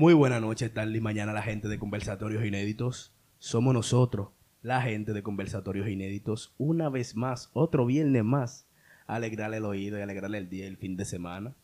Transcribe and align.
Muy 0.00 0.14
buena 0.14 0.40
noche, 0.40 0.70
tarde 0.70 0.96
y 0.96 1.00
mañana 1.02 1.34
la 1.34 1.42
gente 1.42 1.68
de 1.68 1.78
Conversatorios 1.78 2.42
Inéditos. 2.42 3.12
Somos 3.38 3.74
nosotros, 3.74 4.30
la 4.62 4.80
gente 4.80 5.12
de 5.12 5.22
Conversatorios 5.22 5.90
Inéditos, 5.90 6.54
una 6.56 6.88
vez 6.88 7.16
más, 7.16 7.50
otro 7.52 7.84
viernes 7.84 8.24
más, 8.24 8.66
alegrarle 9.06 9.58
el 9.58 9.66
oído 9.66 9.98
y 9.98 10.00
alegrarle 10.00 10.38
el 10.38 10.48
día 10.48 10.64
y 10.64 10.68
el 10.68 10.78
fin 10.78 10.96
de 10.96 11.04
semana. 11.04 11.54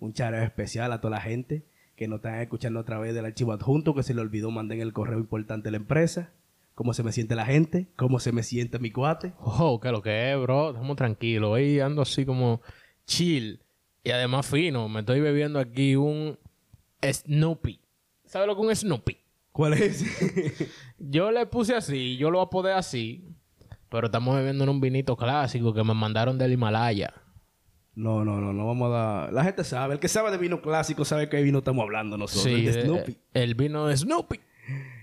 Un 0.00 0.12
chareo 0.12 0.42
especial 0.42 0.92
a 0.92 1.00
toda 1.00 1.12
la 1.12 1.20
gente 1.20 1.66
que 1.94 2.08
nos 2.08 2.16
están 2.16 2.40
escuchando 2.40 2.80
a 2.80 2.84
través 2.84 3.14
del 3.14 3.26
archivo 3.26 3.52
adjunto 3.52 3.94
que 3.94 4.02
se 4.02 4.12
le 4.12 4.22
olvidó 4.22 4.50
mandar 4.50 4.74
en 4.74 4.82
el 4.82 4.92
correo 4.92 5.20
importante 5.20 5.68
a 5.68 5.70
la 5.70 5.76
empresa. 5.76 6.32
¿Cómo 6.74 6.94
se 6.94 7.04
me 7.04 7.12
siente 7.12 7.36
la 7.36 7.46
gente? 7.46 7.86
¿Cómo 7.94 8.18
se 8.18 8.32
me 8.32 8.42
siente 8.42 8.80
mi 8.80 8.90
cuate? 8.90 9.34
Oh, 9.38 9.78
que 9.78 9.92
lo 9.92 10.02
que 10.02 10.32
es, 10.32 10.42
bro. 10.42 10.70
Estamos 10.70 10.96
tranquilos. 10.96 11.48
Hoy 11.48 11.78
ando 11.78 12.02
así 12.02 12.26
como 12.26 12.60
chill. 13.06 13.62
Y 14.02 14.10
además 14.10 14.48
fino. 14.48 14.88
Me 14.88 14.98
estoy 14.98 15.20
bebiendo 15.20 15.60
aquí 15.60 15.94
un 15.94 16.36
Snoopy. 17.00 17.83
¿Sabes 18.34 18.48
lo 18.48 18.56
que 18.56 18.62
un 18.62 18.74
Snoopy? 18.74 19.16
¿Cuál 19.52 19.74
es? 19.74 20.04
yo 20.98 21.30
le 21.30 21.46
puse 21.46 21.76
así. 21.76 22.16
Yo 22.16 22.32
lo 22.32 22.40
apodé 22.40 22.72
así. 22.72 23.28
Pero 23.88 24.06
estamos 24.06 24.34
bebiendo 24.34 24.64
en 24.64 24.70
un 24.70 24.80
vinito 24.80 25.16
clásico 25.16 25.72
que 25.72 25.84
me 25.84 25.94
mandaron 25.94 26.36
del 26.36 26.52
Himalaya. 26.52 27.14
No, 27.94 28.24
no, 28.24 28.40
no, 28.40 28.52
no 28.52 28.66
vamos 28.66 28.90
a 28.90 28.96
dar. 28.96 29.32
La 29.32 29.44
gente 29.44 29.62
sabe, 29.62 29.94
el 29.94 30.00
que 30.00 30.08
sabe 30.08 30.32
de 30.32 30.38
vino 30.38 30.60
clásico 30.60 31.04
sabe 31.04 31.28
qué 31.28 31.42
vino 31.42 31.58
estamos 31.58 31.84
hablando 31.84 32.18
nosotros. 32.18 32.42
Sí, 32.42 32.66
el 32.66 32.74
de 32.74 32.80
eh, 32.80 32.82
Snoopy. 32.82 33.18
el 33.34 33.54
vino 33.54 33.86
de 33.86 33.96
Snoopy. 33.96 34.40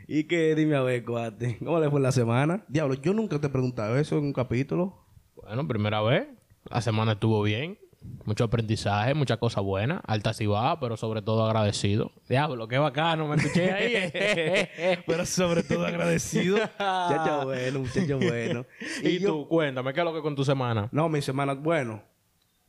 Y 0.09 0.25
que 0.25 0.53
dime 0.53 0.75
a 0.75 0.81
ver, 0.81 1.05
cuate, 1.05 1.57
¿cómo 1.59 1.79
le 1.79 1.89
fue 1.89 2.01
la 2.01 2.11
semana? 2.11 2.65
Diablo, 2.67 2.95
yo 2.95 3.13
nunca 3.13 3.39
te 3.39 3.47
he 3.47 3.49
preguntado 3.49 3.97
eso 3.97 4.17
en 4.17 4.25
un 4.25 4.33
capítulo. 4.33 5.05
Bueno, 5.37 5.65
primera 5.69 6.01
vez. 6.01 6.27
La 6.69 6.81
semana 6.81 7.13
estuvo 7.13 7.41
bien. 7.43 7.79
Mucho 8.25 8.43
aprendizaje, 8.45 9.13
muchas 9.13 9.37
cosas 9.37 9.63
buenas. 9.63 10.01
Altas 10.05 10.39
y 10.41 10.45
bajas, 10.47 10.77
pero 10.79 10.97
sobre 10.97 11.21
todo 11.21 11.45
agradecido. 11.45 12.11
Diablo, 12.27 12.67
qué 12.67 12.77
bacano, 12.77 13.27
me 13.27 13.35
escuché 13.35 13.71
ahí. 13.71 14.99
Pero 15.07 15.25
sobre 15.25 15.63
todo 15.63 15.85
agradecido. 15.85 16.57
muchacho 16.57 17.41
bueno, 17.45 17.79
muchacho 17.79 18.17
bueno. 18.19 18.65
y 19.03 19.19
yo- 19.19 19.29
tú, 19.29 19.47
cuéntame, 19.47 19.93
¿qué 19.93 19.99
es 20.01 20.05
lo 20.05 20.13
que 20.13 20.21
con 20.21 20.35
tu 20.35 20.43
semana? 20.45 20.89
No, 20.91 21.09
mi 21.09 21.21
semana, 21.21 21.53
bueno, 21.53 22.03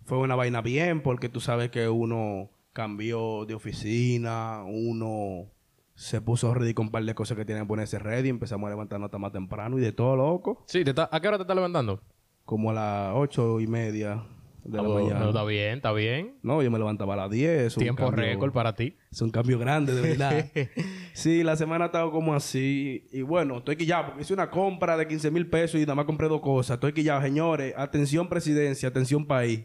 fue 0.05 0.19
una 0.19 0.35
vaina 0.37 0.61
bien 0.63 1.03
porque 1.03 1.29
tú 1.29 1.41
sabes 1.41 1.71
que 1.71 1.89
uno 1.89 2.51
cambió 2.73 3.45
de 3.47 3.55
oficina, 3.55 4.63
uno 4.67 5.47
se 5.95 6.21
puso 6.21 6.53
ready 6.55 6.73
con 6.75 6.87
un 6.87 6.93
par 6.93 7.05
de 7.05 7.15
cosas 7.15 7.37
que 7.37 7.45
tienen 7.45 7.65
que 7.65 7.69
ponerse 7.69 7.99
ready, 7.99 8.29
empezamos 8.31 8.67
a 8.67 8.71
levantarnos 8.71 9.07
hasta 9.09 9.19
más 9.19 9.33
temprano 9.33 9.79
y 9.79 9.83
de 9.83 9.93
todo 9.93 10.17
loco, 10.17 10.65
Sí, 10.67 10.83
te 10.85 10.91
está- 10.91 11.09
¿a 11.13 11.21
qué 11.21 11.29
hora 11.29 11.37
te 11.39 11.43
estás 11.43 11.57
levantando? 11.57 12.01
como 12.45 12.71
a 12.71 12.75
las 12.75 13.13
ocho 13.15 13.61
y 13.61 13.67
media 13.69 14.25
de 14.65 14.77
la 14.77 14.83
Ah, 14.85 14.87
bueno, 14.87 15.09
mañana. 15.09 15.29
está 15.29 15.45
bien, 15.45 15.77
está 15.77 15.93
bien. 15.93 16.35
No, 16.43 16.63
yo 16.63 16.71
me 16.71 16.79
levantaba 16.79 17.15
a 17.15 17.17
las 17.17 17.31
10. 17.31 17.63
es 17.63 17.77
un 17.77 17.83
Tiempo 17.83 18.05
cambio- 18.07 18.25
récord 18.25 18.53
para 18.53 18.75
ti. 18.75 18.97
Es 19.11 19.21
un 19.21 19.31
cambio 19.31 19.59
grande, 19.59 19.95
de 19.95 20.01
verdad. 20.01 20.47
sí, 21.15 21.43
la 21.43 21.57
semana 21.57 21.85
ha 21.85 21.87
estado 21.87 22.11
como 22.13 22.35
así. 22.35 23.05
Y 23.13 23.23
bueno, 23.23 23.59
estoy 23.59 23.77
quillado 23.77 24.07
porque 24.07 24.23
hice 24.23 24.35
una 24.35 24.51
compra 24.51 24.97
de 24.97 25.07
15 25.09 25.31
mil 25.31 25.47
pesos 25.49 25.77
y 25.77 25.81
nada 25.83 25.95
más 25.97 26.05
compré 26.07 26.29
dos 26.29 26.41
cosas. 26.41 26.75
Estoy 26.77 26.93
quillado, 26.93 27.23
señores. 27.23 27.75
Atención, 27.77 28.29
presidencia. 28.29 28.89
Atención, 28.89 29.27
país. 29.27 29.63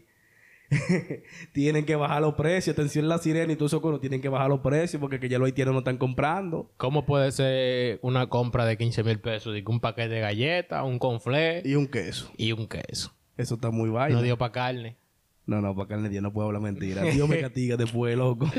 tienen 1.52 1.84
que 1.86 1.96
bajar 1.96 2.20
los 2.20 2.34
precios. 2.34 2.74
Atención, 2.74 3.08
la 3.08 3.18
sirena 3.18 3.52
y 3.52 3.56
todo 3.56 3.66
eso. 3.66 4.00
Tienen 4.00 4.20
que 4.20 4.28
bajar 4.28 4.48
los 4.50 4.60
precios 4.60 5.00
porque 5.00 5.18
que 5.20 5.28
ya 5.28 5.38
los 5.38 5.46
haitianos 5.46 5.72
no 5.72 5.78
están 5.78 5.96
comprando. 5.96 6.70
¿Cómo 6.76 7.06
puede 7.06 7.32
ser 7.32 7.98
una 8.02 8.28
compra 8.28 8.66
de 8.66 8.76
15 8.76 9.02
mil 9.04 9.20
pesos? 9.20 9.54
Que 9.54 9.62
un 9.66 9.80
paquete 9.80 10.08
de 10.10 10.20
galletas, 10.20 10.84
un 10.84 10.98
conflé 10.98 11.62
Y 11.64 11.74
un 11.74 11.86
queso. 11.86 12.30
y 12.36 12.52
un 12.52 12.66
queso. 12.66 13.12
Eso 13.38 13.54
está 13.54 13.70
muy 13.70 13.88
vaina. 13.88 14.16
No 14.16 14.22
dio 14.22 14.36
para 14.36 14.52
carne. 14.52 14.98
no, 15.46 15.62
no, 15.62 15.74
para 15.74 15.88
carne 15.88 16.10
Dios 16.10 16.22
no 16.22 16.30
puedo 16.32 16.48
hablar 16.48 16.60
mentira. 16.60 17.02
Dios 17.04 17.26
me 17.26 17.40
castiga 17.40 17.76
después, 17.78 18.14
loco. 18.18 18.50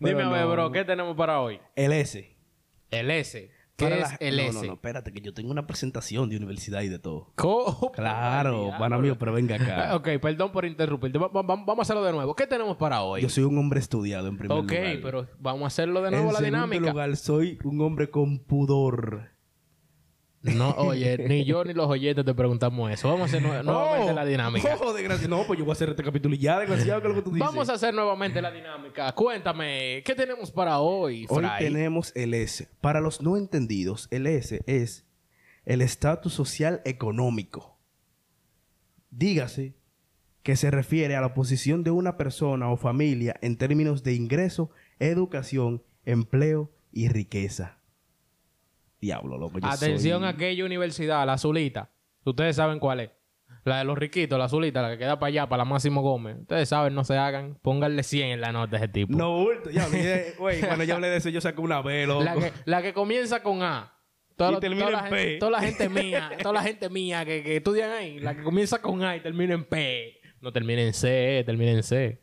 Dime 0.00 0.22
no. 0.24 0.50
bro, 0.50 0.72
¿qué 0.72 0.84
tenemos 0.84 1.16
para 1.16 1.40
hoy? 1.40 1.60
El 1.76 1.92
S. 1.92 2.36
El 2.90 3.10
S. 3.12 3.50
¿Qué 3.76 3.84
Para 3.86 3.96
es 3.96 4.02
la- 4.10 4.16
el 4.20 4.36
no, 4.36 4.42
S? 4.42 4.52
No, 4.52 4.62
no, 4.66 4.72
espérate, 4.74 5.10
que 5.12 5.20
yo 5.22 5.32
tengo 5.32 5.50
una 5.50 5.66
presentación 5.66 6.28
de 6.28 6.36
universidad 6.36 6.82
y 6.82 6.88
de 6.88 6.98
todo. 6.98 7.32
¿Cómo? 7.36 7.92
Claro, 7.92 8.72
pana 8.78 8.98
mío, 8.98 9.16
pero 9.18 9.32
venga 9.32 9.56
acá. 9.56 9.94
Ok, 9.96 10.08
perdón 10.20 10.52
por 10.52 10.66
interrumpirte. 10.66 11.18
Va- 11.18 11.28
va- 11.28 11.42
vamos 11.42 11.78
a 11.78 11.82
hacerlo 11.82 12.02
de 12.04 12.12
nuevo. 12.12 12.34
¿Qué 12.36 12.46
tenemos 12.46 12.76
para 12.76 13.02
hoy? 13.02 13.22
Yo 13.22 13.28
soy 13.30 13.44
un 13.44 13.56
hombre 13.56 13.80
estudiado 13.80 14.28
en 14.28 14.36
primer 14.36 14.58
ok, 14.58 14.70
lugar. 14.70 14.98
pero 15.02 15.26
vamos 15.38 15.62
a 15.64 15.66
hacerlo 15.68 16.02
de 16.02 16.10
nuevo 16.10 16.26
en 16.28 16.32
la 16.34 16.38
segundo 16.40 16.58
dinámica. 16.66 16.90
lugar, 16.92 17.16
soy 17.16 17.58
un 17.64 17.80
hombre 17.80 18.10
con 18.10 18.38
pudor. 18.40 19.29
No, 20.42 20.70
oye, 20.70 21.18
ni 21.28 21.44
yo 21.44 21.64
ni 21.64 21.74
los 21.74 21.86
oyentes 21.86 22.24
te 22.24 22.32
preguntamos 22.32 22.90
eso. 22.90 23.08
Vamos 23.08 23.22
a 23.22 23.36
hacer 23.36 23.42
nue- 23.42 23.62
nuevamente 23.62 24.10
Oh, 24.10 24.14
la 24.14 24.24
dinámica. 24.24 24.74
Oh. 24.80 25.28
No, 25.28 25.44
pues 25.46 25.58
yo 25.58 25.64
voy 25.66 25.72
a 25.72 25.74
hacer 25.74 25.90
este 25.90 26.02
capítulo 26.02 26.34
y 26.34 26.38
ya, 26.38 26.58
desgraciado, 26.58 27.02
que 27.02 27.08
es 27.08 27.14
lo 27.14 27.20
que 27.20 27.24
tú 27.28 27.34
dices. 27.34 27.46
Vamos 27.46 27.68
a 27.68 27.74
hacer 27.74 27.92
nuevamente 27.92 28.40
la 28.40 28.50
dinámica. 28.50 29.12
Cuéntame, 29.12 30.02
¿qué 30.02 30.14
tenemos 30.14 30.50
para 30.50 30.78
hoy, 30.78 31.26
Hoy 31.28 31.44
tenemos 31.58 32.12
el 32.16 32.32
S. 32.32 32.68
Para 32.80 33.00
los 33.00 33.20
no 33.20 33.36
entendidos, 33.36 34.08
el 34.10 34.26
S 34.26 34.62
es 34.66 35.04
el 35.66 35.82
estatus 35.82 36.32
social 36.32 36.80
económico. 36.86 37.76
Dígase 39.10 39.74
que 40.42 40.56
se 40.56 40.70
refiere 40.70 41.16
a 41.16 41.20
la 41.20 41.34
posición 41.34 41.84
de 41.84 41.90
una 41.90 42.16
persona 42.16 42.70
o 42.70 42.78
familia 42.78 43.36
en 43.42 43.56
términos 43.58 44.02
de 44.02 44.14
ingreso, 44.14 44.70
educación, 45.00 45.82
empleo 46.06 46.70
y 46.92 47.08
riqueza. 47.08 47.76
Diablo, 49.00 49.38
loco. 49.38 49.58
yo 49.58 49.66
Atención 49.68 50.20
soy- 50.20 50.26
a 50.26 50.30
aquella 50.30 50.64
universidad, 50.64 51.24
la 51.26 51.34
azulita. 51.34 51.90
Ustedes 52.24 52.56
saben 52.56 52.78
cuál 52.78 53.00
es. 53.00 53.10
La 53.64 53.78
de 53.78 53.84
los 53.84 53.98
riquitos, 53.98 54.38
la 54.38 54.46
azulita, 54.46 54.80
la 54.80 54.90
que 54.92 54.98
queda 54.98 55.18
para 55.18 55.28
allá, 55.28 55.48
para 55.48 55.58
la 55.58 55.64
Máximo 55.66 56.00
Gómez. 56.02 56.38
Ustedes 56.40 56.68
saben, 56.68 56.94
no 56.94 57.04
se 57.04 57.16
hagan. 57.18 57.58
Pónganle 57.62 58.02
100 58.02 58.30
en 58.30 58.40
la 58.40 58.52
nota 58.52 58.76
a 58.76 58.78
ese 58.78 58.88
tipo. 58.88 59.14
No, 59.16 59.36
bulto. 59.38 59.70
Ya, 59.70 59.86
güey, 60.38 60.60
cuando 60.60 60.84
yo 60.84 60.94
hablé 60.94 61.08
de 61.08 61.16
eso, 61.18 61.28
yo 61.28 61.40
saqué 61.40 61.60
una 61.60 61.82
B, 61.82 62.06
loco. 62.06 62.22
La 62.24 62.34
que, 62.36 62.52
la 62.64 62.82
que 62.82 62.92
comienza 62.94 63.42
con 63.42 63.62
A. 63.62 63.92
Toda, 64.36 64.52
Y 64.52 64.60
termina 64.60 64.86
toda 64.86 64.98
en 64.98 65.04
la 65.04 65.10
P. 65.10 65.16
gente, 65.18 65.38
toda 65.38 65.50
la 65.50 65.60
gente 65.60 65.88
mía, 65.90 66.30
toda 66.42 66.54
la 66.54 66.62
gente 66.62 66.88
mía 66.88 67.24
que, 67.26 67.42
que 67.42 67.56
estudian 67.56 67.90
ahí, 67.90 68.18
la 68.20 68.34
que 68.34 68.42
comienza 68.42 68.80
con 68.80 69.02
A 69.04 69.14
y 69.16 69.20
termina 69.20 69.52
en 69.52 69.64
P. 69.64 70.18
No 70.40 70.50
termina 70.50 70.80
en 70.80 70.94
C, 70.94 71.42
termina 71.44 71.72
en 71.72 71.82
C. 71.82 72.18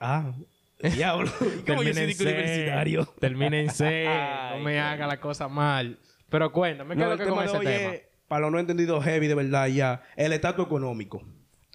Ah, 0.00 0.32
diablo. 0.80 1.30
¿Cómo 1.66 1.84
yo 1.84 1.94
soy 1.94 2.14
que 2.16 2.22
universitario? 2.24 3.06
Termina 3.20 3.60
en 3.60 3.70
C. 3.70 4.06
No 4.56 4.58
me 4.64 4.80
haga 4.80 5.06
la 5.06 5.20
cosa 5.20 5.46
mal. 5.46 6.00
Pero 6.32 6.50
cuéntame, 6.50 6.96
¿qué 6.96 7.00
No, 7.00 7.12
es 7.12 7.18
lo 7.20 7.24
que 7.24 7.30
con 7.30 7.44
ese 7.44 7.56
hoy 7.58 7.66
tema? 7.66 7.94
es, 7.94 8.02
para 8.26 8.40
los 8.40 8.50
no 8.50 8.58
entendidos 8.58 9.04
heavy, 9.04 9.28
de 9.28 9.34
verdad, 9.36 9.68
ya. 9.68 10.02
El 10.16 10.32
estatus 10.32 10.66
económico. 10.66 11.22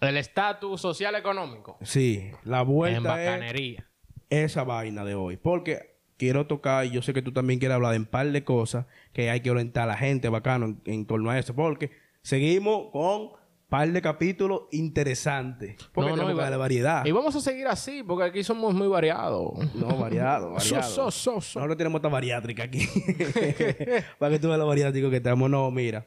El 0.00 0.16
estatus 0.18 0.80
social 0.80 1.14
económico. 1.14 1.78
Sí, 1.82 2.30
la 2.44 2.60
En 2.60 2.66
vuelta 2.66 3.22
es 3.22 3.30
bacanería. 3.30 3.88
esa 4.28 4.64
vaina 4.64 5.04
de 5.04 5.14
hoy. 5.14 5.36
Porque 5.38 5.96
quiero 6.18 6.46
tocar, 6.46 6.84
y 6.86 6.90
yo 6.90 7.00
sé 7.02 7.14
que 7.14 7.22
tú 7.22 7.32
también 7.32 7.58
quieres 7.60 7.76
hablar 7.76 7.92
de 7.92 7.98
un 7.98 8.04
par 8.06 8.26
de 8.30 8.44
cosas 8.44 8.86
que 9.12 9.30
hay 9.30 9.40
que 9.40 9.50
orientar 9.50 9.84
a 9.84 9.86
la 9.86 9.96
gente 9.96 10.28
bacano 10.28 10.66
en, 10.66 10.82
en 10.84 11.06
torno 11.06 11.30
a 11.30 11.38
eso. 11.38 11.54
Porque 11.54 11.90
seguimos 12.22 12.90
con 12.92 13.30
par 13.68 13.90
de 13.92 14.00
capítulos 14.00 14.62
interesantes. 14.72 15.76
Porque 15.92 16.10
No, 16.10 16.16
no, 16.16 16.22
tenemos 16.22 16.38
que 16.38 16.42
darle 16.42 16.56
variedad. 16.56 17.04
Y 17.04 17.12
vamos 17.12 17.36
a 17.36 17.40
seguir 17.40 17.66
así, 17.66 18.02
porque 18.02 18.24
aquí 18.24 18.42
somos 18.42 18.74
muy 18.74 18.88
variados. 18.88 19.52
No, 19.74 19.88
variado, 19.98 20.52
variado. 20.54 20.60
So, 20.60 20.82
so, 20.82 21.10
so, 21.10 21.40
so. 21.40 21.58
Nosotros 21.60 21.76
tenemos 21.76 21.98
esta 21.98 22.08
bariátrica 22.08 22.64
aquí. 22.64 22.80
Para 24.18 24.32
que 24.32 24.38
tú 24.38 24.48
veas 24.48 24.58
lo 24.58 24.66
bariátrico 24.66 25.10
que 25.10 25.16
estamos. 25.16 25.50
No, 25.50 25.70
mira. 25.70 26.06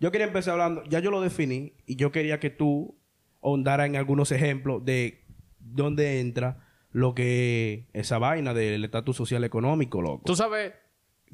Yo 0.00 0.10
quería 0.10 0.26
empezar 0.26 0.54
hablando, 0.54 0.82
ya 0.88 0.98
yo 0.98 1.10
lo 1.10 1.20
definí, 1.20 1.74
y 1.86 1.94
yo 1.96 2.10
quería 2.10 2.40
que 2.40 2.50
tú 2.50 2.98
ahondaras 3.40 3.86
en 3.86 3.96
algunos 3.96 4.32
ejemplos 4.32 4.84
de 4.84 5.24
dónde 5.60 6.18
entra 6.18 6.66
lo 6.90 7.14
que 7.14 7.86
esa 7.92 8.18
vaina 8.18 8.52
del 8.52 8.84
estatus 8.84 9.16
social 9.16 9.44
económico, 9.44 10.02
loco. 10.02 10.22
Tú 10.24 10.34
sabes 10.34 10.72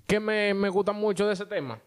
que 0.06 0.21
me, 0.21 0.55
me 0.55 0.69
gusta 0.69 0.93
mucho 0.93 1.27
de 1.27 1.33
ese 1.33 1.47
tema 1.47 1.81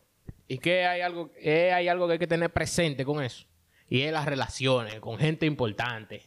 y 0.47 0.57
que 0.57 0.85
hay 0.85 1.01
algo, 1.01 1.29
eh, 1.39 1.71
hay 1.71 1.87
algo 1.87 2.07
que 2.07 2.13
hay 2.13 2.19
que 2.19 2.27
tener 2.27 2.51
presente 2.51 3.05
con 3.05 3.23
eso. 3.23 3.45
Y 3.91 4.03
es 4.03 4.13
las 4.13 4.25
relaciones 4.25 5.01
con 5.01 5.17
gente 5.17 5.45
importante. 5.45 6.21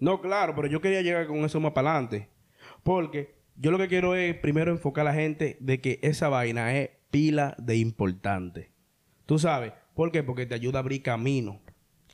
No, 0.00 0.20
claro, 0.20 0.54
pero 0.54 0.68
yo 0.68 0.82
quería 0.82 1.00
llegar 1.00 1.26
con 1.26 1.38
eso 1.38 1.58
más 1.58 1.72
para 1.72 1.92
adelante. 1.92 2.28
Porque 2.82 3.36
yo 3.56 3.70
lo 3.70 3.78
que 3.78 3.88
quiero 3.88 4.14
es 4.14 4.36
primero 4.36 4.70
enfocar 4.70 5.06
a 5.06 5.10
la 5.10 5.14
gente 5.14 5.56
de 5.60 5.80
que 5.80 5.98
esa 6.02 6.28
vaina 6.28 6.76
es 6.76 6.90
pila 7.10 7.56
de 7.56 7.78
importante. 7.78 8.70
Tú 9.24 9.38
sabes, 9.38 9.72
¿por 9.94 10.12
qué? 10.12 10.22
Porque 10.22 10.44
te 10.44 10.54
ayuda 10.54 10.78
a 10.78 10.82
abrir 10.82 11.02
camino. 11.02 11.62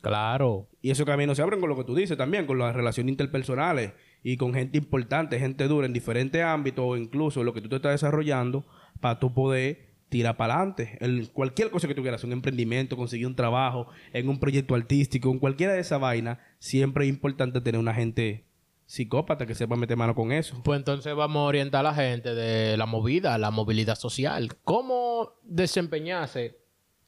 Claro. 0.03 0.69
Y 0.81 0.93
esos 0.93 1.05
caminos 1.05 1.37
se 1.37 1.43
abren 1.43 1.59
con 1.59 1.69
lo 1.69 1.77
que 1.77 1.83
tú 1.83 1.97
dices 1.97 2.17
también, 2.17 2.47
con 2.47 2.61
las 2.61 2.73
relaciones 2.73 3.11
interpersonales 3.11 3.95
y 4.23 4.37
con 4.37 4.55
gente 4.55 4.79
importante, 4.79 5.41
gente 5.41 5.67
dura 5.67 5.89
en 5.89 5.93
diferentes 5.93 6.45
ámbitos 6.45 6.85
o 6.87 6.97
incluso 6.97 7.43
lo 7.43 7.53
que 7.53 7.61
tú 7.61 7.69
te 7.69 7.77
estás 7.77 7.91
desarrollando 7.91 8.65
para 9.01 9.19
tú 9.19 9.35
poder 9.35 9.90
tirar 10.11 10.37
para 10.37 10.55
adelante. 10.57 10.99
El- 11.01 11.31
Cualquier 11.33 11.71
cosa 11.71 11.89
que 11.89 11.95
tú 11.95 12.03
quieras, 12.03 12.23
un 12.25 12.33
emprendimiento, 12.33 12.97
conseguir 12.97 13.27
un 13.27 13.35
trabajo, 13.37 13.87
en 14.13 14.29
un 14.29 14.39
proyecto 14.39 14.75
artístico, 14.75 15.31
en 15.31 15.39
cualquiera 15.39 15.73
de 15.73 15.81
esas 15.81 15.99
vainas, 16.01 16.39
siempre 16.59 17.05
es 17.07 17.11
importante 17.11 17.61
tener 17.63 17.79
una 17.81 17.95
gente 17.95 18.45
psicópata 18.87 19.47
que 19.47 19.55
sepa 19.55 19.77
meter 19.77 19.97
mano 19.97 20.15
con 20.17 20.33
eso. 20.33 20.61
Pues 20.65 20.77
entonces 20.79 21.15
vamos 21.15 21.41
a 21.41 21.45
orientar 21.45 21.81
a 21.87 21.91
la 21.91 21.95
gente 21.95 22.35
de 22.35 22.77
la 22.77 22.87
movida, 22.87 23.39
la 23.39 23.51
movilidad 23.53 23.95
social. 23.95 24.57
¿Cómo 24.65 25.35
desempeñarse 25.45 26.59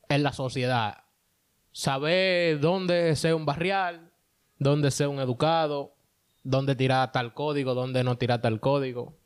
en 0.09 0.23
la 0.23 0.33
sociedad? 0.33 0.99
Saber 1.73 2.61
dónde 2.61 3.17
sea 3.17 3.35
un 3.35 3.47
barrial, 3.47 4.11
dónde 4.59 4.91
sea 4.91 5.09
un 5.09 5.19
educado, 5.19 5.95
dónde 6.45 6.77
tirar 6.77 7.11
tal 7.13 7.35
código, 7.35 7.75
dónde 7.75 8.05
no 8.05 8.17
tirar 8.19 8.41
tal 8.41 8.61
código. 8.61 9.17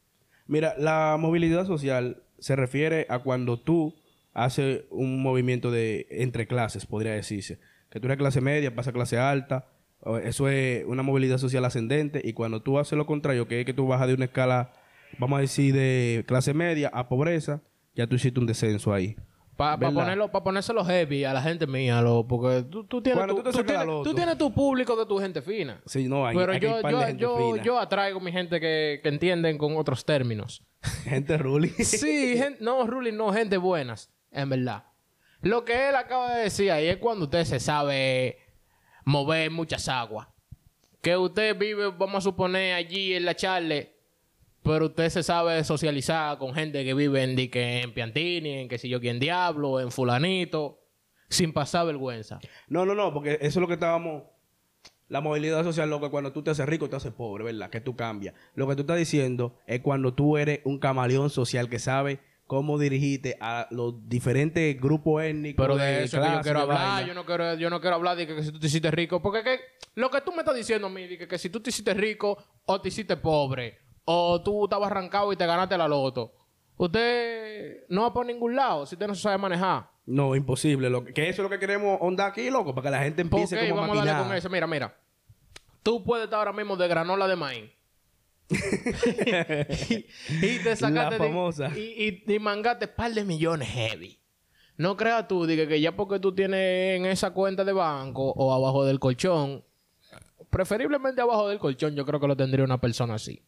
Mira, 0.46 0.74
la 0.78 1.16
movilidad 1.18 1.66
social 1.66 2.22
se 2.38 2.56
refiere 2.56 3.06
a 3.08 3.20
cuando 3.20 3.58
tú 3.58 3.94
haces 4.34 4.84
un 4.90 5.22
movimiento 5.22 5.70
de 5.70 6.06
entre 6.10 6.46
clases, 6.46 6.86
podría 6.86 7.12
decirse. 7.12 7.58
Que 7.90 8.00
tú 8.00 8.06
eres 8.06 8.18
clase 8.18 8.40
media, 8.40 8.74
pasa 8.74 8.90
a 8.90 8.92
clase 8.92 9.18
alta. 9.18 9.66
Eso 10.22 10.48
es 10.48 10.84
una 10.84 11.02
movilidad 11.02 11.38
social 11.38 11.64
ascendente. 11.64 12.20
Y 12.22 12.34
cuando 12.34 12.60
tú 12.60 12.78
haces 12.78 12.98
lo 12.98 13.06
contrario, 13.06 13.48
que 13.48 13.60
es 13.60 13.66
que 13.66 13.72
tú 13.72 13.86
bajas 13.86 14.08
de 14.08 14.14
una 14.14 14.26
escala, 14.26 14.72
vamos 15.18 15.38
a 15.38 15.40
decir, 15.40 15.74
de 15.74 16.24
clase 16.26 16.52
media 16.52 16.90
a 16.92 17.08
pobreza, 17.08 17.62
ya 17.94 18.06
tú 18.06 18.16
hiciste 18.16 18.38
un 18.38 18.46
descenso 18.46 18.92
ahí. 18.92 19.16
Para 19.56 19.76
¿Verdad? 19.76 19.94
ponerlo, 19.94 20.30
para 20.30 20.44
ponérselo 20.44 20.84
heavy 20.84 21.24
a 21.24 21.32
la 21.32 21.40
gente 21.40 21.66
mía, 21.66 22.02
lo, 22.02 22.26
porque 22.26 22.62
tú, 22.70 22.84
tú 22.84 23.00
tienes 23.00 23.26
tu, 23.26 23.42
tú 23.42 23.64
tienes, 23.64 23.86
tú 24.04 24.14
tienes 24.14 24.36
tu 24.36 24.52
público 24.52 24.94
de 24.96 25.06
tu 25.06 25.18
gente 25.18 25.40
fina. 25.40 25.80
Sí, 25.86 26.06
no, 26.08 26.26
hay, 26.26 26.36
Pero 26.36 26.52
hay 26.52 26.60
yo, 26.60 26.80
yo, 26.82 27.00
gente 27.00 27.22
yo, 27.22 27.52
fina. 27.52 27.62
yo 27.64 27.78
atraigo 27.78 28.20
mi 28.20 28.30
gente 28.32 28.60
que, 28.60 29.00
que 29.02 29.08
entienden 29.08 29.56
con 29.56 29.76
otros 29.78 30.04
términos. 30.04 30.62
Gente 31.04 31.38
ruling. 31.38 31.70
Sí, 31.78 32.36
gen- 32.36 32.58
no, 32.60 32.86
Ruling, 32.86 33.16
no, 33.16 33.32
gente 33.32 33.56
buenas, 33.56 34.12
en 34.30 34.50
verdad. 34.50 34.84
Lo 35.40 35.64
que 35.64 35.88
él 35.88 35.96
acaba 35.96 36.34
de 36.34 36.42
decir 36.44 36.70
ahí 36.70 36.86
es 36.88 36.98
cuando 36.98 37.24
usted 37.24 37.44
se 37.44 37.58
sabe 37.58 38.38
mover 39.04 39.50
muchas 39.50 39.88
aguas. 39.88 40.28
Que 41.00 41.16
usted 41.16 41.56
vive, 41.56 41.88
vamos 41.88 42.16
a 42.16 42.20
suponer, 42.20 42.74
allí 42.74 43.14
en 43.14 43.24
la 43.24 43.34
charle, 43.34 43.95
pero 44.66 44.86
usted 44.86 45.08
se 45.10 45.22
sabe 45.22 45.62
socializar 45.62 46.38
con 46.38 46.52
gente 46.52 46.84
que 46.84 46.92
vive 46.92 47.22
en, 47.22 47.36
que 47.50 47.82
en 47.82 47.94
Piantini, 47.94 48.50
en 48.50 48.68
que 48.68 48.78
si 48.78 48.88
yo 48.88 49.00
quién 49.00 49.20
diablo, 49.20 49.80
en 49.80 49.92
fulanito, 49.92 50.80
sin 51.28 51.52
pasar 51.52 51.86
vergüenza. 51.86 52.40
No, 52.68 52.84
no, 52.84 52.94
no, 52.94 53.12
porque 53.12 53.34
eso 53.34 53.46
es 53.46 53.56
lo 53.56 53.68
que 53.68 53.74
estábamos. 53.74 54.24
La 55.08 55.20
movilidad 55.20 55.62
social, 55.62 55.88
lo 55.88 56.00
que 56.00 56.10
cuando 56.10 56.32
tú 56.32 56.42
te 56.42 56.50
haces 56.50 56.66
rico, 56.66 56.90
te 56.90 56.96
haces 56.96 57.12
pobre, 57.12 57.44
¿verdad? 57.44 57.70
Que 57.70 57.80
tú 57.80 57.94
cambias. 57.94 58.34
Lo 58.56 58.66
que 58.66 58.74
tú 58.74 58.80
estás 58.80 58.98
diciendo 58.98 59.56
es 59.68 59.80
cuando 59.80 60.14
tú 60.14 60.36
eres 60.36 60.60
un 60.64 60.80
camaleón 60.80 61.30
social 61.30 61.68
que 61.68 61.78
sabe 61.78 62.18
cómo 62.48 62.76
dirigirte 62.76 63.36
a 63.40 63.68
los 63.70 64.08
diferentes 64.08 64.80
grupos 64.80 65.22
étnicos. 65.22 65.64
Pero 65.64 65.76
de 65.76 66.02
eso 66.02 66.16
es 66.16 66.22
que 66.22 66.26
yo 66.26 66.32
clase, 66.32 66.42
quiero 66.42 66.60
hablar. 66.60 67.06
Yo 67.06 67.14
no 67.14 67.24
quiero, 67.24 67.54
yo 67.54 67.70
no 67.70 67.80
quiero 67.80 67.94
hablar 67.94 68.16
de 68.16 68.26
que, 68.26 68.34
que 68.34 68.42
si 68.42 68.50
tú 68.50 68.58
te 68.58 68.66
hiciste 68.66 68.90
rico. 68.90 69.22
Porque 69.22 69.44
que, 69.44 69.60
lo 69.94 70.10
que 70.10 70.20
tú 70.22 70.32
me 70.32 70.38
estás 70.38 70.56
diciendo 70.56 70.88
a 70.88 70.90
mí, 70.90 71.06
de 71.06 71.18
que, 71.18 71.28
que 71.28 71.38
si 71.38 71.50
tú 71.50 71.60
te 71.60 71.70
hiciste 71.70 71.94
rico 71.94 72.36
o 72.64 72.80
te 72.80 72.88
hiciste 72.88 73.16
pobre, 73.16 73.85
o 74.06 74.40
tú 74.40 74.64
estabas 74.64 74.90
arrancado 74.90 75.32
y 75.32 75.36
te 75.36 75.44
ganaste 75.44 75.76
la 75.76 75.86
loto, 75.86 76.32
usted 76.78 77.84
no 77.90 78.02
va 78.02 78.12
por 78.14 78.24
ningún 78.24 78.56
lado 78.56 78.86
si 78.86 78.94
usted 78.94 79.06
no 79.06 79.14
se 79.14 79.20
sabe 79.20 79.36
manejar. 79.36 79.90
No, 80.06 80.34
imposible. 80.36 80.88
Lo 80.88 81.04
que, 81.04 81.12
que 81.12 81.28
eso 81.28 81.42
es 81.42 81.44
lo 81.44 81.50
que 81.50 81.58
queremos 81.58 81.98
onda 82.00 82.26
aquí, 82.26 82.48
loco, 82.48 82.74
para 82.74 82.84
que 82.86 82.90
la 82.92 83.02
gente 83.02 83.24
¿Por 83.24 83.40
empiece 83.40 83.58
qué? 83.60 83.68
como 83.68 83.80
Vamos 83.82 83.98
a 83.98 84.04
darle 84.04 84.24
con 84.24 84.36
eso. 84.36 84.48
Mira, 84.48 84.66
mira. 84.66 84.96
Tú 85.82 86.02
puedes 86.04 86.24
estar 86.24 86.38
ahora 86.38 86.52
mismo 86.52 86.76
de 86.76 86.88
granola 86.88 87.26
de 87.28 87.36
maíz. 87.36 87.70
y, 88.48 90.06
y 90.40 90.58
te 90.62 90.76
sacaste 90.76 91.18
La 91.18 91.24
famosa. 91.24 91.68
De, 91.68 91.80
y, 91.80 92.22
y, 92.26 92.34
y 92.34 92.38
mangaste 92.38 92.86
par 92.86 93.12
de 93.12 93.24
millones 93.24 93.68
heavy. 93.68 94.18
No 94.76 94.96
creas 94.96 95.26
tú, 95.26 95.46
diga 95.46 95.66
que 95.66 95.80
ya 95.80 95.96
porque 95.96 96.20
tú 96.20 96.34
tienes 96.34 96.98
en 96.98 97.06
esa 97.06 97.30
cuenta 97.32 97.64
de 97.64 97.72
banco 97.72 98.30
o 98.30 98.52
abajo 98.52 98.84
del 98.84 99.00
colchón, 99.00 99.64
preferiblemente 100.50 101.20
abajo 101.20 101.48
del 101.48 101.58
colchón, 101.58 101.94
yo 101.96 102.04
creo 102.04 102.20
que 102.20 102.28
lo 102.28 102.36
tendría 102.36 102.64
una 102.64 102.80
persona 102.80 103.14
así. 103.14 103.42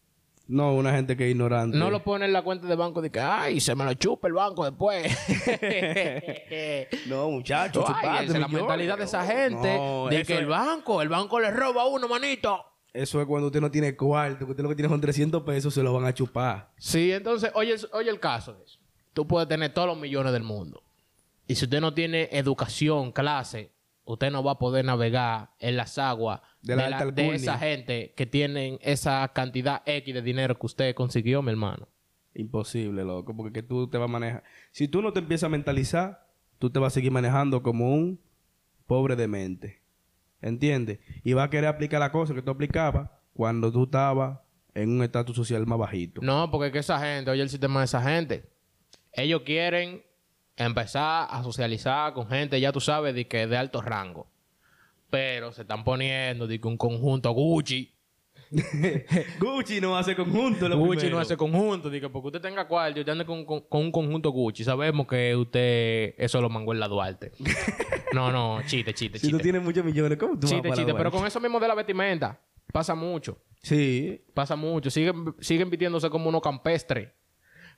No, 0.49 0.75
una 0.75 0.93
gente 0.93 1.15
que 1.15 1.27
es 1.27 1.31
ignorante. 1.31 1.77
No 1.77 1.91
lo 1.91 2.03
pone 2.03 2.25
en 2.25 2.33
la 2.33 2.41
cuenta 2.41 2.67
de 2.67 2.75
banco 2.75 3.03
de 3.03 3.11
que, 3.11 3.21
ay, 3.21 3.61
se 3.61 3.75
me 3.75 3.85
lo 3.85 3.93
chupa 3.95 4.29
el 4.29 4.35
banco 4.35 4.65
después. 4.65 5.06
No, 7.06 7.31
muchachos. 7.31 7.85
Ay, 7.87 7.95
chupate 7.95 8.25
esa 8.25 8.35
es 8.35 8.41
la 8.41 8.49
mentalidad 8.49 8.99
de 8.99 9.05
esa 9.05 9.27
gente. 9.27 9.77
No, 9.77 10.09
de 10.09 10.25
que 10.25 10.39
el 10.39 10.47
banco, 10.47 11.03
el 11.03 11.09
banco 11.09 11.39
le 11.39 11.50
roba 11.50 11.83
a 11.83 11.87
uno, 11.87 12.09
manito. 12.09 12.65
Eso 12.93 13.21
es 13.21 13.27
cuando 13.27 13.49
usted 13.49 13.61
no 13.61 13.71
tiene 13.71 13.95
cuarto, 13.95 14.47
que 14.47 14.53
usted 14.53 14.62
lo 14.62 14.71
que 14.71 14.75
tiene 14.75 14.89
son 14.89 15.00
300 15.00 15.43
pesos, 15.43 15.75
se 15.75 15.83
lo 15.83 15.93
van 15.93 16.06
a 16.06 16.15
chupar. 16.15 16.71
Sí, 16.79 17.12
entonces, 17.12 17.50
oye, 17.55 17.77
oye 17.93 18.11
el 18.11 18.19
caso 18.19 18.55
de 18.55 18.65
eso. 18.65 18.79
Tú 19.12 19.27
puedes 19.27 19.49
tener 19.49 19.73
todos 19.75 19.89
los 19.89 19.99
millones 19.99 20.33
del 20.33 20.43
mundo. 20.43 20.83
Y 21.47 21.55
si 21.55 21.65
usted 21.65 21.81
no 21.81 21.93
tiene 21.93 22.29
educación, 22.33 23.12
clase, 23.12 23.73
usted 24.08 24.31
no 24.31 24.43
va 24.43 24.52
a 24.52 24.58
poder 24.58 24.84
navegar 24.84 25.50
en 25.58 25.76
las 25.76 25.99
aguas 25.99 26.40
De 26.62 26.76
la 26.76 26.88
esa 27.34 27.58
gente 27.58 28.14
que 28.16 28.25
tienen 28.25 28.78
esa 28.81 29.28
cantidad 29.34 29.82
X 29.84 30.14
de 30.14 30.22
dinero 30.22 30.58
que 30.58 30.66
usted 30.66 30.94
consiguió, 30.94 31.43
mi 31.43 31.50
hermano. 31.50 31.88
Imposible, 32.34 33.05
loco, 33.05 33.37
porque 33.37 33.52
que 33.52 33.62
tú 33.62 33.88
te 33.88 33.99
vas 33.99 34.08
a 34.08 34.12
manejar. 34.12 34.44
Si 34.72 34.88
tú 34.88 35.02
no 35.02 35.12
te 35.12 35.20
empiezas 35.20 35.49
a 35.49 35.50
mentalizar, 35.50 36.26
tú 36.58 36.70
te 36.70 36.78
vas 36.78 36.93
a 36.93 36.94
seguir 36.94 37.12
manejando 37.12 37.62
como 37.62 37.93
un 37.93 38.20
pobre 38.87 39.14
de 39.14 39.28
mente. 39.28 39.82
¿Entiendes? 40.40 41.00
Y 41.22 41.34
vas 41.34 41.46
a 41.46 41.50
querer 41.50 41.69
aplicar 41.69 42.00
la 42.00 42.12
cosa 42.12 42.32
que 42.32 42.43
tú 42.43 42.50
aplicabas 42.50 43.11
cuando 43.34 43.70
tú 43.70 43.84
estabas 43.84 44.38
en 44.75 44.90
un 44.90 45.02
estatus 45.02 45.37
social 45.37 45.66
más 45.66 45.78
bajito. 45.78 46.22
No, 46.22 46.50
porque 46.50 46.69
es 46.69 46.72
que 46.72 46.78
esa 46.78 46.99
gente, 46.99 47.31
oye 47.31 47.43
el 47.43 47.50
sistema 47.50 47.81
de 47.81 47.84
esa 47.84 48.00
gente. 48.00 48.49
Ellos 49.12 49.43
quieren 49.44 50.02
empezar 50.64 51.28
a 51.31 51.43
socializar 51.43 52.12
con 52.12 52.28
gente, 52.28 52.60
ya 52.60 52.72
tú 52.72 52.81
sabes, 52.81 53.14
de 53.14 53.26
que 53.26 53.46
de 53.46 53.56
alto 53.56 53.81
rango. 53.81 54.26
Pero 55.10 55.52
se 55.52 55.62
están 55.62 55.84
poniendo 55.84 56.46
de 56.46 56.60
que 56.60 56.69
un 56.69 56.76
conjunto 56.76 57.31
Gucci. 57.32 57.94
Gucci 59.40 59.81
no 59.81 59.96
hace 59.96 60.14
conjunto. 60.16 60.69
Lo 60.69 60.78
Gucci 60.78 60.96
primero. 61.00 61.16
no 61.16 61.22
hace 61.22 61.37
conjunto. 61.37 61.90
Dice, 61.90 62.08
porque 62.08 62.28
usted 62.28 62.40
tenga 62.40 62.66
cuarto 62.66 62.99
y 62.99 63.00
usted 63.00 63.12
ande 63.12 63.25
con, 63.26 63.44
con- 63.44 63.60
con 63.62 63.82
un 63.82 63.93
conjunto 63.93 64.31
Gucci. 64.31 64.64
Sabemos 64.64 65.06
que 65.06 65.34
usted 65.37 66.14
eso 66.19 66.40
lo 66.40 66.49
mangó 66.49 66.72
en 66.72 66.81
la 66.81 66.88
Duarte. 66.88 67.32
no, 68.12 68.31
no, 68.32 68.61
chiste, 68.66 68.94
chiste, 68.94 69.19
Si 69.19 69.26
chiste. 69.26 69.37
tú 69.38 69.43
tienes 69.43 69.62
muchos 69.62 69.84
millones, 69.84 70.19
¿cómo 70.19 70.34
tú 70.34 70.40
vas 70.43 70.50
chiste, 70.50 70.69
la 70.69 70.75
chiste. 70.75 70.94
Pero 70.94 71.11
con 71.11 71.26
eso 71.26 71.40
mismo 71.40 71.61
de 71.61 71.69
la 71.69 71.75
vestimenta, 71.75 72.40
pasa 72.72 72.94
mucho. 72.94 73.38
Sí. 73.62 74.22
Pasa 74.34 74.56
mucho. 74.56 74.90
Siguen, 74.90 75.34
siguen 75.40 75.69
vistiéndose 75.70 76.08
como 76.11 76.28
unos 76.28 76.40
campestres. 76.43 77.11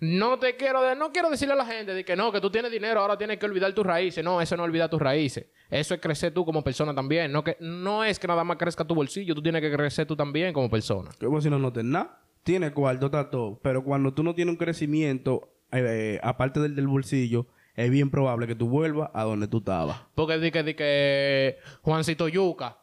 No 0.00 0.38
te 0.38 0.56
quiero 0.56 0.82
de- 0.82 0.96
no 0.96 1.12
quiero 1.12 1.28
decirle 1.30 1.52
a 1.54 1.56
la 1.56 1.66
gente 1.66 1.92
de 1.92 2.04
que 2.04 2.16
no, 2.16 2.32
que 2.32 2.40
tú 2.40 2.50
tienes 2.50 2.70
dinero, 2.72 3.00
ahora 3.00 3.18
tienes 3.18 3.38
que 3.38 3.46
olvidar 3.46 3.72
tus 3.74 3.84
raíces. 3.86 4.24
No, 4.24 4.40
eso 4.40 4.56
no 4.56 4.62
olvida 4.62 4.88
tus 4.88 5.00
raíces. 5.00 5.46
Eso 5.68 5.94
es 5.94 6.00
crecer 6.00 6.32
tú 6.32 6.44
como 6.44 6.64
persona 6.64 6.94
también. 6.94 7.30
No, 7.30 7.44
que, 7.44 7.56
no 7.60 8.02
es 8.02 8.18
que 8.18 8.26
nada 8.26 8.42
más 8.42 8.56
crezca 8.56 8.84
tu 8.84 8.94
bolsillo, 8.94 9.34
tú 9.34 9.42
tienes 9.42 9.60
que 9.60 9.70
crecer 9.70 10.06
tú 10.06 10.16
también 10.16 10.52
como 10.54 10.70
persona. 10.70 11.10
Como 11.20 11.40
si 11.40 11.50
no 11.50 11.58
notes 11.58 11.84
nada. 11.84 12.18
Tiene 12.42 12.72
cuarto, 12.72 13.06
está 13.06 13.28
todo. 13.30 13.60
Pero 13.62 13.84
cuando 13.84 14.14
tú 14.14 14.22
no 14.22 14.34
tienes 14.34 14.52
un 14.52 14.56
crecimiento, 14.58 15.50
eh, 15.72 16.18
aparte 16.22 16.58
del 16.60 16.74
del 16.74 16.88
bolsillo, 16.88 17.46
es 17.76 17.90
bien 17.90 18.10
probable 18.10 18.46
que 18.46 18.54
tú 18.54 18.68
vuelvas 18.68 19.10
a 19.12 19.24
donde 19.24 19.46
tú 19.48 19.58
estabas. 19.58 20.00
Porque 20.14 20.38
di 20.38 20.50
que, 20.50 20.62
di 20.62 20.74
que 20.74 21.58
Juancito 21.82 22.26
Yuca, 22.28 22.78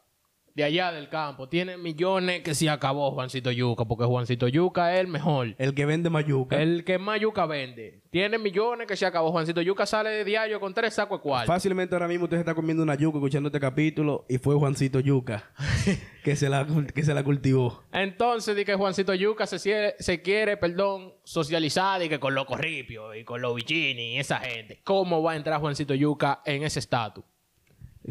de 0.58 0.64
allá 0.64 0.92
del 0.92 1.08
campo, 1.08 1.48
tiene 1.48 1.78
millones 1.78 2.42
que 2.42 2.56
se 2.56 2.68
acabó 2.68 3.12
Juancito 3.12 3.52
Yuca, 3.52 3.86
porque 3.86 4.06
Juancito 4.06 4.48
Yuca 4.48 4.96
es 4.96 5.02
el 5.02 5.08
mejor. 5.08 5.54
El 5.60 5.76
que 5.76 5.86
vende 5.86 6.10
mayuca. 6.10 6.60
El 6.60 6.84
que 6.84 6.98
más 6.98 7.22
yuca 7.22 7.46
vende. 7.46 8.02
Tiene 8.10 8.40
millones 8.40 8.88
que 8.88 8.98
se 8.98 9.06
acabó. 9.06 9.32
Juancito 9.32 9.62
Yuca 9.62 9.86
sale 9.86 10.10
de 10.10 10.26
diario 10.26 10.60
con 10.60 10.74
tres 10.74 10.96
sacos 10.96 11.20
de 11.20 11.22
cuarto. 11.22 11.46
Fácilmente 11.46 11.94
ahora 11.94 12.08
mismo 12.08 12.24
usted 12.24 12.38
se 12.38 12.42
está 12.42 12.56
comiendo 12.56 12.82
una 12.82 12.96
yuca 12.96 13.20
escuchando 13.20 13.50
este 13.50 13.60
capítulo 13.60 14.26
y 14.28 14.40
fue 14.40 14.56
Juancito 14.56 15.00
Yuca 15.00 15.52
que, 16.24 16.36
se 16.36 16.50
la, 16.50 16.66
que 16.92 17.04
se 17.04 17.14
la 17.14 17.24
cultivó. 17.24 17.84
Entonces, 17.92 18.56
di 18.56 18.66
que 18.66 18.74
Juancito 18.74 19.14
Yuca 19.14 19.46
se, 19.46 20.22
quiere, 20.24 20.58
perdón, 20.58 21.14
socializar 21.24 22.02
y 22.02 22.10
que 22.10 22.20
con 22.20 22.34
los 22.34 22.46
corripios 22.46 23.16
y 23.16 23.24
con 23.24 23.42
los 23.44 23.54
bichini 23.54 24.16
y 24.16 24.18
esa 24.18 24.40
gente. 24.40 24.82
¿Cómo 24.84 25.22
va 25.22 25.34
a 25.34 25.36
entrar 25.36 25.60
Juancito 25.60 25.94
Yuca 25.94 26.42
en 26.46 26.64
ese 26.64 26.80
estatus? 26.80 27.24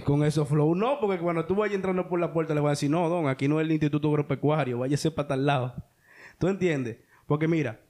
Con 0.05 0.25
eso 0.25 0.45
flow, 0.45 0.75
no, 0.75 1.01
porque 1.01 1.19
cuando 1.19 1.47
tú 1.47 1.55
vayas 1.55 1.77
entrando 1.77 2.09
por 2.09 2.21
la 2.21 2.33
puerta 2.33 2.55
le 2.55 2.61
vas 2.61 2.71
a 2.71 2.73
decir, 2.73 2.91
no, 2.91 3.09
don, 3.09 3.29
aquí 3.29 3.49
no 3.49 3.61
es 3.61 3.67
el 3.67 3.73
Instituto 3.73 4.09
Agropecuario, 4.09 4.79
váyase 4.79 5.11
para 5.11 5.29
tal 5.29 5.47
lado. 5.47 5.75
¿Tú 6.39 6.49
entiendes? 6.49 6.99
Porque 7.27 7.49
mira, 7.49 7.81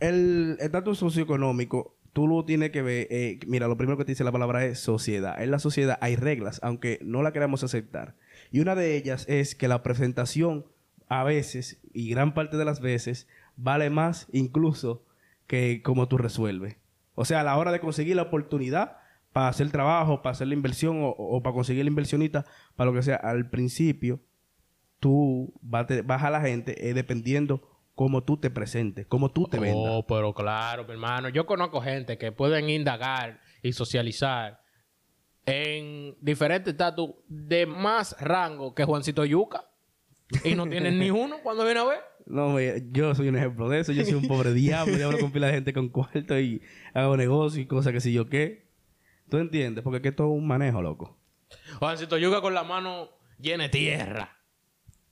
el 0.00 0.56
estatus 0.60 0.98
socioeconómico, 0.98 1.96
tú 2.14 2.26
lo 2.26 2.44
tienes 2.44 2.70
que 2.70 2.80
ver, 2.80 3.08
eh, 3.10 3.40
mira, 3.46 3.68
lo 3.68 3.76
primero 3.76 3.98
que 3.98 4.04
te 4.04 4.12
dice 4.12 4.24
la 4.24 4.32
palabra 4.32 4.64
es 4.64 4.80
sociedad. 4.80 5.40
En 5.42 5.50
la 5.50 5.58
sociedad 5.58 5.98
hay 6.00 6.16
reglas, 6.16 6.60
aunque 6.62 6.98
no 7.02 7.22
la 7.22 7.32
queramos 7.32 7.62
aceptar. 7.62 8.14
Y 8.50 8.60
una 8.60 8.74
de 8.74 8.96
ellas 8.96 9.26
es 9.28 9.54
que 9.54 9.68
la 9.68 9.82
presentación 9.82 10.64
a 11.08 11.24
veces, 11.24 11.78
y 11.92 12.08
gran 12.08 12.32
parte 12.34 12.56
de 12.56 12.64
las 12.64 12.80
veces, 12.80 13.28
vale 13.56 13.90
más 13.90 14.28
incluso 14.32 15.04
que 15.46 15.82
como 15.82 16.08
tú 16.08 16.16
resuelves. 16.18 16.76
O 17.14 17.24
sea, 17.24 17.40
a 17.40 17.44
la 17.44 17.56
hora 17.56 17.70
de 17.70 17.80
conseguir 17.80 18.16
la 18.16 18.22
oportunidad 18.22 18.96
para 19.34 19.48
hacer 19.48 19.70
trabajo, 19.70 20.22
para 20.22 20.32
hacer 20.32 20.48
la 20.48 20.54
inversión 20.54 21.02
o, 21.02 21.08
o 21.10 21.42
para 21.42 21.52
conseguir 21.52 21.82
el 21.82 21.88
inversionista, 21.88 22.46
para 22.76 22.90
lo 22.90 22.96
que 22.96 23.02
sea, 23.02 23.16
al 23.16 23.50
principio 23.50 24.20
tú 25.04 25.52
vas, 25.60 26.22
a 26.22 26.30
la 26.30 26.40
gente 26.40 26.88
eh, 26.88 26.94
dependiendo 26.94 27.60
cómo 27.94 28.22
tú 28.22 28.38
te 28.38 28.48
presentes, 28.48 29.06
cómo 29.06 29.30
tú 29.30 29.46
te 29.46 29.58
vendas. 29.58 29.84
Oh, 29.86 30.06
pero 30.06 30.32
claro, 30.32 30.86
mi 30.86 30.92
hermano. 30.92 31.28
Yo 31.28 31.44
conozco 31.44 31.82
gente 31.82 32.16
que 32.16 32.32
pueden 32.32 32.70
indagar 32.70 33.42
y 33.62 33.74
socializar 33.74 34.62
en 35.44 36.16
diferentes 36.22 36.72
estatus 36.72 37.10
de 37.28 37.66
más 37.66 38.16
rango 38.18 38.74
que 38.74 38.84
Juancito 38.84 39.26
Yuca. 39.26 39.68
Y 40.42 40.54
no 40.54 40.66
tienen 40.66 40.98
ni 41.00 41.10
uno 41.10 41.36
cuando 41.42 41.64
viene 41.64 41.80
a 41.80 41.84
ver. 41.84 42.00
No, 42.24 42.58
yo 42.58 43.14
soy 43.14 43.28
un 43.28 43.36
ejemplo 43.36 43.68
de 43.68 43.80
eso. 43.80 43.92
Yo 43.92 44.06
soy 44.06 44.14
un 44.14 44.26
pobre 44.26 44.54
diablo. 44.54 44.96
Yo 44.96 45.04
hablo 45.06 45.18
con 45.18 45.32
pila 45.32 45.48
de 45.48 45.52
gente 45.52 45.74
con 45.74 45.90
cuarto 45.90 46.40
y 46.40 46.62
hago 46.94 47.18
negocio 47.18 47.60
y 47.60 47.66
cosas 47.66 47.92
que 47.92 48.00
si 48.00 48.14
yo 48.14 48.30
qué. 48.30 48.63
¿Tú 49.28 49.38
entiendes? 49.38 49.82
Porque 49.82 49.96
es 49.98 50.02
que 50.02 50.08
esto 50.10 50.24
es 50.24 50.30
un 50.30 50.46
manejo, 50.46 50.82
loco. 50.82 51.16
Juancito 51.78 52.18
Yuca 52.18 52.40
con 52.40 52.54
la 52.54 52.64
mano 52.64 53.08
llena 53.38 53.64
de 53.64 53.68
tierra. 53.70 54.36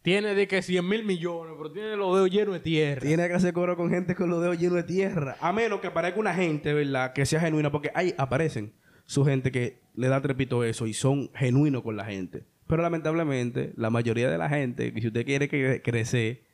tiene 0.03 0.35
de 0.35 0.49
que 0.49 0.63
100 0.63 0.87
mil 0.89 1.05
millones, 1.05 1.55
pero 1.57 1.73
tiene 1.73 1.97
los 1.97 2.15
dedos 2.15 2.31
llenos 2.31 2.55
de 2.55 2.61
tierra. 2.61 3.01
Tiene 3.01 3.29
que 3.29 3.35
hacer 3.35 3.53
coro 3.53 3.77
con 3.77 3.91
gente 3.91 4.15
con 4.15 4.29
los 4.31 4.41
dedos 4.41 4.59
llenos 4.59 4.77
de 4.77 4.83
tierra. 4.85 5.37
A 5.41 5.53
menos 5.53 5.81
que 5.81 5.87
aparezca 5.89 6.19
una 6.19 6.35
gente, 6.35 6.73
¿verdad? 6.73 7.13
Que 7.13 7.25
sea 7.27 7.41
genuina. 7.41 7.71
Porque 7.71 7.91
ahí 7.95 8.15
aparecen 8.19 8.75
su 9.05 9.25
gente 9.25 9.53
que 9.53 9.81
le 9.95 10.09
da 10.09 10.21
trepito 10.21 10.65
eso 10.65 10.87
y 10.87 10.95
son 10.95 11.31
genuinos 11.35 11.83
con 11.83 11.97
la 11.97 12.05
gente. 12.05 12.45
Pero 12.67 12.83
lamentablemente, 12.83 13.73
la 13.77 13.91
mayoría 13.91 14.31
de 14.31 14.39
la 14.39 14.49
gente, 14.49 14.93
que 14.93 15.01
si 15.01 15.09
usted 15.09 15.25
quiere 15.25 15.49
que 15.49 15.83
crecer, 15.83 16.45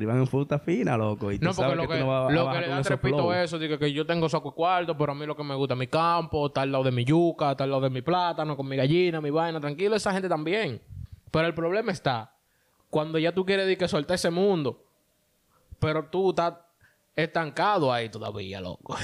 privan 0.00 0.16
en 0.16 0.26
fruta 0.26 0.58
fina, 0.58 0.96
loco. 0.96 1.30
Y 1.30 1.38
tú 1.38 1.44
No, 1.44 1.50
porque 1.50 1.62
sabes 1.62 1.76
lo 1.76 1.82
que, 1.82 1.88
que, 1.88 2.00
tú 2.00 2.06
no 2.06 2.10
vas 2.10 2.30
a 2.30 2.32
lo 2.32 2.44
bajar 2.46 2.62
que 2.62 2.68
le 2.68 2.74
da 2.74 2.82
trepito 2.82 3.34
eso, 3.34 3.58
digo 3.58 3.78
que 3.78 3.92
yo 3.92 4.06
tengo 4.06 4.28
saco 4.28 4.50
de 4.50 4.54
cuarto, 4.56 4.96
pero 4.96 5.12
a 5.12 5.14
mí 5.14 5.26
lo 5.26 5.36
que 5.36 5.44
me 5.44 5.54
gusta 5.54 5.74
es 5.74 5.78
mi 5.78 5.86
campo, 5.86 6.46
está 6.46 6.62
al 6.62 6.72
lado 6.72 6.84
de 6.84 6.90
mi 6.90 7.04
yuca, 7.04 7.50
está 7.50 7.64
al 7.64 7.70
lado 7.70 7.82
de 7.82 7.90
mi 7.90 8.00
plátano, 8.00 8.56
con 8.56 8.66
mi 8.66 8.76
gallina, 8.76 9.20
mi 9.20 9.28
vaina, 9.28 9.60
tranquilo, 9.60 9.94
esa 9.94 10.12
gente 10.12 10.28
también. 10.28 10.80
Pero 11.30 11.46
el 11.46 11.54
problema 11.54 11.92
está 11.92 12.32
cuando 12.88 13.18
ya 13.18 13.32
tú 13.32 13.44
quieres 13.44 13.66
decir 13.66 13.78
que 13.78 13.88
soltar 13.88 14.14
ese 14.14 14.30
mundo, 14.30 14.82
pero 15.78 16.06
tú 16.06 16.30
estás 16.30 16.54
estancado 17.14 17.92
ahí 17.92 18.08
todavía, 18.08 18.60
loco. 18.60 18.96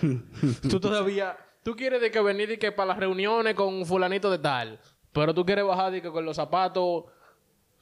tú 0.70 0.80
todavía, 0.80 1.36
tú 1.62 1.76
quieres 1.76 2.00
de 2.00 2.10
que 2.10 2.20
venir 2.20 2.50
y 2.50 2.58
que 2.58 2.72
para 2.72 2.88
las 2.88 2.98
reuniones 2.98 3.54
con 3.54 3.86
fulanito 3.86 4.30
de 4.30 4.38
tal, 4.38 4.80
pero 5.12 5.32
tú 5.32 5.46
quieres 5.46 5.64
bajar 5.64 5.92
de 5.92 6.02
que 6.02 6.10
con 6.10 6.24
los 6.24 6.36
zapatos 6.36 7.04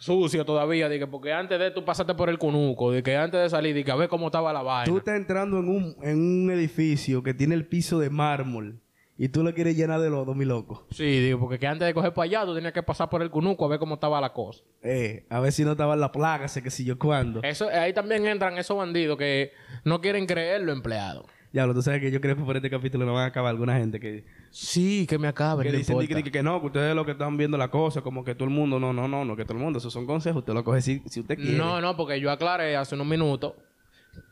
sucios 0.00 0.46
todavía, 0.46 0.88
de 0.88 0.98
que 0.98 1.06
porque 1.06 1.32
antes 1.32 1.58
de 1.58 1.70
tú 1.70 1.84
pasaste 1.84 2.14
por 2.14 2.30
el 2.30 2.38
cunuco, 2.38 2.90
de 2.90 3.02
que 3.02 3.16
antes 3.16 3.40
de 3.40 3.50
salir, 3.50 3.74
de 3.74 3.84
que 3.84 3.90
a 3.90 3.96
ver 3.96 4.08
cómo 4.08 4.26
estaba 4.26 4.52
la 4.52 4.62
vaina. 4.62 4.90
Tú 4.90 4.98
estás 4.98 5.16
entrando 5.16 5.58
en 5.58 5.68
un, 5.68 5.96
en 6.02 6.18
un 6.18 6.50
edificio 6.50 7.22
que 7.22 7.34
tiene 7.34 7.54
el 7.54 7.66
piso 7.66 7.98
de 8.00 8.10
mármol 8.10 8.80
y 9.18 9.28
tú 9.28 9.44
lo 9.44 9.52
quieres 9.52 9.76
llenar 9.76 10.00
de 10.00 10.08
lodo, 10.08 10.34
mi 10.34 10.46
loco. 10.46 10.86
Sí, 10.90 11.04
digo, 11.04 11.38
porque 11.38 11.58
que 11.58 11.66
antes 11.66 11.86
de 11.86 11.92
coger 11.92 12.14
para 12.14 12.24
allá, 12.24 12.46
tú 12.46 12.54
tenías 12.54 12.72
que 12.72 12.82
pasar 12.82 13.10
por 13.10 13.20
el 13.20 13.30
cunuco 13.30 13.66
a 13.66 13.68
ver 13.68 13.78
cómo 13.78 13.96
estaba 13.96 14.18
la 14.18 14.32
cosa. 14.32 14.64
Eh, 14.82 15.26
a 15.28 15.40
ver 15.40 15.52
si 15.52 15.62
no 15.62 15.72
estaba 15.72 15.92
en 15.92 16.00
la 16.00 16.10
plaga, 16.10 16.48
sé 16.48 16.62
que 16.62 16.70
si 16.70 16.86
yo 16.86 16.98
cuándo. 16.98 17.42
Eso, 17.42 17.68
ahí 17.68 17.92
también 17.92 18.26
entran 18.26 18.56
esos 18.56 18.78
bandidos 18.78 19.18
que 19.18 19.52
no 19.84 20.00
quieren 20.00 20.24
creer 20.24 20.62
los 20.62 20.74
empleados. 20.74 21.26
Ya, 21.52 21.70
tú 21.70 21.82
sabes 21.82 22.00
que 22.00 22.10
yo 22.10 22.22
creo 22.22 22.36
que 22.36 22.42
por 22.42 22.56
este 22.56 22.70
capítulo 22.70 23.04
no 23.04 23.12
van 23.12 23.24
a 23.24 23.26
acabar 23.26 23.50
alguna 23.50 23.76
gente 23.76 24.00
que, 24.00 24.24
Sí, 24.50 25.06
que 25.08 25.18
me 25.18 25.28
acaben, 25.28 25.64
que 25.64 25.72
no 25.72 25.78
dicen 25.78 25.96
que, 26.08 26.22
que, 26.24 26.30
que 26.32 26.42
no, 26.42 26.60
que 26.60 26.66
ustedes 26.66 26.94
lo 26.94 27.04
que 27.04 27.12
están 27.12 27.36
viendo 27.36 27.56
la 27.56 27.70
cosa, 27.70 28.02
como 28.02 28.24
que 28.24 28.34
todo 28.34 28.46
el 28.48 28.54
mundo, 28.54 28.80
no, 28.80 28.92
no, 28.92 29.06
no, 29.06 29.24
no, 29.24 29.36
que 29.36 29.44
todo 29.44 29.56
el 29.56 29.62
mundo, 29.62 29.78
esos 29.78 29.92
son 29.92 30.06
consejos, 30.06 30.40
usted 30.40 30.52
lo 30.54 30.64
coge 30.64 30.82
si, 30.82 31.00
si 31.06 31.20
usted 31.20 31.36
quiere. 31.36 31.56
No, 31.56 31.80
no, 31.80 31.96
porque 31.96 32.18
yo 32.20 32.30
aclaré 32.30 32.76
hace 32.76 32.94
unos 32.96 33.06
minutos. 33.06 33.54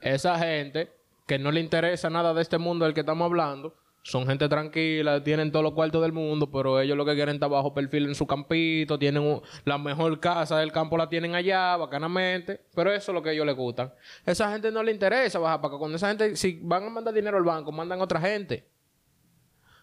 Esa 0.00 0.38
gente 0.38 0.90
que 1.26 1.38
no 1.38 1.52
le 1.52 1.60
interesa 1.60 2.10
nada 2.10 2.34
de 2.34 2.42
este 2.42 2.58
mundo 2.58 2.84
del 2.84 2.94
que 2.94 3.00
estamos 3.00 3.24
hablando, 3.26 3.74
son 4.02 4.26
gente 4.26 4.48
tranquila, 4.48 5.22
tienen 5.22 5.52
todos 5.52 5.62
los 5.62 5.72
cuartos 5.74 6.00
del 6.02 6.12
mundo, 6.12 6.50
pero 6.50 6.80
ellos 6.80 6.96
lo 6.96 7.04
que 7.04 7.14
quieren 7.14 7.34
está 7.34 7.46
bajo 7.46 7.74
perfil 7.74 8.06
en 8.06 8.14
su 8.14 8.26
campito, 8.26 8.98
tienen 8.98 9.22
un- 9.22 9.42
la 9.64 9.76
mejor 9.76 10.18
casa 10.18 10.58
del 10.58 10.72
campo, 10.72 10.96
la 10.96 11.08
tienen 11.08 11.34
allá, 11.34 11.76
bacanamente, 11.76 12.60
pero 12.74 12.90
eso 12.92 13.12
es 13.12 13.14
lo 13.14 13.22
que 13.22 13.30
a 13.30 13.32
ellos 13.32 13.44
les 13.46 13.54
gustan. 13.56 13.92
Esa 14.24 14.50
gente 14.50 14.70
no 14.72 14.82
le 14.82 14.92
interesa 14.92 15.38
bajar 15.38 15.60
para 15.60 15.74
acá. 15.74 15.78
Cuando 15.78 15.96
esa 15.96 16.08
gente, 16.08 16.34
si 16.36 16.58
van 16.62 16.84
a 16.84 16.90
mandar 16.90 17.12
dinero 17.12 17.36
al 17.36 17.44
banco, 17.44 17.70
mandan 17.70 18.00
otra 18.00 18.20
gente. 18.20 18.66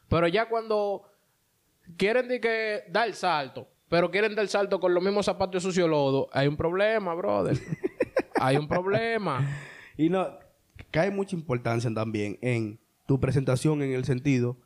Pero 0.09 0.27
ya 0.27 0.47
cuando 0.47 1.03
quieren 1.97 2.27
de 2.27 2.39
que 2.39 2.83
dar 2.89 3.07
el 3.07 3.13
salto, 3.13 3.67
pero 3.89 4.11
quieren 4.11 4.35
dar 4.35 4.43
el 4.43 4.49
salto 4.49 4.79
con 4.79 4.93
los 4.93 5.03
mismos 5.03 5.25
zapatos 5.25 5.63
de 5.63 5.69
sucio 5.69 5.87
lodo, 5.87 6.29
hay 6.31 6.47
un 6.47 6.57
problema, 6.57 7.13
brother. 7.13 7.57
hay 8.39 8.57
un 8.57 8.67
problema. 8.67 9.47
Y 9.97 10.09
no, 10.09 10.27
cae 10.91 11.11
mucha 11.11 11.35
importancia 11.35 11.93
también 11.93 12.37
en 12.41 12.79
tu 13.05 13.19
presentación 13.19 13.81
en 13.81 13.93
el 13.93 14.05
sentido, 14.05 14.57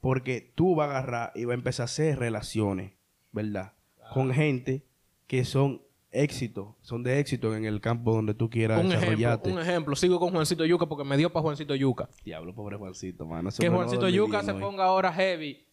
porque 0.00 0.52
tú 0.54 0.74
vas 0.74 0.88
a 0.88 0.98
agarrar 0.98 1.32
y 1.34 1.44
vas 1.44 1.52
a 1.52 1.58
empezar 1.58 1.84
a 1.84 1.86
hacer 1.86 2.18
relaciones, 2.18 2.92
¿verdad? 3.32 3.72
Con 4.12 4.32
gente 4.32 4.84
que 5.26 5.44
son 5.44 5.82
éxito, 6.10 6.76
son 6.80 7.02
de 7.02 7.20
éxito 7.20 7.54
en 7.54 7.64
el 7.64 7.80
campo 7.80 8.12
donde 8.12 8.34
tú 8.34 8.48
quieras 8.48 8.78
un 8.80 8.86
ejemplo, 8.86 9.00
desarrollarte. 9.00 9.52
un 9.52 9.58
ejemplo. 9.60 9.96
Sigo 9.96 10.18
con 10.18 10.30
Juancito 10.30 10.64
Yuca 10.64 10.86
porque 10.86 11.04
me 11.04 11.16
dio 11.16 11.30
para 11.30 11.42
Juancito 11.42 11.74
Yuca. 11.74 12.08
Diablo, 12.24 12.54
pobre 12.54 12.76
Juancito, 12.76 13.26
mano. 13.26 13.50
Que 13.58 13.68
Juancito 13.68 14.08
Yuca 14.08 14.42
se 14.42 14.52
hoy. 14.52 14.60
ponga 14.60 14.84
ahora 14.84 15.12
heavy 15.12 15.64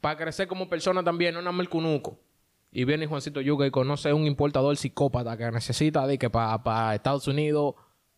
para 0.00 0.16
crecer 0.16 0.46
como 0.46 0.68
persona 0.68 1.02
también, 1.02 1.34
no 1.34 1.40
nada 1.40 1.52
más 1.52 1.64
el 1.64 1.70
cunuco. 1.70 2.18
Y 2.72 2.84
viene 2.84 3.06
Juancito 3.06 3.40
Yuca 3.40 3.66
y 3.66 3.70
conoce 3.70 4.12
un 4.12 4.26
importador 4.26 4.76
psicópata 4.76 5.36
que 5.36 5.50
necesita 5.50 6.06
de 6.06 6.18
que 6.18 6.28
para 6.28 6.94
Estados 6.94 7.28
Unidos 7.28 7.74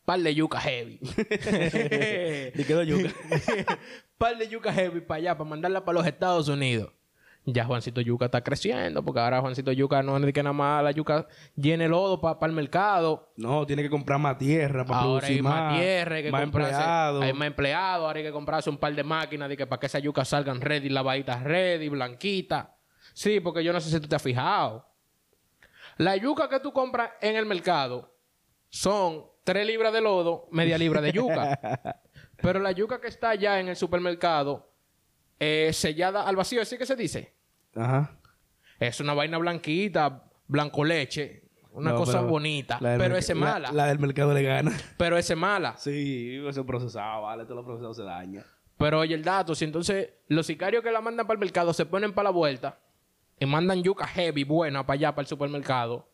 par 0.06 0.20
de 0.20 0.34
yuca 0.34 0.58
heavy. 0.60 0.98
Y 2.54 2.64
quedó 2.64 2.82
yuca. 2.82 3.12
par 4.18 4.38
de 4.38 4.48
yuca 4.48 4.72
heavy 4.72 5.00
para 5.00 5.18
allá, 5.18 5.36
para 5.36 5.50
mandarla 5.50 5.84
para 5.84 5.98
los 5.98 6.06
Estados 6.06 6.48
Unidos. 6.48 6.90
Ya 7.48 7.64
Juancito 7.64 8.00
Yuca 8.00 8.24
está 8.24 8.42
creciendo, 8.42 9.04
porque 9.04 9.20
ahora 9.20 9.40
Juancito 9.40 9.70
Yuca 9.70 10.02
no 10.02 10.16
es 10.16 10.32
que 10.32 10.42
nada 10.42 10.52
más 10.52 10.82
la 10.82 10.90
yuca 10.90 11.28
llene 11.54 11.86
lodo 11.86 12.20
para 12.20 12.44
el 12.44 12.52
mercado. 12.52 13.32
No, 13.36 13.64
tiene 13.64 13.84
que 13.84 13.88
comprar 13.90 14.18
más 14.18 14.36
tierra 14.36 14.84
para 14.84 14.98
Ahora 14.98 15.26
hay 15.28 15.34
producir 15.34 15.42
más, 15.44 15.54
más. 15.54 15.78
tierra, 15.78 16.16
hay 16.16 16.22
que 16.24 16.30
más 16.32 16.42
comprarse, 16.42 16.72
empleados. 16.72 17.22
hay 17.22 17.32
más 17.32 17.46
empleados, 17.46 18.04
ahora 18.06 18.18
hay 18.18 18.24
que 18.24 18.32
comprarse 18.32 18.68
un 18.68 18.78
par 18.78 18.92
de 18.96 19.04
máquinas 19.04 19.48
de 19.48 19.56
que 19.56 19.64
para 19.64 19.78
que 19.78 19.86
esas 19.86 20.02
yucas 20.02 20.26
salgan 20.26 20.60
ready, 20.60 20.88
lavaditas 20.88 21.40
ready, 21.44 21.88
blanquitas. 21.88 22.66
Sí, 23.14 23.38
porque 23.38 23.62
yo 23.62 23.72
no 23.72 23.80
sé 23.80 23.90
si 23.90 24.00
tú 24.00 24.08
te 24.08 24.16
has 24.16 24.22
fijado. 24.22 24.84
La 25.98 26.16
yuca 26.16 26.48
que 26.48 26.58
tú 26.58 26.72
compras 26.72 27.12
en 27.20 27.36
el 27.36 27.46
mercado 27.46 28.12
son 28.68 29.24
3 29.44 29.64
libras 29.64 29.92
de 29.92 30.00
lodo, 30.00 30.48
media 30.50 30.76
libra 30.76 31.00
de 31.00 31.12
yuca. 31.12 32.02
Pero 32.42 32.58
la 32.58 32.72
yuca 32.72 33.00
que 33.00 33.06
está 33.06 33.30
allá 33.30 33.60
en 33.60 33.68
el 33.68 33.76
supermercado, 33.76 34.72
eh, 35.38 35.70
sellada 35.72 36.24
al 36.26 36.34
vacío, 36.34 36.60
¿así 36.60 36.76
que 36.76 36.84
se 36.84 36.96
dice? 36.96 37.35
Ajá. 37.76 38.12
Es 38.78 39.00
una 39.00 39.14
vaina 39.14 39.38
blanquita, 39.38 40.24
blanco 40.48 40.84
leche, 40.84 41.44
una 41.72 41.92
No, 41.92 41.96
cosa 41.98 42.18
pero 42.20 42.28
bonita, 42.30 42.78
pero 42.80 43.16
ese 43.16 43.32
es 43.32 43.38
la- 43.38 43.44
mala. 43.46 43.72
La, 43.72 43.86
del 43.86 43.98
mercado 43.98 44.32
le 44.34 44.42
gana. 44.42 44.72
Pero 44.96 45.16
ese 45.18 45.34
es 45.34 45.38
mala. 45.38 45.76
Sí, 45.76 46.36
eso 46.46 46.60
es 46.60 46.66
procesado, 46.66 47.22
vale. 47.22 47.44
Todo 47.44 47.56
lo 47.56 47.64
procesado 47.64 47.92
se 47.94 48.02
daña. 48.02 48.44
Pero 48.78 49.00
oye 49.00 49.14
el 49.14 49.22
dato, 49.24 49.54
si 49.54 49.64
entonces 49.64 50.10
los 50.28 50.46
sicarios 50.46 50.82
que 50.82 50.90
la 50.90 51.00
mandan 51.00 51.26
para 51.26 51.36
el 51.36 51.40
mercado 51.40 51.72
se 51.72 51.86
ponen 51.86 52.12
para 52.12 52.24
la 52.24 52.30
vuelta 52.30 52.78
y 53.38 53.46
mandan 53.46 53.82
yuca 53.82 54.06
heavy 54.06 54.44
buena 54.44 54.84
para 54.86 54.94
allá, 54.94 55.12
para 55.14 55.22
el 55.22 55.26
supermercado, 55.28 56.08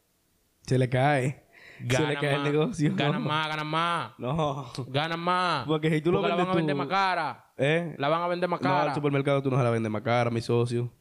Se 0.63 0.79
le 0.79 0.89
cae. 0.89 1.45
se 1.89 2.07
le 2.07 2.15
cae 2.17 2.37
más, 2.39 2.47
el 2.47 2.53
negocio. 2.53 2.93
ganan 2.95 3.23
más, 3.27 3.49
ganan 3.49 3.67
más, 3.67 4.13
No. 4.19 4.73
ganan 4.89 5.19
más. 5.21 5.67
Porque 5.67 5.91
si 5.91 6.01
tú 6.01 6.13
lo 6.13 6.19
Porque 6.21 6.29
la 6.31 6.37
van 6.37 6.47
a 6.47 6.55
vendes 6.55 6.57
vender 6.67 6.75
tú- 6.75 6.79
más 6.79 6.89
cara. 6.89 7.47
¿Eh? 7.57 7.95
La 7.99 8.09
van 8.09 8.23
a 8.23 8.27
vender 8.29 8.49
más 8.49 8.61
No, 8.61 8.69
cara. 8.69 8.83
al 8.91 8.95
supermercado 8.95 9.43
tú 9.43 9.51
no 9.51 9.57
se 9.59 9.63
la 9.65 9.71
vendes 9.71 9.91
más 9.91 10.03
cara, 10.03 10.31
mi 10.31 10.41
socio. 10.41 10.93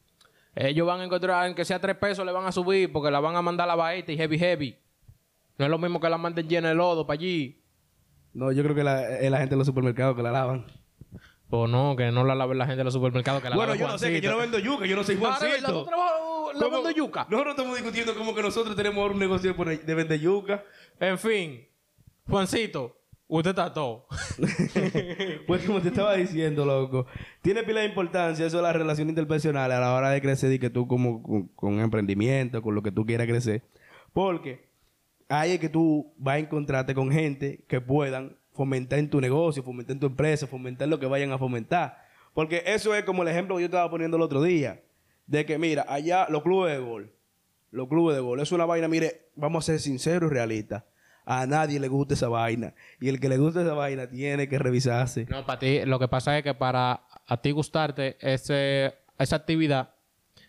Ellos 0.54 0.86
van 0.86 1.00
a 1.00 1.04
encontrar, 1.04 1.48
en 1.48 1.54
que 1.54 1.64
sea 1.64 1.80
tres 1.80 1.96
pesos, 1.96 2.26
le 2.26 2.32
van 2.32 2.44
a 2.44 2.52
subir 2.52 2.92
porque 2.92 3.10
la 3.10 3.20
van 3.20 3.36
a 3.36 3.42
mandar 3.42 3.64
a 3.64 3.68
la 3.68 3.74
baeta 3.74 4.12
y 4.12 4.16
heavy, 4.16 4.38
heavy. 4.38 4.78
No 5.58 5.64
es 5.64 5.70
lo 5.70 5.78
mismo 5.78 6.00
que 6.00 6.08
la 6.08 6.18
manden 6.18 6.48
llena 6.48 6.68
de 6.68 6.74
lodo 6.74 7.06
para 7.06 7.14
allí. 7.18 7.62
No, 8.34 8.52
yo 8.52 8.62
creo 8.62 8.74
que 8.74 8.84
la, 8.84 9.18
es 9.18 9.30
la 9.30 9.38
gente 9.38 9.54
de 9.54 9.58
los 9.58 9.66
supermercados 9.66 10.16
que 10.16 10.22
la 10.22 10.30
lavan. 10.30 10.66
O 11.50 11.66
no, 11.66 11.96
que 11.96 12.10
no 12.10 12.24
la 12.24 12.34
laven 12.34 12.56
la 12.56 12.64
gente 12.64 12.78
de 12.78 12.84
los 12.84 12.94
supermercados, 12.94 13.42
que 13.42 13.50
la 13.50 13.56
bueno, 13.56 13.74
lave 13.74 13.80
yo 13.80 13.88
no 13.88 13.98
sé, 13.98 14.10
que 14.10 14.20
yo 14.20 14.30
no 14.30 14.38
vendo 14.38 14.58
yuca, 14.58 14.86
yo 14.86 14.96
no 14.96 15.04
soy 15.04 15.16
Ahora. 15.16 15.36
Juancito. 15.36 15.72
¿Tú 15.72 15.84
trabajas 15.84 16.60
lavando 16.60 16.90
yuca? 16.90 17.26
Nosotros 17.28 17.54
estamos 17.56 17.76
discutiendo 17.76 18.14
como 18.14 18.34
que 18.34 18.42
nosotros 18.42 18.74
tenemos 18.74 18.98
ahora 18.98 19.14
un 19.14 19.20
negocio 19.20 19.54
de 19.54 19.94
vender 19.94 20.20
yuca. 20.20 20.64
En 20.98 21.18
fin, 21.18 21.68
Juancito, 22.28 23.01
usted 23.38 23.50
está 23.50 23.72
todo. 23.72 24.06
Pues 25.46 25.64
como 25.64 25.80
te 25.80 25.88
estaba 25.88 26.14
diciendo, 26.14 26.64
loco, 26.64 27.06
tiene 27.40 27.62
pila 27.62 27.80
de 27.80 27.86
importancia 27.86 28.46
eso 28.46 28.58
de 28.58 28.62
las 28.62 28.76
relaciones 28.76 29.10
interpersonales 29.10 29.76
a 29.76 29.80
la 29.80 29.94
hora 29.94 30.10
de 30.10 30.20
crecer 30.20 30.52
y 30.52 30.58
que 30.58 30.70
tú 30.70 30.86
como 30.86 31.50
con, 31.54 31.80
emprendimiento, 31.80 32.62
con 32.62 32.74
lo 32.74 32.82
que 32.82 32.92
tú 32.92 33.04
quieras 33.04 33.26
crecer. 33.26 33.62
Porque 34.12 34.68
ahí 35.28 35.58
que 35.58 35.68
tú 35.68 36.12
vas 36.16 36.36
a 36.36 36.38
encontrarte 36.38 36.94
con 36.94 37.10
gente 37.10 37.64
que 37.68 37.80
puedan 37.80 38.36
fomentar 38.52 38.98
en 38.98 39.10
tu 39.10 39.20
negocio, 39.20 39.62
fomentar 39.62 39.94
en 39.94 40.00
tu 40.00 40.06
empresa, 40.06 40.46
fomentar 40.46 40.88
lo 40.88 41.00
que 41.00 41.06
vayan 41.06 41.32
a 41.32 41.38
fomentar. 41.38 41.98
Porque 42.34 42.62
eso 42.66 42.94
es 42.94 43.04
como 43.04 43.22
el 43.22 43.28
ejemplo 43.28 43.56
que 43.56 43.62
yo 43.62 43.66
estaba 43.66 43.90
poniendo 43.90 44.16
el 44.16 44.22
otro 44.22 44.42
día. 44.42 44.82
De 45.26 45.46
que, 45.46 45.58
mira, 45.58 45.86
allá 45.88 46.26
los 46.28 46.42
clubes 46.42 46.72
de 46.72 46.82
gol, 46.82 47.12
los 47.70 47.88
clubes 47.88 48.16
de 48.16 48.22
gol, 48.22 48.40
es 48.40 48.52
una 48.52 48.66
vaina, 48.66 48.88
mire, 48.88 49.28
vamos 49.34 49.64
a 49.64 49.72
ser 49.72 49.80
sinceros 49.80 50.30
y 50.30 50.34
realistas. 50.34 50.84
A 51.24 51.46
nadie 51.46 51.78
le 51.78 51.88
gusta 51.88 52.14
esa 52.14 52.28
vaina. 52.28 52.74
Y 53.00 53.08
el 53.08 53.20
que 53.20 53.28
le 53.28 53.38
gusta 53.38 53.62
esa 53.62 53.74
vaina 53.74 54.08
tiene 54.08 54.48
que 54.48 54.58
revisarse. 54.58 55.26
No, 55.30 55.46
para 55.46 55.58
ti, 55.60 55.84
lo 55.84 55.98
que 55.98 56.08
pasa 56.08 56.36
es 56.36 56.42
que 56.44 56.54
para 56.54 57.02
a 57.26 57.36
ti 57.40 57.50
gustarte 57.52 58.16
ese, 58.20 58.94
esa 59.18 59.36
actividad, 59.36 59.94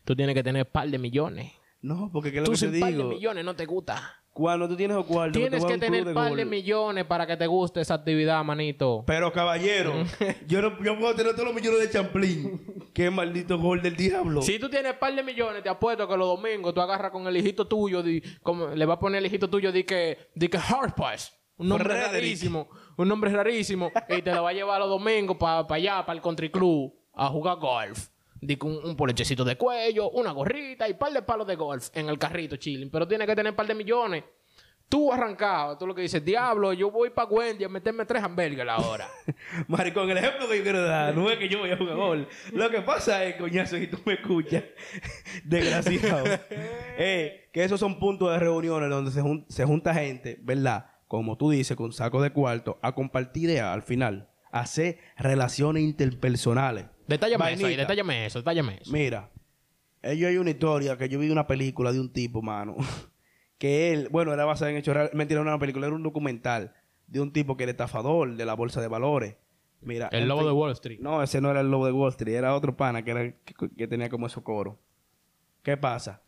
tú 0.04 0.16
tienes 0.16 0.34
que 0.36 0.44
tener 0.44 0.70
par 0.70 0.90
de 0.90 0.98
millones. 0.98 1.52
No, 1.82 2.10
porque 2.12 2.32
¿qué 2.32 2.38
es 2.38 2.42
lo 2.42 2.46
Tú 2.46 2.52
que 2.54 2.58
te 2.66 2.72
sin 2.72 2.80
par 2.80 2.92
de 2.92 2.98
digo? 2.98 3.10
millones 3.10 3.46
no 3.46 3.56
te 3.56 3.66
gusta. 3.66 4.23
Cuando 4.34 4.68
tú 4.68 4.76
tienes 4.76 4.98
los 4.98 5.06
cuartos, 5.06 5.40
Tienes 5.40 5.64
que 5.64 5.74
un 5.74 5.80
club 5.80 5.80
tener 5.80 6.06
de 6.06 6.14
par 6.16 6.34
de 6.34 6.44
millones 6.44 7.06
para 7.06 7.28
que 7.28 7.38
te 7.38 7.46
guste 7.46 7.82
esa 7.82 7.94
actividad, 7.94 8.44
manito. 8.44 9.04
Pero 9.06 9.32
caballero, 9.32 9.94
yo 10.48 10.60
no 10.62 10.84
yo 10.84 10.98
puedo 10.98 11.14
tener 11.14 11.34
todos 11.34 11.46
los 11.46 11.54
millones 11.54 11.80
de 11.82 11.90
champlín. 11.92 12.60
Qué 12.94 13.12
maldito 13.12 13.60
gol 13.60 13.82
del 13.84 13.96
diablo. 13.96 14.42
Si 14.42 14.58
tú 14.58 14.70
tienes 14.70 14.94
par 14.96 15.14
de 15.16 15.22
millones, 15.22 15.62
te 15.62 15.70
apuesto 15.70 16.08
que 16.08 16.18
los 16.18 16.28
domingos 16.28 16.74
tú 16.74 16.82
agarras 16.82 17.12
con 17.12 17.28
el 17.28 17.38
hijito 17.38 17.68
tuyo, 17.68 18.02
di- 18.02 18.24
como, 18.42 18.70
le 18.70 18.86
vas 18.86 18.98
a 18.98 19.00
poner 19.00 19.20
el 19.20 19.28
hijito 19.28 19.48
tuyo, 19.48 19.72
di 19.72 19.84
que, 19.84 20.30
di 20.34 20.48
que 20.48 20.58
Hard 20.58 20.96
Pass. 20.96 21.32
Un 21.58 21.70
nombre 21.70 21.90
Frederick. 21.90 22.14
rarísimo. 22.14 22.68
Un 22.98 23.08
nombre 23.08 23.32
rarísimo. 23.32 23.92
y 24.10 24.22
te 24.24 24.34
lo 24.34 24.42
va 24.44 24.50
a 24.50 24.54
llevar 24.54 24.80
los 24.80 24.90
domingos 24.90 25.38
para 25.38 25.64
allá, 25.70 26.04
para 26.06 26.16
el 26.18 26.22
country 26.24 26.50
club, 26.50 26.92
a 27.14 27.28
jugar 27.28 27.58
golf. 27.60 28.08
Un, 28.62 28.80
un 28.84 28.96
polechecito 28.96 29.44
de 29.44 29.56
cuello, 29.58 30.10
una 30.12 30.32
gorrita 30.32 30.88
y 30.88 30.92
un 30.94 30.98
par 30.98 31.12
de 31.14 31.22
palos 31.22 31.48
de 31.48 31.56
golf 31.56 31.90
en 31.94 32.10
el 32.10 32.18
carrito 32.18 32.56
chilling. 32.58 32.90
Pero 32.90 33.08
tiene 33.08 33.26
que 33.26 33.36
tener 33.36 33.52
un 33.52 33.56
par 33.56 33.68
de 33.68 33.76
millones. 33.76 34.24
Tú 34.90 35.12
arrancado, 35.12 35.76
tú 35.78 35.88
lo 35.88 35.96
que 35.96 36.04
dices, 36.04 36.24
diablo, 36.24 36.72
yo 36.72 36.92
voy 36.92 37.10
para 37.10 37.28
Wendy 37.28 37.64
a 37.64 37.70
meterme 37.70 38.06
tres 38.06 38.22
hamburguesas 38.22 38.68
ahora. 38.70 39.08
Maricón, 39.68 40.08
el 40.12 40.18
ejemplo 40.18 40.48
que 40.48 40.58
yo 40.58 40.64
quiero 40.64 40.84
dar 40.84 41.16
no 41.16 41.32
es 41.32 41.38
que 41.40 41.50
yo 41.50 41.60
voy 41.60 41.72
a 41.72 41.78
jugar 41.78 41.96
gol. 41.96 42.28
Lo 42.52 42.70
que 42.70 42.82
pasa 42.82 43.24
es, 43.24 43.36
coñazo, 43.38 43.78
y 43.78 43.88
tú 43.88 43.98
me 44.06 44.14
escuchas, 44.14 44.64
desgraciado, 45.46 46.26
eh, 46.98 47.50
que 47.52 47.64
esos 47.64 47.80
son 47.80 47.98
puntos 47.98 48.32
de 48.32 48.40
reuniones 48.40 48.90
donde 48.90 49.10
se, 49.12 49.22
jun- 49.22 49.46
se 49.50 49.66
junta 49.66 49.94
gente, 49.96 50.38
¿verdad? 50.42 50.88
Como 51.08 51.38
tú 51.38 51.50
dices, 51.50 51.76
con 51.76 51.92
saco 51.92 52.22
de 52.22 52.32
cuarto, 52.32 52.78
a 52.82 52.94
compartir 52.94 53.50
ideas 53.50 53.74
al 53.74 53.82
final, 53.84 54.30
a 54.52 54.60
hacer 54.62 55.00
relaciones 55.18 55.82
interpersonales. 55.84 56.86
Detállame 57.08 57.54
eso 57.54 57.66
ahí, 57.66 57.76
detállame 57.76 58.26
eso, 58.26 58.40
detállame 58.40 58.80
eso. 58.82 58.92
Mira, 58.92 59.30
ellos 60.02 60.30
hay 60.30 60.38
una 60.38 60.50
historia 60.50 60.98
que 60.98 61.10
yo 61.10 61.20
vi 61.20 61.30
una 61.30 61.48
película 61.48 61.92
de 61.92 62.00
un 62.00 62.12
tipo, 62.12 62.42
mano, 62.42 62.76
que 63.58 63.92
él, 63.92 64.10
bueno, 64.12 64.34
era 64.34 64.46
basada 64.46 64.72
en 64.72 64.78
hechos 64.78 64.94
reales, 64.94 65.14
mentira, 65.14 65.40
no 65.40 65.44
era 65.44 65.56
una 65.56 65.60
película, 65.60 65.88
era 65.88 65.96
un 65.96 66.04
documental 66.04 66.74
de 67.08 67.22
un 67.22 67.32
tipo 67.32 67.58
que 67.58 67.64
era 67.64 67.72
estafador 67.72 68.36
de 68.36 68.46
la 68.46 68.54
bolsa 68.54 68.82
de 68.82 68.88
valores. 68.88 69.36
Mira, 69.82 70.08
El 70.14 70.30
lobo 70.30 70.46
de 70.46 70.54
Wall 70.54 70.72
Street. 70.72 71.00
No, 71.02 71.22
ese 71.22 71.42
no 71.42 71.52
era 71.52 71.60
el 71.60 71.70
lobo 71.70 71.86
de 71.86 71.92
Wall 71.92 72.10
Street, 72.12 72.36
era 72.36 72.56
otro 72.56 72.78
pana 72.78 73.04
que, 73.04 73.12
era, 73.12 73.32
que, 73.44 73.54
que 73.76 73.88
tenía 73.88 74.10
como 74.10 74.28
esos 74.28 74.44
coros. 74.44 74.76
¿Qué 75.62 75.78
pasa? 75.78 76.22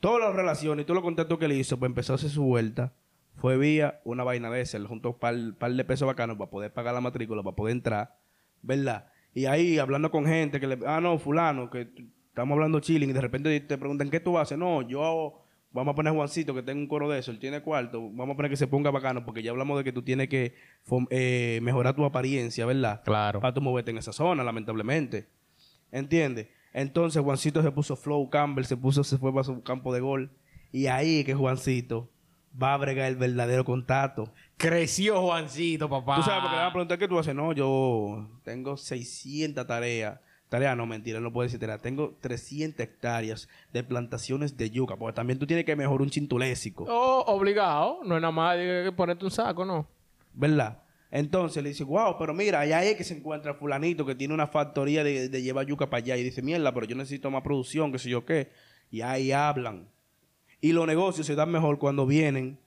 Todas 0.00 0.20
las 0.20 0.34
relaciones 0.34 0.82
y 0.82 0.86
todos 0.86 0.96
los 0.96 1.04
contactos 1.04 1.38
que 1.38 1.44
él 1.46 1.52
hizo, 1.52 1.78
pues 1.78 1.88
empezó 1.88 2.12
a 2.12 2.16
hacer 2.16 2.30
su 2.30 2.44
vuelta. 2.44 2.92
Fue 3.36 3.56
vía 3.58 4.00
una 4.04 4.24
vaina 4.24 4.50
de 4.50 4.60
ese. 4.60 4.76
Él 4.76 4.86
juntó 4.86 5.10
un 5.10 5.18
par, 5.18 5.34
par 5.58 5.72
de 5.72 5.84
pesos 5.84 6.06
bacanos 6.06 6.36
para 6.36 6.50
poder 6.50 6.72
pagar 6.72 6.94
la 6.94 7.00
matrícula, 7.00 7.42
para 7.42 7.56
poder 7.56 7.72
entrar. 7.72 8.18
¿Verdad? 8.62 9.08
Y 9.36 9.44
ahí 9.44 9.78
hablando 9.78 10.10
con 10.10 10.24
gente 10.24 10.58
que 10.58 10.66
le... 10.66 10.78
Ah, 10.86 10.98
no, 10.98 11.18
fulano, 11.18 11.68
que 11.68 11.88
estamos 12.28 12.54
hablando 12.54 12.80
chilling 12.80 13.10
y 13.10 13.12
de 13.12 13.20
repente 13.20 13.60
te 13.60 13.76
preguntan, 13.76 14.08
¿qué 14.08 14.18
tú 14.18 14.38
haces? 14.38 14.56
No, 14.56 14.80
yo... 14.80 15.42
Vamos 15.72 15.92
a 15.92 15.94
poner 15.94 16.10
a 16.10 16.16
Juancito, 16.16 16.54
que 16.54 16.62
tengo 16.62 16.80
un 16.80 16.86
coro 16.86 17.06
de 17.10 17.18
eso. 17.18 17.32
Él 17.32 17.38
tiene 17.38 17.60
cuarto. 17.60 18.00
Vamos 18.00 18.32
a 18.32 18.36
poner 18.36 18.50
que 18.50 18.56
se 18.56 18.66
ponga 18.66 18.90
bacano, 18.90 19.26
porque 19.26 19.42
ya 19.42 19.50
hablamos 19.50 19.76
de 19.76 19.84
que 19.84 19.92
tú 19.92 20.00
tienes 20.00 20.28
que 20.30 20.54
eh, 21.10 21.60
mejorar 21.60 21.94
tu 21.94 22.06
apariencia, 22.06 22.64
¿verdad? 22.64 23.02
Claro. 23.04 23.42
para 23.42 23.52
tú 23.52 23.60
moverte 23.60 23.90
en 23.90 23.98
esa 23.98 24.14
zona, 24.14 24.42
lamentablemente. 24.42 25.28
¿Entiendes? 25.92 26.48
Entonces 26.72 27.22
Juancito 27.22 27.62
se 27.62 27.70
puso 27.72 27.94
flow, 27.94 28.30
Campbell 28.30 28.64
se 28.64 28.78
puso, 28.78 29.04
se 29.04 29.18
fue 29.18 29.32
para 29.32 29.44
su 29.44 29.62
campo 29.62 29.92
de 29.92 30.00
gol. 30.00 30.30
Y 30.72 30.86
ahí 30.86 31.24
que 31.24 31.34
Juancito 31.34 32.08
va 32.60 32.74
a 32.74 32.76
bregar 32.76 33.08
el 33.08 33.16
verdadero 33.16 33.64
contacto. 33.64 34.32
Creció 34.56 35.20
Juancito, 35.22 35.88
papá. 35.88 36.16
Tú 36.16 36.22
sabes, 36.22 36.40
porque 36.42 36.54
le 36.54 36.60
van 36.60 36.70
a 36.70 36.72
preguntar 36.72 36.98
qué 36.98 37.08
tú 37.08 37.18
haces. 37.18 37.34
No, 37.34 37.52
yo 37.52 38.28
tengo 38.44 38.76
600 38.76 39.66
tareas. 39.66 40.20
Tareas, 40.48 40.76
no, 40.76 40.86
mentira, 40.86 41.20
no 41.20 41.32
puedo 41.32 41.44
decir 41.44 41.58
tareas. 41.58 41.82
Tengo 41.82 42.16
300 42.20 42.80
hectáreas 42.80 43.48
de 43.72 43.82
plantaciones 43.82 44.56
de 44.56 44.70
yuca. 44.70 44.96
Porque 44.96 45.14
también 45.14 45.38
tú 45.38 45.46
tienes 45.46 45.64
que 45.64 45.76
mejorar 45.76 46.02
un 46.02 46.10
chintulésico. 46.10 46.84
Oh, 46.88 47.24
obligado. 47.26 48.00
No 48.04 48.16
es 48.16 48.22
nada 48.22 48.32
más 48.32 48.56
que 48.56 48.92
ponerte 48.96 49.24
un 49.24 49.30
saco, 49.30 49.64
¿no? 49.64 49.86
¿verdad? 50.36 50.82
Entonces 51.10 51.62
le 51.62 51.70
dice, 51.70 51.84
wow, 51.84 52.16
pero 52.18 52.34
mira, 52.34 52.60
allá 52.60 52.82
es 52.84 52.96
que 52.96 53.04
se 53.04 53.16
encuentra 53.16 53.54
fulanito 53.54 54.04
que 54.04 54.14
tiene 54.14 54.34
una 54.34 54.46
factoría 54.46 55.02
de, 55.02 55.28
de 55.28 55.42
llevar 55.42 55.66
yuca 55.66 55.88
para 55.88 56.02
allá. 56.02 56.16
Y 56.16 56.22
dice, 56.22 56.42
mierda, 56.42 56.72
pero 56.74 56.86
yo 56.86 56.94
necesito 56.94 57.30
más 57.30 57.42
producción, 57.42 57.90
qué 57.90 57.98
sé 57.98 58.10
yo 58.10 58.24
qué. 58.24 58.50
Y 58.90 59.00
ahí 59.00 59.32
hablan. 59.32 59.88
Y 60.66 60.72
los 60.72 60.84
negocios 60.84 61.24
se 61.28 61.36
dan 61.36 61.52
mejor 61.52 61.78
cuando 61.78 62.06
vienen. 62.06 62.58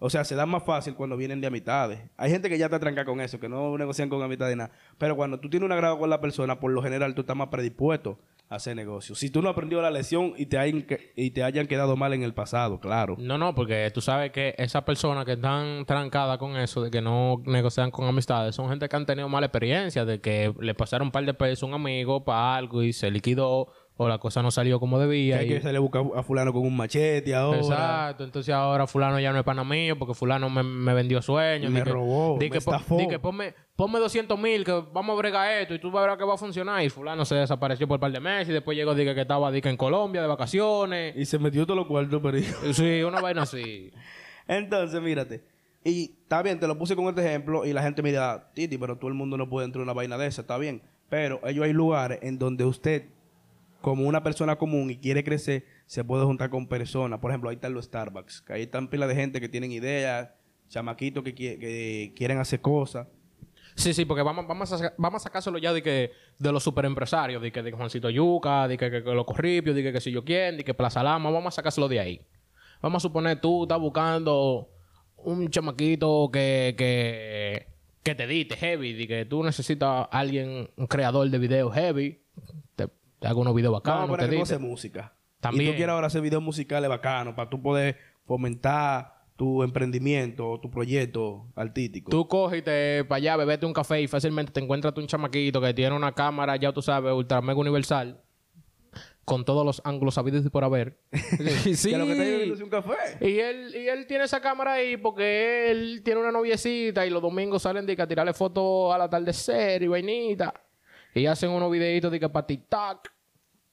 O 0.00 0.10
sea, 0.10 0.22
se 0.24 0.34
dan 0.34 0.50
más 0.50 0.64
fácil 0.64 0.94
cuando 0.94 1.16
vienen 1.16 1.40
de 1.40 1.46
amistades. 1.46 1.98
Hay 2.18 2.30
gente 2.30 2.50
que 2.50 2.58
ya 2.58 2.66
está 2.66 2.78
tranca 2.78 3.06
con 3.06 3.22
eso, 3.22 3.40
que 3.40 3.48
no 3.48 3.78
negocian 3.78 4.10
con 4.10 4.22
amistades 4.22 4.54
nada. 4.54 4.70
Pero 4.98 5.16
cuando 5.16 5.40
tú 5.40 5.48
tienes 5.48 5.64
un 5.64 5.72
agrado 5.72 5.98
con 5.98 6.10
la 6.10 6.20
persona, 6.20 6.60
por 6.60 6.70
lo 6.70 6.82
general 6.82 7.14
tú 7.14 7.22
estás 7.22 7.34
más 7.34 7.48
predispuesto 7.48 8.18
a 8.50 8.56
hacer 8.56 8.76
negocios. 8.76 9.18
Si 9.18 9.30
tú 9.30 9.40
no 9.40 9.48
has 9.48 9.54
aprendido 9.54 9.80
la 9.80 9.90
lección 9.90 10.34
y 10.36 10.44
te, 10.44 10.58
hayan, 10.58 10.86
y 11.16 11.30
te 11.30 11.42
hayan 11.42 11.66
quedado 11.66 11.96
mal 11.96 12.12
en 12.12 12.22
el 12.22 12.34
pasado, 12.34 12.80
claro. 12.80 13.16
No, 13.18 13.38
no, 13.38 13.54
porque 13.54 13.90
tú 13.94 14.02
sabes 14.02 14.30
que 14.30 14.54
esas 14.58 14.84
personas 14.84 15.24
que 15.24 15.32
están 15.32 15.86
trancadas 15.86 16.36
con 16.36 16.54
eso, 16.58 16.82
de 16.82 16.90
que 16.90 17.00
no 17.00 17.42
negocian 17.46 17.90
con 17.90 18.06
amistades, 18.06 18.54
son 18.54 18.68
gente 18.68 18.90
que 18.90 18.96
han 18.96 19.06
tenido 19.06 19.30
mala 19.30 19.46
experiencia, 19.46 20.04
de 20.04 20.20
que 20.20 20.52
le 20.60 20.74
pasaron 20.74 21.08
un 21.08 21.12
par 21.12 21.24
de 21.24 21.32
pesos 21.32 21.62
a 21.62 21.66
un 21.66 21.72
amigo 21.72 22.26
para 22.26 22.56
algo 22.56 22.82
y 22.82 22.92
se 22.92 23.10
liquidó, 23.10 23.68
o 24.00 24.08
la 24.08 24.18
cosa 24.18 24.42
no 24.42 24.50
salió 24.50 24.78
como 24.80 24.96
Que 24.96 25.02
debía. 25.06 25.38
hay 25.38 25.46
y- 25.46 25.48
que 25.50 25.60
salir 25.60 25.76
a 25.76 25.80
buscar 25.80 26.02
a 26.16 26.22
fulano 26.22 26.52
con 26.52 26.62
un 26.62 26.74
machete 26.76 27.34
ahora. 27.34 27.58
Exacto, 27.58 28.24
entonces 28.24 28.54
ahora 28.54 28.86
fulano 28.86 29.18
ya 29.20 29.32
no 29.32 29.38
es 29.40 29.44
pana 29.44 29.64
mío 29.64 29.98
porque 29.98 30.14
fulano 30.14 30.48
me, 30.48 30.62
me 30.62 30.94
vendió 30.94 31.20
sueños. 31.20 31.70
Me 31.70 31.80
di 31.80 31.84
que- 31.84 31.90
robó, 31.90 32.38
di 32.38 32.46
me 32.46 32.50
que, 32.50 32.58
estafó. 32.58 32.96
di 32.96 33.08
que 33.08 33.18
ponme, 33.18 33.54
ponme 33.76 33.98
200 33.98 34.38
mil 34.38 34.64
que 34.64 34.72
vamos 34.92 35.14
a 35.14 35.18
bregar 35.18 35.52
esto 35.60 35.74
y 35.74 35.80
tú 35.80 35.90
vas 35.90 36.04
a 36.04 36.08
ver 36.08 36.16
que 36.18 36.24
va 36.24 36.34
a 36.34 36.38
funcionar. 36.38 36.82
Y 36.84 36.88
fulano 36.90 37.24
se 37.24 37.34
desapareció 37.34 37.86
por 37.88 37.96
un 37.96 38.00
par 38.00 38.12
de 38.12 38.20
meses 38.20 38.48
y 38.48 38.52
después 38.52 38.76
llegó 38.78 38.94
dije, 38.94 39.14
que 39.14 39.20
estaba 39.22 39.50
di 39.50 39.60
que 39.60 39.68
en 39.68 39.76
Colombia 39.76 40.22
de 40.22 40.28
vacaciones. 40.28 41.16
Y 41.16 41.24
se 41.26 41.38
metió 41.40 41.66
todos 41.66 41.76
los 41.78 41.86
cuartos, 41.86 42.20
pero... 42.22 42.38
Sí, 42.72 43.02
una 43.02 43.20
vaina 43.20 43.42
así. 43.42 43.90
Entonces, 44.48 45.00
mírate. 45.02 45.42
Y 45.84 46.12
está 46.22 46.42
bien, 46.42 46.58
te 46.60 46.66
lo 46.66 46.76
puse 46.78 46.96
con 46.96 47.06
este 47.06 47.24
ejemplo 47.26 47.64
y 47.64 47.72
la 47.72 47.82
gente 47.82 48.02
mira, 48.02 48.50
Titi, 48.54 48.78
pero 48.78 48.96
todo 48.96 49.08
el 49.08 49.14
mundo 49.14 49.36
no 49.36 49.48
puede 49.48 49.64
entrar 49.66 49.80
en 49.80 49.84
una 49.84 49.92
vaina 49.92 50.18
de 50.18 50.26
esa, 50.26 50.42
está 50.42 50.58
bien. 50.58 50.82
Pero 51.08 51.40
ellos 51.46 51.64
hay 51.64 51.72
lugares 51.72 52.18
en 52.22 52.38
donde 52.38 52.64
usted, 52.64 53.04
como 53.80 54.06
una 54.06 54.22
persona 54.22 54.56
común 54.56 54.90
y 54.90 54.98
quiere 54.98 55.22
crecer, 55.24 55.64
se 55.86 56.04
puede 56.04 56.24
juntar 56.24 56.50
con 56.50 56.66
personas. 56.66 57.20
Por 57.20 57.30
ejemplo, 57.30 57.50
ahí 57.50 57.56
están 57.56 57.74
los 57.74 57.86
Starbucks, 57.86 58.42
que 58.42 58.52
ahí 58.52 58.62
están 58.62 58.88
pila 58.88 59.06
de 59.06 59.14
gente 59.14 59.40
que 59.40 59.48
tienen 59.48 59.72
ideas, 59.72 60.30
chamaquitos 60.68 61.24
que, 61.24 61.34
que 61.34 62.12
quieren 62.16 62.38
hacer 62.38 62.60
cosas. 62.60 63.06
Sí, 63.74 63.94
sí, 63.94 64.04
porque 64.04 64.22
vamos, 64.22 64.46
vamos, 64.48 64.72
a, 64.72 64.92
vamos 64.98 65.22
sacárselo 65.22 65.56
ya 65.58 65.72
de 65.72 65.82
que 65.82 66.10
de 66.36 66.52
los 66.52 66.64
superempresarios, 66.64 67.40
de 67.40 67.52
que 67.52 67.62
de 67.62 67.70
Juancito 67.70 68.10
Yuca, 68.10 68.66
de 68.66 68.76
que, 68.76 68.90
que, 68.90 69.04
que 69.04 69.14
los 69.14 69.24
Corripios, 69.24 69.76
de 69.76 69.84
que, 69.84 69.92
que 69.92 70.00
si 70.00 70.10
yo 70.10 70.24
quién, 70.24 70.56
de 70.56 70.64
que 70.64 70.74
Plaza 70.74 71.02
Lama, 71.02 71.30
vamos 71.30 71.54
a 71.54 71.56
sacárselo 71.56 71.86
de 71.86 72.00
ahí. 72.00 72.20
Vamos 72.82 73.00
a 73.00 73.06
suponer 73.08 73.40
tú 73.40 73.62
estás 73.62 73.78
buscando 73.78 74.68
un 75.16 75.48
chamaquito 75.48 76.28
que, 76.32 76.74
que, 76.76 77.68
que 78.02 78.14
te 78.16 78.24
edite 78.24 78.56
heavy, 78.56 78.94
de 78.94 79.06
que 79.06 79.24
tú 79.26 79.44
necesitas 79.44 79.88
a 79.88 80.02
alguien, 80.10 80.70
un 80.76 80.86
creador 80.88 81.30
de 81.30 81.38
videos 81.38 81.72
heavy, 81.72 82.20
te, 83.18 83.26
haga 83.26 83.38
unos 83.38 83.54
videos 83.54 83.72
bacanos, 83.72 84.04
a 84.10 84.16
te 84.18 84.28
poner 84.28 84.46
que 84.46 84.58
música. 84.58 85.14
También. 85.40 85.64
Y 85.64 85.72
tú 85.72 85.76
quieres 85.76 85.92
ahora 85.92 86.08
hacer 86.08 86.20
videos 86.20 86.42
musicales 86.42 86.88
bacanos 86.88 87.34
para 87.34 87.48
tú 87.48 87.62
poder 87.62 87.96
fomentar 88.24 89.18
tu 89.38 89.62
emprendimiento 89.62 90.50
o 90.50 90.60
tu 90.60 90.68
proyecto 90.68 91.46
artístico. 91.54 92.10
Tú 92.10 92.26
coges 92.26 92.62
para 92.62 93.16
allá, 93.16 93.36
bebete 93.36 93.64
un 93.66 93.72
café 93.72 94.02
y 94.02 94.08
fácilmente 94.08 94.50
te 94.50 94.58
encuentras 94.58 94.92
tú 94.92 95.00
un 95.00 95.06
chamaquito 95.06 95.60
que 95.60 95.72
tiene 95.72 95.94
una 95.94 96.12
cámara, 96.12 96.56
ya 96.56 96.72
tú 96.72 96.82
sabes, 96.82 97.12
ultra 97.12 97.40
mega 97.40 97.60
universal, 97.60 98.20
con 99.24 99.44
todos 99.44 99.64
los 99.64 99.80
ángulos 99.84 100.14
sabidos 100.14 100.44
y 100.44 100.50
por 100.50 100.64
haber. 100.64 100.98
sí. 101.12 101.90
Que 101.90 101.98
lo 101.98 102.06
que 102.06 102.12
está 102.12 102.24
bebiendo 102.24 102.54
es 102.56 102.60
un 102.60 102.68
café. 102.68 102.96
Y 103.20 103.38
él, 103.38 103.76
y 103.76 103.86
él 103.86 104.08
tiene 104.08 104.24
esa 104.24 104.40
cámara 104.40 104.72
ahí 104.72 104.96
porque 104.96 105.70
él 105.70 106.02
tiene 106.04 106.20
una 106.20 106.32
noviecita 106.32 107.06
y 107.06 107.10
los 107.10 107.22
domingos 107.22 107.62
salen 107.62 107.86
de 107.86 107.94
que 107.94 108.02
a 108.02 108.08
tirarle 108.08 108.34
fotos 108.34 108.92
al 108.92 109.02
atardecer 109.02 109.84
y 109.84 109.86
vainita. 109.86 110.52
Y 111.18 111.26
hacen 111.26 111.50
unos 111.50 111.70
videitos 111.70 112.10
de 112.10 112.20
que 112.20 112.28
para 112.28 112.46
TikTok. 112.46 113.08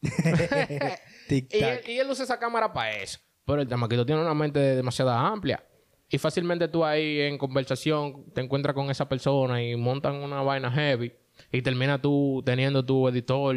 Y 1.28 1.38
él, 1.50 1.60
tac. 1.60 1.90
y 1.90 1.98
él 1.98 2.08
usa 2.08 2.24
esa 2.24 2.38
cámara 2.38 2.72
para 2.72 2.98
eso. 2.98 3.18
Pero 3.46 3.60
el 3.62 3.68
chamaquito 3.68 4.06
tiene 4.06 4.22
una 4.22 4.36
mente 4.36 4.60
demasiado 4.60 5.10
amplia. 5.10 5.64
Y 6.08 6.20
fácilmente 6.20 6.68
tú 6.68 6.86
ahí 6.86 7.22
en 7.22 7.38
conversación 7.38 8.32
te 8.32 8.42
encuentras 8.42 8.76
con 8.76 8.92
esa 8.92 9.10
persona 9.10 9.64
y 9.64 9.76
montan 9.76 10.16
una 10.16 10.42
vaina 10.42 10.72
heavy. 10.72 11.14
Y 11.52 11.62
termina 11.62 12.00
tú 12.00 12.44
teniendo 12.46 12.86
tu 12.86 13.08
editor 13.08 13.56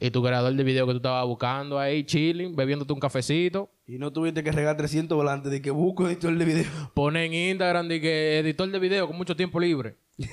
y 0.00 0.10
tu 0.10 0.22
creador 0.22 0.54
de 0.54 0.64
video 0.64 0.86
que 0.86 0.92
tú 0.94 0.96
estabas 0.96 1.26
buscando 1.26 1.78
ahí, 1.78 2.04
chilling, 2.04 2.56
bebiéndote 2.56 2.92
un 2.92 3.00
cafecito. 3.00 3.70
Y 3.86 3.98
no 3.98 4.10
tuviste 4.10 4.42
que 4.42 4.50
regar 4.50 4.76
300 4.76 5.14
volantes 5.14 5.52
de 5.52 5.60
que 5.60 5.70
busco 5.70 6.08
editor 6.08 6.34
de 6.34 6.44
video. 6.44 6.64
Pone 6.94 7.26
en 7.26 7.34
Instagram 7.34 7.86
de 7.86 8.00
que 8.00 8.38
editor 8.38 8.70
de 8.70 8.78
video 8.78 9.06
con 9.06 9.16
mucho 9.16 9.36
tiempo 9.36 9.60
libre. 9.60 9.96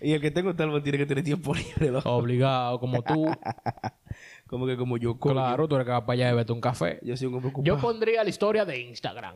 Y 0.00 0.12
el 0.12 0.20
que 0.20 0.30
tengo 0.30 0.54
tal 0.54 0.82
tiene 0.82 0.98
que 0.98 1.06
tener 1.06 1.24
tiempo 1.24 1.54
libre. 1.54 1.90
Obligado, 2.04 2.78
como 2.78 3.02
tú. 3.02 3.26
Como 4.46 4.64
que 4.64 4.76
como 4.76 4.96
yo. 4.96 5.18
coño. 5.18 5.34
claro, 5.34 5.66
tú 5.66 5.74
eres 5.74 5.86
que 5.86 5.90
vas 5.90 6.02
para 6.02 6.12
allá 6.12 6.28
y 6.28 6.30
bebete 6.30 6.52
un 6.52 6.60
café. 6.60 7.00
Yo 7.02 7.16
soy 7.16 7.26
un 7.26 7.34
hombre 7.34 7.52
Yo 7.64 7.78
pondría 7.78 8.22
la 8.22 8.30
historia 8.30 8.64
de 8.64 8.78
Instagram. 8.80 9.34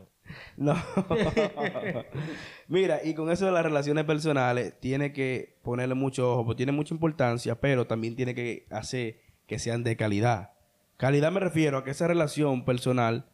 No. 0.57 0.75
Mira, 2.67 2.99
y 3.03 3.13
con 3.13 3.31
eso 3.31 3.45
de 3.45 3.51
las 3.51 3.63
relaciones 3.63 4.05
personales, 4.05 4.79
tiene 4.79 5.13
que 5.13 5.57
ponerle 5.63 5.95
mucho 5.95 6.31
ojo, 6.31 6.45
porque 6.45 6.57
tiene 6.57 6.71
mucha 6.71 6.93
importancia, 6.93 7.59
pero 7.59 7.87
también 7.87 8.15
tiene 8.15 8.35
que 8.35 8.65
hacer 8.69 9.21
que 9.47 9.59
sean 9.59 9.83
de 9.83 9.95
calidad. 9.95 10.51
Calidad 10.97 11.31
me 11.31 11.39
refiero 11.39 11.77
a 11.77 11.83
que 11.83 11.91
esa 11.91 12.07
relación 12.07 12.63
personal 12.63 13.25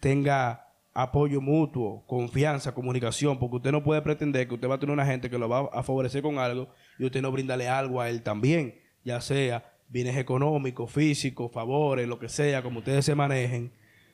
tenga 0.00 0.72
apoyo 0.94 1.40
mutuo, 1.40 2.04
confianza, 2.06 2.74
comunicación, 2.74 3.38
porque 3.38 3.56
usted 3.56 3.72
no 3.72 3.82
puede 3.82 4.02
pretender 4.02 4.48
que 4.48 4.54
usted 4.54 4.68
va 4.68 4.74
a 4.74 4.78
tener 4.78 4.92
una 4.92 5.06
gente 5.06 5.30
que 5.30 5.38
lo 5.38 5.48
va 5.48 5.70
a 5.72 5.82
favorecer 5.82 6.22
con 6.22 6.38
algo 6.38 6.68
y 6.98 7.04
usted 7.04 7.22
no 7.22 7.32
brindarle 7.32 7.68
algo 7.68 8.00
a 8.00 8.10
él 8.10 8.22
también, 8.22 8.74
ya 9.04 9.20
sea 9.20 9.72
bienes 9.88 10.16
económicos, 10.16 10.90
físicos, 10.90 11.52
favores, 11.52 12.08
lo 12.08 12.18
que 12.18 12.28
sea, 12.28 12.62
como 12.62 12.78
ustedes 12.80 13.04
se 13.04 13.14
manejen. 13.14 13.72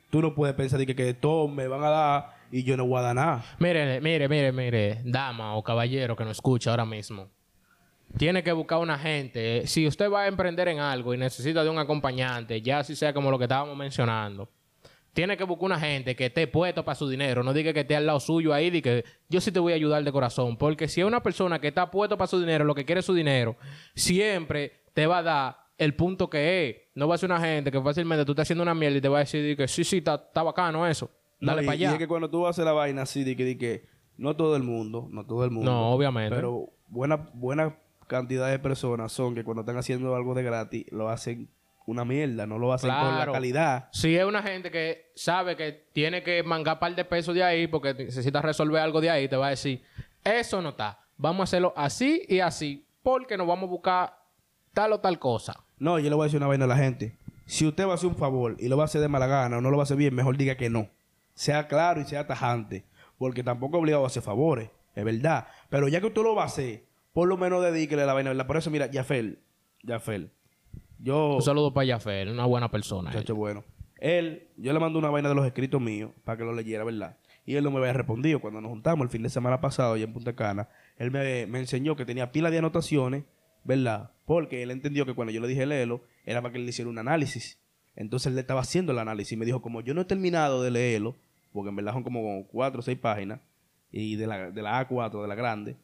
Tú 0.09 0.21
no 0.21 0.33
puedes 0.33 0.55
pensar 0.55 0.79
de 0.79 0.85
que, 0.85 0.95
que 0.95 1.13
todos 1.13 1.51
me 1.51 1.67
van 1.67 1.83
a 1.83 1.89
dar 1.89 2.39
y 2.51 2.63
yo 2.63 2.75
no 2.75 2.85
voy 2.85 2.99
a 2.99 3.01
dar 3.03 3.15
nada. 3.15 3.45
Mire, 3.59 4.01
mire, 4.01 4.27
mire, 4.27 4.51
mire, 4.51 5.01
dama 5.03 5.55
o 5.55 5.63
caballero 5.63 6.15
que 6.15 6.23
nos 6.23 6.37
escucha 6.37 6.71
ahora 6.71 6.85
mismo. 6.85 7.29
tiene 8.17 8.41
que 8.43 8.51
buscar 8.51 8.79
una 8.79 8.97
gente. 8.97 9.67
Si 9.67 9.85
usted 9.85 10.11
va 10.11 10.23
a 10.23 10.27
emprender 10.27 10.67
en 10.67 10.79
algo 10.79 11.13
y 11.13 11.17
necesita 11.17 11.63
de 11.63 11.69
un 11.69 11.77
acompañante, 11.77 12.61
ya 12.61 12.83
si 12.83 12.95
sea 12.95 13.13
como 13.13 13.29
lo 13.29 13.37
que 13.37 13.45
estábamos 13.45 13.77
mencionando, 13.77 14.49
tiene 15.13 15.37
que 15.37 15.43
buscar 15.43 15.65
una 15.65 15.79
gente 15.79 16.15
que 16.15 16.27
esté 16.27 16.47
puesto 16.47 16.83
para 16.83 16.95
su 16.95 17.07
dinero. 17.07 17.43
No 17.43 17.53
diga 17.53 17.73
que 17.73 17.81
esté 17.81 17.95
al 17.95 18.05
lado 18.05 18.19
suyo 18.19 18.53
ahí 18.53 18.67
y 18.67 18.81
que 18.81 19.03
yo 19.27 19.41
sí 19.41 19.51
te 19.51 19.59
voy 19.59 19.73
a 19.73 19.75
ayudar 19.75 20.03
de 20.03 20.11
corazón. 20.11 20.57
Porque 20.57 20.87
si 20.87 21.01
es 21.01 21.07
una 21.07 21.21
persona 21.21 21.59
que 21.59 21.67
está 21.67 21.91
puesto 21.91 22.17
para 22.17 22.27
su 22.27 22.39
dinero, 22.39 22.65
lo 22.65 22.73
que 22.73 22.85
quiere 22.85 22.99
es 22.99 23.05
su 23.05 23.13
dinero, 23.13 23.57
siempre 23.95 24.81
te 24.93 25.05
va 25.07 25.19
a 25.19 25.23
dar 25.23 25.57
el 25.79 25.95
punto 25.95 26.29
que 26.29 26.69
es. 26.69 26.75
No 26.95 27.07
va 27.07 27.15
a 27.15 27.17
ser 27.17 27.31
una 27.31 27.39
gente 27.39 27.71
que 27.71 27.81
fácilmente 27.81 28.25
tú 28.25 28.33
estás 28.33 28.43
haciendo 28.43 28.61
una 28.63 28.75
mierda 28.75 28.97
y 28.97 29.01
te 29.01 29.07
va 29.09 29.17
a 29.17 29.21
decir 29.21 29.57
que 29.57 29.67
sí, 29.67 29.83
sí, 29.83 29.97
está, 29.97 30.15
está 30.15 30.43
bacano 30.43 30.85
eso. 30.85 31.09
Dale 31.41 31.61
No, 31.61 31.63
y- 31.63 31.65
para 31.65 31.75
Y 31.77 31.83
allá. 31.85 31.91
es 31.93 31.97
que 31.97 32.07
cuando 32.07 32.29
tú 32.29 32.45
haces 32.45 32.63
la 32.65 32.73
vaina 32.73 33.01
así, 33.03 33.23
de 33.23 33.35
que, 33.35 33.45
de 33.45 33.57
que 33.57 33.85
no 34.17 34.35
todo 34.35 34.55
el 34.55 34.63
mundo, 34.63 35.07
no 35.09 35.25
todo 35.25 35.43
el 35.45 35.51
mundo. 35.51 35.71
No, 35.71 35.91
obviamente. 35.91 36.35
Pero 36.35 36.69
buena, 36.87 37.15
buena 37.33 37.77
cantidad 38.07 38.49
de 38.49 38.59
personas 38.59 39.11
son 39.11 39.33
que 39.35 39.43
cuando 39.43 39.61
están 39.61 39.77
haciendo 39.77 40.15
algo 40.15 40.33
de 40.33 40.43
gratis, 40.43 40.85
lo 40.91 41.09
hacen 41.09 41.49
una 41.85 42.03
mierda, 42.05 42.45
no 42.45 42.59
lo 42.59 42.71
hacen 42.73 42.89
con 42.91 42.99
la 43.07 43.15
Claro. 43.15 43.31
calidad. 43.31 43.87
Si 43.93 44.15
es 44.15 44.23
una 44.25 44.43
gente 44.43 44.69
que 44.69 45.11
sabe 45.15 45.55
que 45.55 45.85
tiene 45.93 46.21
que 46.21 46.43
mangar 46.43 46.77
par 46.79 46.93
de 46.95 47.05
pesos 47.05 47.33
de 47.33 47.43
ahí 47.43 47.67
porque 47.67 47.93
necesita 47.93 48.41
resolver 48.41 48.81
algo 48.81 48.99
de 49.01 49.09
ahí, 49.09 49.27
te 49.27 49.35
va 49.37 49.47
a 49.47 49.51
decir, 49.51 49.81
eso 50.23 50.61
no 50.61 50.69
está. 50.69 50.99
Vamos 51.17 51.39
a 51.39 51.43
hacerlo 51.45 51.73
así 51.75 52.23
y 52.27 52.39
así 52.41 52.85
porque 53.01 53.37
nos 53.37 53.47
vamos 53.47 53.67
a 53.67 53.71
buscar 53.71 54.18
tal 54.73 54.93
o 54.93 54.99
tal 54.99 55.19
cosa. 55.19 55.53
No, 55.77 55.99
yo 55.99 56.09
le 56.09 56.15
voy 56.15 56.23
a 56.23 56.25
decir 56.25 56.37
una 56.37 56.47
vaina 56.47 56.65
a 56.65 56.67
la 56.67 56.77
gente. 56.77 57.17
Si 57.45 57.65
usted 57.65 57.87
va 57.87 57.93
a 57.93 57.95
hacer 57.95 58.09
un 58.09 58.15
favor 58.15 58.55
y 58.59 58.67
lo 58.67 58.77
va 58.77 58.83
a 58.83 58.85
hacer 58.85 59.01
de 59.01 59.07
mala 59.07 59.27
gana 59.27 59.57
o 59.57 59.61
no 59.61 59.71
lo 59.71 59.77
va 59.77 59.83
a 59.83 59.85
hacer 59.85 59.97
bien, 59.97 60.13
mejor 60.13 60.37
diga 60.37 60.55
que 60.55 60.69
no. 60.69 60.89
Sea 61.33 61.67
claro 61.67 62.01
y 62.01 62.05
sea 62.05 62.27
tajante. 62.27 62.85
Porque 63.17 63.43
tampoco 63.43 63.77
es 63.77 63.81
obligado 63.81 64.03
a 64.03 64.07
hacer 64.07 64.21
favores. 64.21 64.69
Es 64.95 65.03
verdad. 65.03 65.47
Pero 65.69 65.87
ya 65.87 65.99
que 65.99 66.07
usted 66.07 66.21
lo 66.21 66.35
va 66.35 66.43
a 66.43 66.47
hacer, 66.47 66.85
por 67.13 67.27
lo 67.27 67.37
menos 67.37 67.63
dedíquele 67.63 68.05
la 68.05 68.13
vaina, 68.13 68.29
¿verdad? 68.29 68.47
Por 68.47 68.57
eso, 68.57 68.69
mira, 68.69 68.89
Jafel. 68.91 69.39
Jafel. 69.85 70.31
Yo... 70.99 71.35
Un 71.35 71.41
saludo 71.41 71.73
para 71.73 71.87
Jaffer, 71.87 72.29
una 72.29 72.45
buena 72.45 72.69
persona. 72.69 73.09
Muchacho 73.09 73.35
bueno. 73.35 73.63
Él, 73.97 74.47
yo 74.57 74.71
le 74.71 74.79
mando 74.79 74.99
una 74.99 75.09
vaina 75.09 75.29
de 75.29 75.35
los 75.35 75.45
escritos 75.45 75.81
míos 75.81 76.11
para 76.23 76.37
que 76.37 76.43
lo 76.43 76.53
leyera, 76.53 76.83
¿verdad? 76.83 77.17
Y 77.45 77.55
él 77.55 77.63
no 77.63 77.71
me 77.71 77.79
había 77.79 77.93
respondido. 77.93 78.39
Cuando 78.39 78.61
nos 78.61 78.69
juntamos 78.69 79.05
el 79.05 79.09
fin 79.09 79.23
de 79.23 79.29
semana 79.29 79.59
pasado 79.59 79.93
allá 79.93 80.03
en 80.03 80.13
Punta 80.13 80.35
Cana, 80.35 80.69
él 80.97 81.11
me, 81.11 81.47
me 81.47 81.59
enseñó 81.59 81.95
que 81.95 82.05
tenía 82.05 82.31
pila 82.31 82.51
de 82.51 82.59
anotaciones, 82.59 83.23
¿verdad? 83.63 84.11
Porque 84.25 84.63
él 84.63 84.71
entendió 84.71 85.05
que 85.05 85.13
cuando 85.13 85.31
yo 85.31 85.41
le 85.41 85.47
dije 85.47 85.65
léelo, 85.65 86.01
era 86.25 86.41
para 86.41 86.53
que 86.53 86.59
le 86.59 86.69
hiciera 86.69 86.89
un 86.89 86.97
análisis. 86.97 87.59
Entonces 87.95 88.27
él 88.27 88.35
le 88.35 88.41
estaba 88.41 88.61
haciendo 88.61 88.91
el 88.91 88.99
análisis 88.99 89.33
y 89.33 89.37
me 89.37 89.45
dijo, 89.45 89.61
como 89.61 89.81
yo 89.81 89.93
no 89.93 90.01
he 90.01 90.05
terminado 90.05 90.63
de 90.63 90.71
leerlo, 90.71 91.15
porque 91.51 91.69
en 91.69 91.75
verdad 91.75 91.93
son 91.93 92.03
como 92.03 92.47
cuatro 92.47 92.79
o 92.79 92.83
seis 92.83 92.97
páginas, 92.97 93.41
y 93.91 94.15
de 94.15 94.27
la, 94.27 94.51
de 94.51 94.61
la 94.61 94.87
A4, 94.87 95.21
de 95.21 95.27
la 95.27 95.35
grande, 95.35 95.75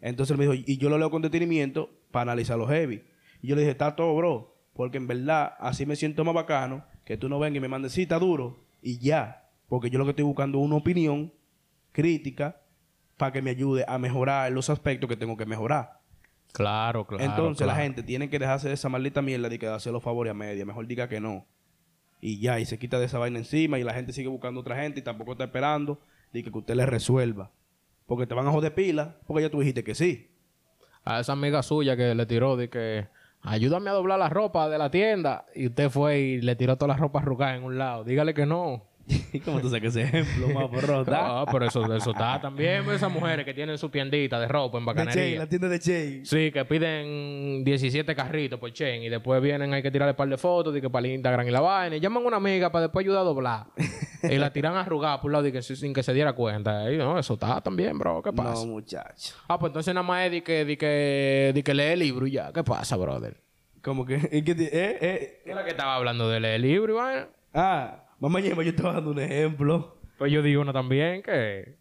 entonces 0.00 0.32
él 0.32 0.38
me 0.38 0.52
dijo, 0.52 0.64
y 0.66 0.76
yo 0.78 0.90
lo 0.90 0.98
leo 0.98 1.10
con 1.10 1.22
detenimiento 1.22 1.90
para 2.10 2.32
analizar 2.32 2.58
los 2.58 2.68
heavy. 2.68 3.02
Y 3.40 3.46
yo 3.46 3.54
le 3.54 3.62
dije, 3.62 3.70
está 3.70 3.94
todo, 3.94 4.14
bro, 4.16 4.56
porque 4.74 4.98
en 4.98 5.06
verdad 5.06 5.54
así 5.60 5.86
me 5.86 5.96
siento 5.96 6.24
más 6.24 6.34
bacano 6.34 6.84
que 7.04 7.16
tú 7.16 7.28
no 7.28 7.38
vengas 7.38 7.58
y 7.58 7.60
me 7.60 7.68
mandes 7.68 7.92
cita 7.92 8.18
duro 8.18 8.64
y 8.82 8.98
ya. 8.98 9.48
Porque 9.68 9.90
yo 9.90 9.98
lo 9.98 10.04
que 10.04 10.10
estoy 10.10 10.24
buscando 10.24 10.58
es 10.58 10.64
una 10.64 10.76
opinión 10.76 11.32
crítica 11.92 12.60
para 13.16 13.32
que 13.32 13.42
me 13.42 13.50
ayude 13.50 13.84
a 13.86 13.98
mejorar 13.98 14.50
los 14.50 14.68
aspectos 14.70 15.08
que 15.08 15.16
tengo 15.16 15.36
que 15.36 15.46
mejorar. 15.46 16.00
Claro, 16.52 17.06
claro. 17.06 17.24
Entonces 17.24 17.66
la 17.66 17.76
gente 17.76 18.02
tiene 18.02 18.28
que 18.28 18.38
dejarse 18.38 18.68
de 18.68 18.74
esa 18.74 18.88
maldita 18.88 19.22
mierda 19.22 19.48
de 19.48 19.58
que 19.58 19.66
hacer 19.66 19.92
los 19.92 20.02
favores 20.02 20.30
a 20.30 20.34
media. 20.34 20.64
Mejor 20.66 20.86
diga 20.86 21.08
que 21.08 21.20
no. 21.20 21.46
Y 22.20 22.40
ya, 22.40 22.60
y 22.60 22.66
se 22.66 22.78
quita 22.78 22.98
de 23.00 23.06
esa 23.06 23.18
vaina 23.18 23.38
encima 23.38 23.78
y 23.78 23.84
la 23.84 23.94
gente 23.94 24.12
sigue 24.12 24.28
buscando 24.28 24.60
otra 24.60 24.76
gente 24.76 25.00
y 25.00 25.02
tampoco 25.02 25.32
está 25.32 25.44
esperando 25.44 25.98
de 26.32 26.44
que 26.44 26.50
usted 26.56 26.74
le 26.74 26.86
resuelva. 26.86 27.50
Porque 28.06 28.26
te 28.26 28.34
van 28.34 28.46
a 28.46 28.52
joder 28.52 28.74
pila 28.74 29.16
porque 29.26 29.42
ya 29.42 29.50
tú 29.50 29.60
dijiste 29.60 29.82
que 29.82 29.94
sí. 29.94 30.30
A 31.04 31.20
esa 31.20 31.32
amiga 31.32 31.62
suya 31.62 31.96
que 31.96 32.14
le 32.14 32.26
tiró 32.26 32.56
de 32.56 32.68
que 32.68 33.08
ayúdame 33.40 33.90
a 33.90 33.94
doblar 33.94 34.18
la 34.18 34.28
ropa 34.28 34.68
de 34.68 34.78
la 34.78 34.90
tienda 34.90 35.46
y 35.54 35.66
usted 35.66 35.90
fue 35.90 36.20
y 36.20 36.40
le 36.40 36.54
tiró 36.54 36.76
toda 36.76 36.94
la 36.94 36.96
ropa 36.96 37.20
arrugada 37.20 37.56
en 37.56 37.64
un 37.64 37.78
lado. 37.78 38.04
Dígale 38.04 38.34
que 38.34 38.46
no. 38.46 38.84
¿Y 39.32 39.40
cómo 39.40 39.60
tú 39.60 39.68
sacas 39.68 39.96
ese 39.96 40.02
ejemplo, 40.02 40.48
más 40.50 40.68
porrota? 40.68 41.40
Ah, 41.40 41.46
pero 41.50 41.66
eso, 41.66 41.82
eso 41.94 42.10
está 42.12 42.40
también. 42.40 42.88
Esas 42.90 43.10
mujeres 43.10 43.44
que 43.44 43.52
tienen 43.54 43.76
su 43.78 43.88
tiendita 43.88 44.38
de 44.38 44.46
ropa 44.48 44.78
en 44.78 44.84
De 44.84 44.86
bacanería. 44.92 45.38
la 45.40 45.48
tienda 45.48 45.68
de 45.68 45.80
Che. 45.80 46.24
Sí, 46.24 46.50
que 46.52 46.64
piden 46.64 47.64
17 47.64 48.14
carritos 48.14 48.58
por 48.60 48.72
Chen 48.72 49.02
y 49.02 49.08
después 49.08 49.42
vienen, 49.42 49.72
hay 49.74 49.82
que 49.82 49.90
tirarle 49.90 50.12
un 50.12 50.16
par 50.16 50.28
de 50.28 50.36
fotos, 50.38 50.72
de 50.72 50.80
que 50.80 50.88
para 50.90 51.06
el 51.06 51.14
Instagram 51.14 51.48
y 51.48 51.50
la 51.50 51.60
vaina. 51.60 51.96
Y 51.96 52.00
llaman 52.00 52.22
a 52.22 52.26
una 52.28 52.36
amiga 52.36 52.70
para 52.70 52.82
después 52.82 53.04
ayudar 53.04 53.22
a 53.22 53.24
doblar. 53.24 53.66
y 54.22 54.36
la 54.36 54.52
tiran 54.52 54.76
arrugada 54.76 55.20
por 55.20 55.30
un 55.30 55.32
lado 55.32 55.46
y 55.48 55.52
que, 55.52 55.62
sin 55.62 55.92
que 55.92 56.02
se 56.02 56.12
diera 56.14 56.32
cuenta. 56.34 56.90
Y, 56.92 56.96
no, 56.96 57.18
eso 57.18 57.34
está 57.34 57.60
también, 57.60 57.98
bro. 57.98 58.22
¿Qué 58.22 58.32
pasa? 58.32 58.64
No, 58.66 58.72
muchacho. 58.72 59.34
Ah, 59.48 59.58
pues 59.58 59.70
entonces 59.70 59.92
nada 59.94 60.06
más 60.06 60.26
es 60.26 60.30
de 60.32 60.42
que, 60.42 60.64
de 60.64 60.78
que, 60.78 61.50
de 61.54 61.62
que 61.64 61.74
lee 61.74 61.82
el 61.92 61.98
libro 61.98 62.26
y 62.26 62.32
ya. 62.32 62.52
¿Qué 62.52 62.62
pasa, 62.62 62.96
brother? 62.96 63.36
Como 63.82 64.06
que, 64.06 64.14
es 64.30 64.44
que, 64.44 64.54
te- 64.54 64.64
eh, 64.66 64.98
eh. 65.00 65.40
¿Qué 65.44 65.50
es 65.50 65.56
la 65.56 65.64
que 65.64 65.70
estaba 65.70 65.96
hablando 65.96 66.28
de 66.28 66.38
leer 66.38 66.54
el 66.54 66.62
libro 66.62 66.92
y 66.92 66.96
vaina? 66.96 67.28
Ah, 67.52 68.01
mamá 68.30 68.40
yo 68.40 68.62
estaba 68.62 68.94
dando 68.94 69.10
un 69.10 69.18
ejemplo. 69.18 69.96
Pues 70.18 70.30
yo 70.32 70.42
digo 70.42 70.62
uno 70.62 70.72
también 70.72 71.22
que... 71.22 71.76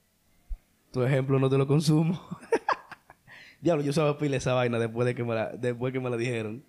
Tu 0.91 1.03
ejemplo 1.03 1.39
no 1.39 1.49
te 1.49 1.57
lo 1.57 1.67
consumo. 1.67 2.19
Diablo, 3.61 3.83
yo 3.83 3.93
sabía 3.93 4.17
pila 4.17 4.37
esa 4.37 4.53
vaina 4.53 4.79
después 4.79 5.05
de 5.05 5.15
que 5.15 5.23
me 5.23 5.35
la, 5.35 5.49
después 5.49 5.93
que 5.93 5.99
me 5.99 6.09
la 6.09 6.17
dijeron. 6.17 6.63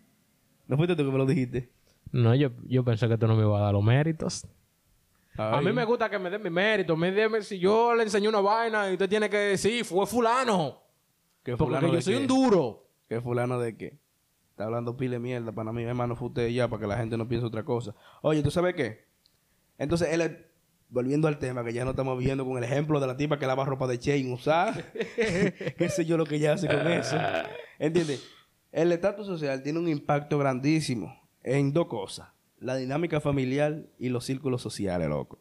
¿No 0.68 0.76
fuiste 0.76 0.94
tú 0.94 1.04
que 1.04 1.10
me 1.10 1.18
lo 1.18 1.26
dijiste? 1.26 1.70
No, 2.12 2.34
yo, 2.34 2.50
yo 2.66 2.84
pensé 2.84 3.08
que 3.08 3.16
tú 3.16 3.26
no 3.26 3.34
me 3.34 3.42
ibas 3.42 3.60
a 3.60 3.64
dar 3.64 3.72
los 3.72 3.82
méritos. 3.82 4.46
A 5.38 5.62
mí 5.62 5.72
me 5.72 5.84
gusta 5.86 6.10
que 6.10 6.18
me 6.18 6.28
den 6.28 6.42
mi 6.42 6.50
mérito. 6.50 6.94
Me 6.94 7.10
den- 7.10 7.42
si 7.42 7.58
yo 7.58 7.94
le 7.94 8.02
enseñé 8.02 8.28
una 8.28 8.40
vaina 8.42 8.90
y 8.90 8.92
usted 8.92 9.08
tiene 9.08 9.30
que 9.30 9.38
decir, 9.38 9.84
fue 9.84 10.06
fulano. 10.06 10.78
¿Que 11.42 11.56
Porque 11.56 11.64
fulano 11.76 11.88
yo 11.88 11.94
de 11.94 12.02
soy 12.02 12.14
qué? 12.14 12.20
un 12.20 12.26
duro. 12.26 12.86
¿Que 13.08 13.20
fulano 13.20 13.58
de 13.58 13.76
qué? 13.76 13.98
Está 14.50 14.64
hablando 14.64 14.94
pile 14.96 15.18
mierda. 15.18 15.50
Para 15.50 15.72
mí, 15.72 15.82
hermano, 15.82 16.14
fue 16.14 16.28
usted 16.28 16.48
ya, 16.48 16.68
para 16.68 16.80
que 16.82 16.86
la 16.86 16.98
gente 16.98 17.16
no 17.16 17.26
piense 17.26 17.46
otra 17.46 17.64
cosa. 17.64 17.94
Oye, 18.20 18.42
¿tú 18.42 18.50
sabes 18.50 18.74
qué? 18.74 19.06
Entonces, 19.82 20.10
él, 20.12 20.46
volviendo 20.88 21.26
al 21.26 21.40
tema, 21.40 21.64
que 21.64 21.72
ya 21.72 21.84
no 21.84 21.90
estamos 21.90 22.16
viendo 22.16 22.44
con 22.44 22.56
el 22.56 22.62
ejemplo 22.62 23.00
de 23.00 23.08
la 23.08 23.16
tipa 23.16 23.38
que 23.38 23.46
lava 23.46 23.64
ropa 23.64 23.88
de 23.88 23.98
Chain 23.98 24.32
usar. 24.32 24.92
qué 25.16 25.88
sé 25.88 26.04
yo 26.04 26.16
lo 26.16 26.24
que 26.24 26.36
ella 26.36 26.52
hace 26.52 26.68
con 26.68 26.86
eso. 26.86 27.16
¿Entiendes? 27.80 28.24
El 28.70 28.92
estatus 28.92 29.26
social 29.26 29.62
tiene 29.64 29.80
un 29.80 29.88
impacto 29.88 30.38
grandísimo 30.38 31.20
en 31.42 31.72
dos 31.72 31.86
cosas. 31.86 32.28
La 32.60 32.76
dinámica 32.76 33.20
familiar 33.20 33.86
y 33.98 34.08
los 34.08 34.24
círculos 34.24 34.62
sociales, 34.62 35.08
loco. 35.08 35.40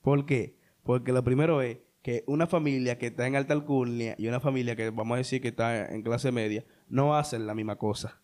¿Por 0.00 0.24
qué? 0.24 0.56
Porque 0.82 1.12
lo 1.12 1.22
primero 1.22 1.60
es 1.60 1.76
que 2.00 2.24
una 2.26 2.46
familia 2.46 2.96
que 2.96 3.08
está 3.08 3.26
en 3.26 3.36
alta 3.36 3.52
alcurnia 3.52 4.14
y 4.16 4.28
una 4.28 4.40
familia 4.40 4.76
que 4.76 4.88
vamos 4.88 5.16
a 5.16 5.18
decir 5.18 5.42
que 5.42 5.48
está 5.48 5.92
en 5.92 6.00
clase 6.00 6.32
media 6.32 6.64
no 6.88 7.14
hacen 7.14 7.46
la 7.46 7.54
misma 7.54 7.76
cosa. 7.76 8.22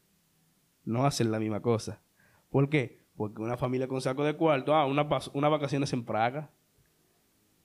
No 0.84 1.04
hacen 1.04 1.30
la 1.30 1.38
misma 1.38 1.60
cosa. 1.60 2.00
¿Por 2.48 2.70
qué? 2.70 3.03
Porque 3.16 3.42
una 3.42 3.56
familia 3.56 3.86
con 3.86 4.00
saco 4.00 4.24
de 4.24 4.34
cuarto, 4.34 4.74
ah, 4.74 4.86
una, 4.86 5.06
unas 5.32 5.50
vacaciones 5.50 5.92
en 5.92 6.04
Praga. 6.04 6.50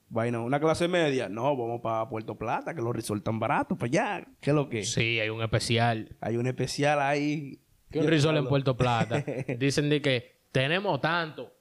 Vaina, 0.09 0.39
una 0.39 0.59
clase 0.59 0.87
media, 0.87 1.29
no, 1.29 1.55
vamos 1.55 1.81
para 1.81 2.09
Puerto 2.09 2.35
Plata, 2.35 2.73
que 2.73 2.81
los 2.81 2.95
resorts 2.95 3.19
están 3.19 3.39
baratos, 3.39 3.77
para 3.77 3.87
allá. 3.87 4.27
¿Qué 4.41 4.49
es 4.49 4.55
lo 4.55 4.67
que? 4.67 4.83
Sí, 4.83 5.19
hay 5.19 5.29
un 5.29 5.41
especial. 5.41 6.15
Hay 6.19 6.37
un 6.37 6.47
especial 6.47 6.99
ahí. 6.99 7.59
Un 7.93 8.07
risol 8.07 8.37
en 8.37 8.47
Puerto 8.47 8.75
Plata. 8.75 9.23
Dicen 9.59 9.89
de 9.89 10.01
que 10.01 10.39
tenemos 10.51 10.99
tanto. 11.01 11.53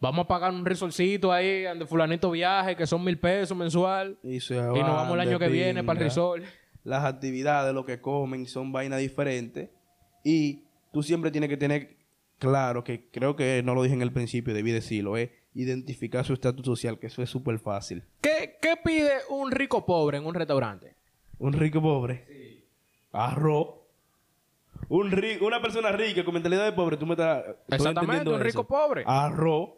Vamos 0.00 0.26
a 0.26 0.28
pagar 0.28 0.52
un 0.52 0.64
risolcito 0.64 1.32
ahí 1.32 1.62
donde 1.62 1.86
fulanito 1.86 2.30
viaje, 2.30 2.76
que 2.76 2.86
son 2.86 3.02
mil 3.02 3.18
pesos 3.18 3.56
mensual. 3.56 4.18
Y, 4.22 4.40
se 4.40 4.54
Y 4.54 4.58
nos 4.58 4.74
vamos 4.74 5.14
el 5.14 5.20
año 5.20 5.38
que 5.38 5.48
viene 5.48 5.82
para 5.82 5.98
el 5.98 6.04
risol. 6.04 6.44
las 6.84 7.04
actividades, 7.04 7.74
lo 7.74 7.84
que 7.84 8.00
comen, 8.00 8.46
son 8.46 8.72
vainas 8.72 9.00
diferentes. 9.00 9.70
Y 10.22 10.64
tú 10.92 11.02
siempre 11.02 11.30
tienes 11.30 11.50
que 11.50 11.56
tener 11.56 11.97
claro, 12.38 12.84
que 12.84 13.08
creo 13.10 13.36
que 13.36 13.62
no 13.64 13.74
lo 13.74 13.82
dije 13.82 13.94
en 13.94 14.02
el 14.02 14.12
principio, 14.12 14.54
debí 14.54 14.70
decirlo, 14.72 15.16
es 15.16 15.30
identificar 15.54 16.24
su 16.24 16.32
estatus 16.34 16.64
social, 16.64 16.98
que 16.98 17.08
eso 17.08 17.22
es 17.22 17.30
súper 17.30 17.58
fácil. 17.58 18.04
¿Qué, 18.20 18.56
¿Qué 18.62 18.76
pide 18.82 19.12
un 19.30 19.50
rico 19.50 19.84
pobre 19.84 20.18
en 20.18 20.26
un 20.26 20.34
restaurante? 20.34 20.94
Un 21.38 21.52
rico 21.52 21.80
pobre. 21.82 22.64
Arroz. 23.12 23.74
Un 24.88 25.10
rico, 25.10 25.44
una 25.46 25.60
persona 25.60 25.90
rica 25.92 26.24
con 26.24 26.34
mentalidad 26.34 26.64
de 26.64 26.72
pobre, 26.72 26.96
tú 26.96 27.04
me 27.06 27.12
estás. 27.14 27.44
Exactamente, 27.68 28.30
un 28.30 28.40
rico 28.40 28.60
eso. 28.60 28.66
pobre. 28.66 29.02
Arroz. 29.06 29.70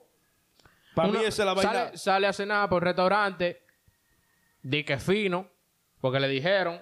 Para 0.94 1.08
mí 1.08 1.18
esa 1.18 1.28
es 1.28 1.38
la 1.46 1.54
vaina. 1.54 1.72
Sale, 1.72 1.96
sale 1.96 2.26
a 2.26 2.32
cenar 2.32 2.68
por 2.68 2.82
el 2.82 2.86
restaurante, 2.88 3.62
di 4.62 4.84
que 4.84 4.98
fino, 4.98 5.48
porque 6.00 6.20
le 6.20 6.28
dijeron. 6.28 6.80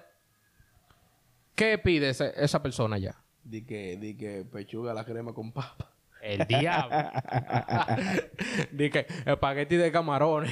¿Qué 1.54 1.76
pide 1.78 2.10
ese- 2.10 2.32
esa 2.36 2.62
persona 2.62 2.98
ya? 2.98 3.16
Di 3.48 3.62
que, 3.64 3.96
di 3.96 4.14
que 4.14 4.44
pechuga 4.44 4.92
la 4.92 5.04
crema 5.04 5.32
con 5.32 5.52
papa. 5.52 5.90
El 6.20 6.46
diablo. 6.46 6.96
di 8.72 8.90
que 8.90 9.06
espagueti 9.24 9.76
de 9.76 9.90
camarones. 9.90 10.50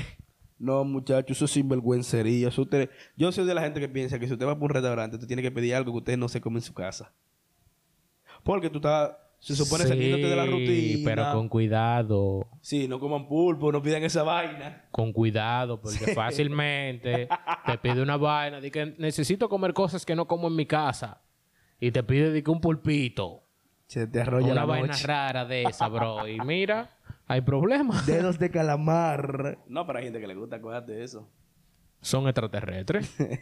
No, 0.58 0.84
muchachos, 0.84 1.36
eso 1.36 1.44
es 1.44 1.50
sinvergüencería. 1.50 2.48
Eso 2.48 2.62
usted- 2.62 2.88
Yo 3.16 3.30
soy 3.32 3.44
de 3.44 3.52
la 3.54 3.60
gente 3.62 3.80
que 3.80 3.88
piensa 3.88 4.18
que 4.18 4.26
si 4.26 4.32
usted 4.32 4.46
va 4.46 4.54
por 4.58 4.70
un 4.70 4.74
restaurante, 4.74 5.16
usted 5.16 5.26
tiene 5.26 5.42
que 5.42 5.50
pedir 5.50 5.74
algo 5.74 5.92
que 5.92 5.98
usted 5.98 6.16
no 6.16 6.28
se 6.28 6.40
come 6.40 6.58
en 6.58 6.62
su 6.62 6.72
casa. 6.72 7.12
Porque 8.42 8.70
tú 8.70 8.78
estás, 8.78 9.10
se 9.40 9.54
supone, 9.54 9.84
saliéndote 9.84 10.28
de 10.28 10.36
la 10.36 10.44
Sí, 10.44 10.50
rutina. 10.50 11.04
Pero 11.04 11.32
con 11.32 11.48
cuidado. 11.50 12.46
Sí, 12.62 12.88
no 12.88 12.98
coman 12.98 13.28
pulpo, 13.28 13.70
no 13.72 13.82
pidan 13.82 14.02
esa 14.04 14.22
vaina. 14.22 14.86
Con 14.92 15.12
cuidado, 15.12 15.78
porque 15.80 16.14
fácilmente 16.14 17.28
te 17.66 17.78
pide 17.78 18.00
una 18.00 18.16
vaina 18.16 18.60
de 18.60 18.70
que 18.70 18.94
necesito 18.98 19.50
comer 19.50 19.74
cosas 19.74 20.06
que 20.06 20.14
no 20.16 20.26
como 20.26 20.48
en 20.48 20.56
mi 20.56 20.64
casa. 20.64 21.20
Y 21.80 21.90
te 21.90 22.02
pide 22.02 22.30
de 22.30 22.42
que 22.42 22.50
un 22.50 22.60
pulpito. 22.60 23.42
Se 23.86 24.06
te 24.06 24.20
arrolla 24.20 24.46
Una 24.46 24.54
la 24.54 24.64
vaina 24.64 24.86
noche. 24.88 25.06
rara 25.06 25.44
de 25.44 25.62
esa, 25.64 25.88
bro. 25.88 26.26
Y 26.28 26.40
mira, 26.40 26.90
hay 27.26 27.40
problemas. 27.40 28.04
Dedos 28.06 28.38
de 28.38 28.50
calamar. 28.50 29.58
No, 29.68 29.86
pero 29.86 29.98
hay 29.98 30.04
gente 30.06 30.20
que 30.20 30.26
le 30.26 30.34
gusta 30.34 30.60
cosas 30.60 30.86
de 30.86 31.04
eso. 31.04 31.28
Son 32.00 32.26
extraterrestres. 32.28 33.16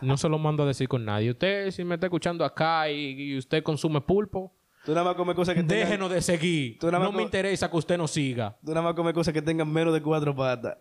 No 0.00 0.16
se 0.16 0.28
lo 0.28 0.38
mando 0.40 0.64
a 0.64 0.66
decir 0.66 0.88
con 0.88 1.04
nadie. 1.04 1.30
Usted, 1.30 1.70
si 1.70 1.84
me 1.84 1.94
está 1.94 2.08
escuchando 2.08 2.44
acá 2.44 2.90
y, 2.90 3.12
y 3.12 3.38
usted 3.38 3.62
consume 3.62 4.00
pulpo, 4.00 4.52
Tú 4.84 4.92
nada 4.92 5.04
más 5.04 5.14
comes 5.14 5.34
cosas 5.36 5.54
que 5.54 5.62
tengan... 5.62 5.86
déjenos 5.86 6.10
de 6.10 6.20
seguir. 6.20 6.78
Tú 6.78 6.86
nada 6.86 6.98
más 6.98 7.10
No 7.12 7.16
me 7.16 7.22
interesa 7.22 7.70
que 7.70 7.76
usted 7.76 7.96
nos 7.96 8.10
siga. 8.10 8.58
Tú 8.62 8.72
nada 8.72 8.82
más 8.82 8.94
comes 8.94 9.14
cosas 9.14 9.32
que 9.32 9.40
tengan 9.40 9.72
menos 9.72 9.94
de 9.94 10.02
cuatro 10.02 10.34
patas. 10.34 10.76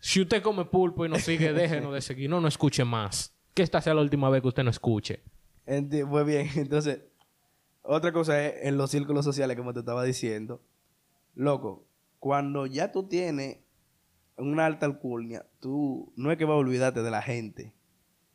Si 0.00 0.20
usted 0.22 0.42
come 0.42 0.64
pulpo 0.64 1.04
y 1.04 1.08
nos 1.10 1.22
sigue, 1.22 1.52
déjenos 1.52 1.92
de 1.92 2.00
seguir. 2.00 2.28
No 2.28 2.40
nos 2.40 2.54
escuche 2.54 2.84
más. 2.84 3.36
Que 3.52 3.62
esta 3.62 3.80
sea 3.80 3.94
la 3.94 4.00
última 4.00 4.28
vez 4.30 4.40
que 4.42 4.48
usted 4.48 4.64
nos 4.64 4.76
escuche. 4.76 5.22
Enti- 5.66 6.08
Pues 6.08 6.26
bien, 6.26 6.48
entonces, 6.56 7.00
otra 7.82 8.12
cosa 8.12 8.44
es 8.46 8.66
en 8.66 8.76
los 8.76 8.90
círculos 8.90 9.24
sociales, 9.24 9.56
como 9.56 9.72
te 9.72 9.80
estaba 9.80 10.04
diciendo. 10.04 10.62
Loco, 11.34 11.86
cuando 12.18 12.66
ya 12.66 12.92
tú 12.92 13.08
tienes 13.08 13.58
una 14.36 14.66
alta 14.66 14.86
alcurnia, 14.86 15.46
tú 15.60 16.12
no 16.16 16.30
es 16.30 16.38
que 16.38 16.44
vas 16.44 16.54
a 16.54 16.58
olvidarte 16.58 17.02
de 17.02 17.10
la 17.10 17.22
gente 17.22 17.72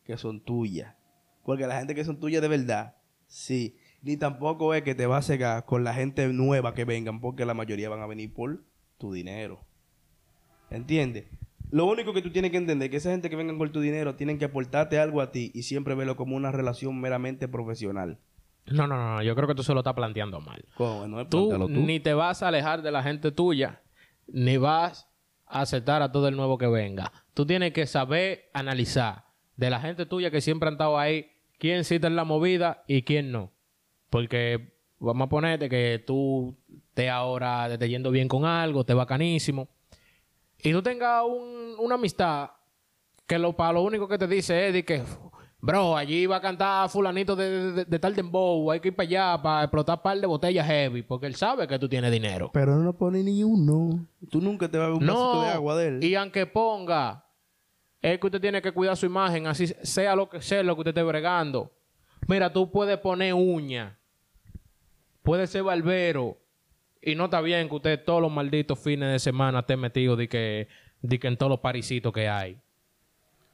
que 0.04 0.18
son 0.18 0.42
tuyas. 0.42 0.96
Porque 1.44 1.68
la 1.68 1.78
gente 1.80 1.96
que 1.96 2.06
son 2.06 2.20
tuyas 2.20 2.42
de 2.42 2.48
verdad, 2.48 2.96
sí. 3.28 3.78
Ni 4.02 4.16
tampoco 4.18 4.74
es 4.74 4.84
que 4.84 4.96
te 4.96 5.08
vas 5.08 5.26
a 5.26 5.28
cegar 5.34 5.66
con 5.66 5.84
la 5.84 5.94
gente 5.94 6.28
nueva 6.30 6.74
que 6.74 6.86
vengan, 6.86 7.20
porque 7.20 7.46
la 7.46 7.54
mayoría 7.54 7.90
van 7.90 8.02
a 8.02 8.08
venir 8.08 8.34
por 8.34 8.64
tu 8.98 9.12
dinero. 9.12 9.60
¿Entiendes? 10.70 11.26
Lo 11.72 11.86
único 11.86 12.14
que 12.14 12.22
tú 12.22 12.32
tienes 12.32 12.52
que 12.52 12.58
entender 12.58 12.86
es 12.88 12.92
que 12.92 12.98
esa 12.98 13.12
gente 13.12 13.30
que 13.30 13.36
vengan 13.36 13.58
por 13.58 13.70
tu 13.72 13.80
dinero 13.80 14.16
tienen 14.16 14.38
que 14.40 14.46
aportarte 14.46 14.98
algo 15.00 15.22
a 15.22 15.32
ti 15.32 15.52
y 15.54 15.64
siempre 15.64 15.94
verlo 15.96 16.16
como 16.16 16.36
una 16.36 16.52
relación 16.52 17.00
meramente 17.00 17.48
profesional. 17.48 18.18
No, 18.66 18.88
no, 18.88 18.98
no. 19.16 19.22
Yo 19.24 19.36
creo 19.36 19.48
que 19.48 19.56
tú 19.56 19.64
se 19.64 19.74
lo 19.74 19.80
estás 19.82 19.94
planteando 19.94 20.42
mal. 20.42 20.64
¿Cómo? 20.76 21.08
No, 21.08 21.28
Tú, 21.28 21.50
tú. 21.50 21.68
ni 21.70 22.00
te 22.00 22.14
vas 22.14 22.42
a 22.44 22.48
alejar 22.48 22.82
de 22.82 22.92
la 22.92 23.04
gente 23.04 23.32
tuya, 23.32 23.82
ni 24.28 24.58
vas 24.58 25.08
a 25.46 25.62
aceptar 25.62 26.02
a 26.02 26.12
todo 26.12 26.28
el 26.28 26.36
nuevo 26.36 26.58
que 26.58 26.68
venga. 26.68 27.12
Tú 27.34 27.46
tienes 27.46 27.72
que 27.74 27.86
saber 27.88 28.50
analizar 28.54 29.26
de 29.58 29.70
la 29.70 29.80
gente 29.80 30.06
tuya 30.06 30.32
que 30.32 30.42
siempre 30.42 30.68
han 30.68 30.74
estado 30.76 30.98
ahí, 30.98 31.32
quién 31.58 31.84
sí 31.84 31.96
está 31.96 32.08
en 32.08 32.16
la 32.16 32.24
movida 32.24 32.84
y 32.88 33.02
quién 33.04 33.32
no. 33.32 33.52
Porque 34.10 34.74
vamos 35.00 35.26
a 35.28 35.30
ponerte 35.30 35.70
que 35.70 36.04
tú 36.06 36.58
te 36.94 37.10
ahora 37.10 37.78
te 37.78 37.90
yendo 37.90 38.12
bien 38.12 38.28
con 38.28 38.46
algo, 38.46 38.84
te 38.86 38.94
bacanísimo. 38.94 39.68
Y 40.62 40.72
tú 40.72 40.82
tengas 40.82 41.24
un- 41.26 41.76
una 41.80 41.96
amistad 41.96 42.50
que 43.26 43.38
lo, 43.40 43.54
para 43.54 43.74
lo 43.74 43.82
único 43.84 44.08
que 44.08 44.18
te 44.18 44.28
dice 44.28 44.68
es 44.68 44.74
de 44.74 44.84
que, 44.84 45.04
bro, 45.62 45.96
allí 45.96 46.26
va 46.26 46.38
a 46.38 46.42
cantar 46.42 46.90
fulanito 46.90 47.36
de, 47.36 47.72
de- 47.72 47.86
de 47.86 48.00
tal 48.00 48.16
dembow, 48.16 48.72
hay 48.72 48.80
que 48.80 48.90
ir 48.90 48.96
para 48.96 49.08
allá 49.08 49.42
para 49.42 49.64
explotar 49.64 49.98
un 49.98 50.04
par 50.04 50.20
de 50.20 50.28
botellas 50.28 50.66
heavy, 50.68 51.02
porque 51.04 51.28
él 51.28 51.36
sabe 51.36 51.68
que 51.68 51.78
tú 51.80 51.88
tienes 51.88 52.12
dinero. 52.12 52.50
Pero 52.54 52.76
no 52.78 52.94
pone 52.94 53.24
ni 53.24 53.44
uno. 53.44 54.06
Tú 54.30 54.42
nunca 54.42 54.68
te 54.70 54.78
vas 54.78 54.88
a 54.88 54.90
ver 54.90 54.98
un 55.00 55.06
vasito 55.08 55.34
No, 55.36 55.42
de 55.44 55.50
agua 55.50 55.76
de 55.78 55.88
él. 55.88 56.04
y 56.04 56.16
aunque 56.16 56.46
ponga, 56.46 57.26
es 58.02 58.20
que 58.20 58.28
usted 58.28 58.42
tiene 58.42 58.62
que 58.62 58.72
cuidar 58.72 58.98
su 58.98 59.06
imagen, 59.06 59.48
así 59.48 59.68
sea 59.68 60.16
lo 60.16 60.28
que 60.30 60.42
sea 60.42 60.64
lo 60.64 60.76
que 60.76 60.82
usted 60.82 60.90
esté 60.92 61.04
bregando. 61.04 61.72
Mira, 62.28 62.52
tú 62.52 62.70
puedes 62.72 62.98
poner 62.98 63.34
uña, 63.34 63.98
puedes 65.24 65.50
ser 65.50 65.64
barbero, 65.64 66.38
y 67.02 67.16
no 67.16 67.26
está 67.26 67.42
bien 67.42 67.70
que 67.70 67.76
usted 67.76 68.04
todos 68.04 68.22
los 68.22 68.32
malditos 68.32 68.80
fines 68.80 69.12
de 69.12 69.20
semana 69.20 69.60
esté 69.60 69.78
metido 69.78 70.16
de 70.16 70.28
que, 70.28 70.68
de 71.02 71.20
que 71.20 71.28
en 71.28 71.38
todos 71.38 71.50
los 71.50 71.60
parisitos 71.60 72.12
que 72.12 72.28
hay. 72.28 72.60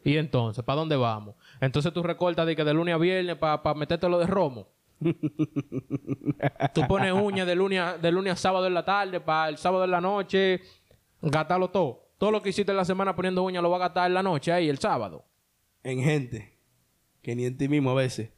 Y 0.04 0.18
entonces, 0.18 0.64
¿para 0.64 0.80
dónde 0.80 0.96
vamos? 0.96 1.36
Entonces 1.60 1.92
tú 1.92 2.04
recortas 2.04 2.46
de 2.46 2.56
que 2.56 2.64
de 2.64 2.74
lunes 2.74 2.94
a 2.94 2.98
viernes 2.98 3.38
para 3.38 3.74
metértelo 3.74 4.20
de 4.20 4.28
romo. 4.28 4.68
tú 6.74 6.82
pones 6.88 7.12
uñas 7.12 7.48
de 7.48 7.56
lunes, 7.56 7.80
a, 7.80 7.98
de 7.98 8.12
lunes 8.12 8.34
a 8.34 8.36
sábado 8.36 8.68
en 8.68 8.74
la 8.74 8.86
tarde, 8.86 9.20
para 9.20 9.50
el 9.50 9.58
sábado 9.58 9.84
en 9.84 9.92
la 9.92 10.02
noche, 10.02 10.62
gastarlo 11.22 11.70
todo. 11.70 12.08
Todo 12.18 12.32
lo 12.32 12.42
que 12.42 12.50
hiciste 12.50 12.72
en 12.72 12.78
la 12.78 12.86
semana 12.86 13.16
poniendo 13.16 13.44
uñas 13.44 13.62
lo 13.62 13.70
va 13.70 13.78
a 13.78 13.80
gastar 13.80 14.08
en 14.08 14.14
la 14.14 14.24
noche 14.24 14.52
ahí, 14.52 14.70
el 14.70 14.78
sábado. 14.78 15.26
En 15.84 16.02
gente. 16.02 16.58
Que 17.22 17.36
ni 17.36 17.46
en 17.46 17.58
ti 17.58 17.68
mismo 17.68 17.92
a 17.92 17.96
veces. 17.96 18.30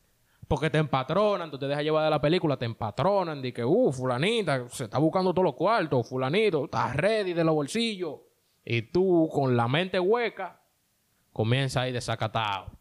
Porque 0.47 0.69
te 0.69 0.77
empatronan, 0.77 1.51
tú 1.51 1.59
te 1.59 1.67
dejas 1.67 1.83
llevar 1.83 2.05
de 2.05 2.09
la 2.09 2.21
película, 2.21 2.57
te 2.57 2.65
empatronan, 2.65 3.41
de 3.41 3.53
que, 3.53 3.65
uh, 3.65 3.91
fulanita, 3.91 4.67
se 4.69 4.85
está 4.85 4.97
buscando 4.97 5.33
todos 5.33 5.43
los 5.43 5.55
cuartos, 5.55 6.07
fulanito, 6.07 6.65
está 6.65 6.93
ready 6.93 7.33
de 7.33 7.43
los 7.43 7.53
bolsillos. 7.53 8.15
Y 8.63 8.83
tú, 8.83 9.29
con 9.31 9.57
la 9.57 9.67
mente 9.67 9.99
hueca, 9.99 10.61
comienzas 11.33 11.83
ahí 11.83 11.91
desacatado. 11.91 12.71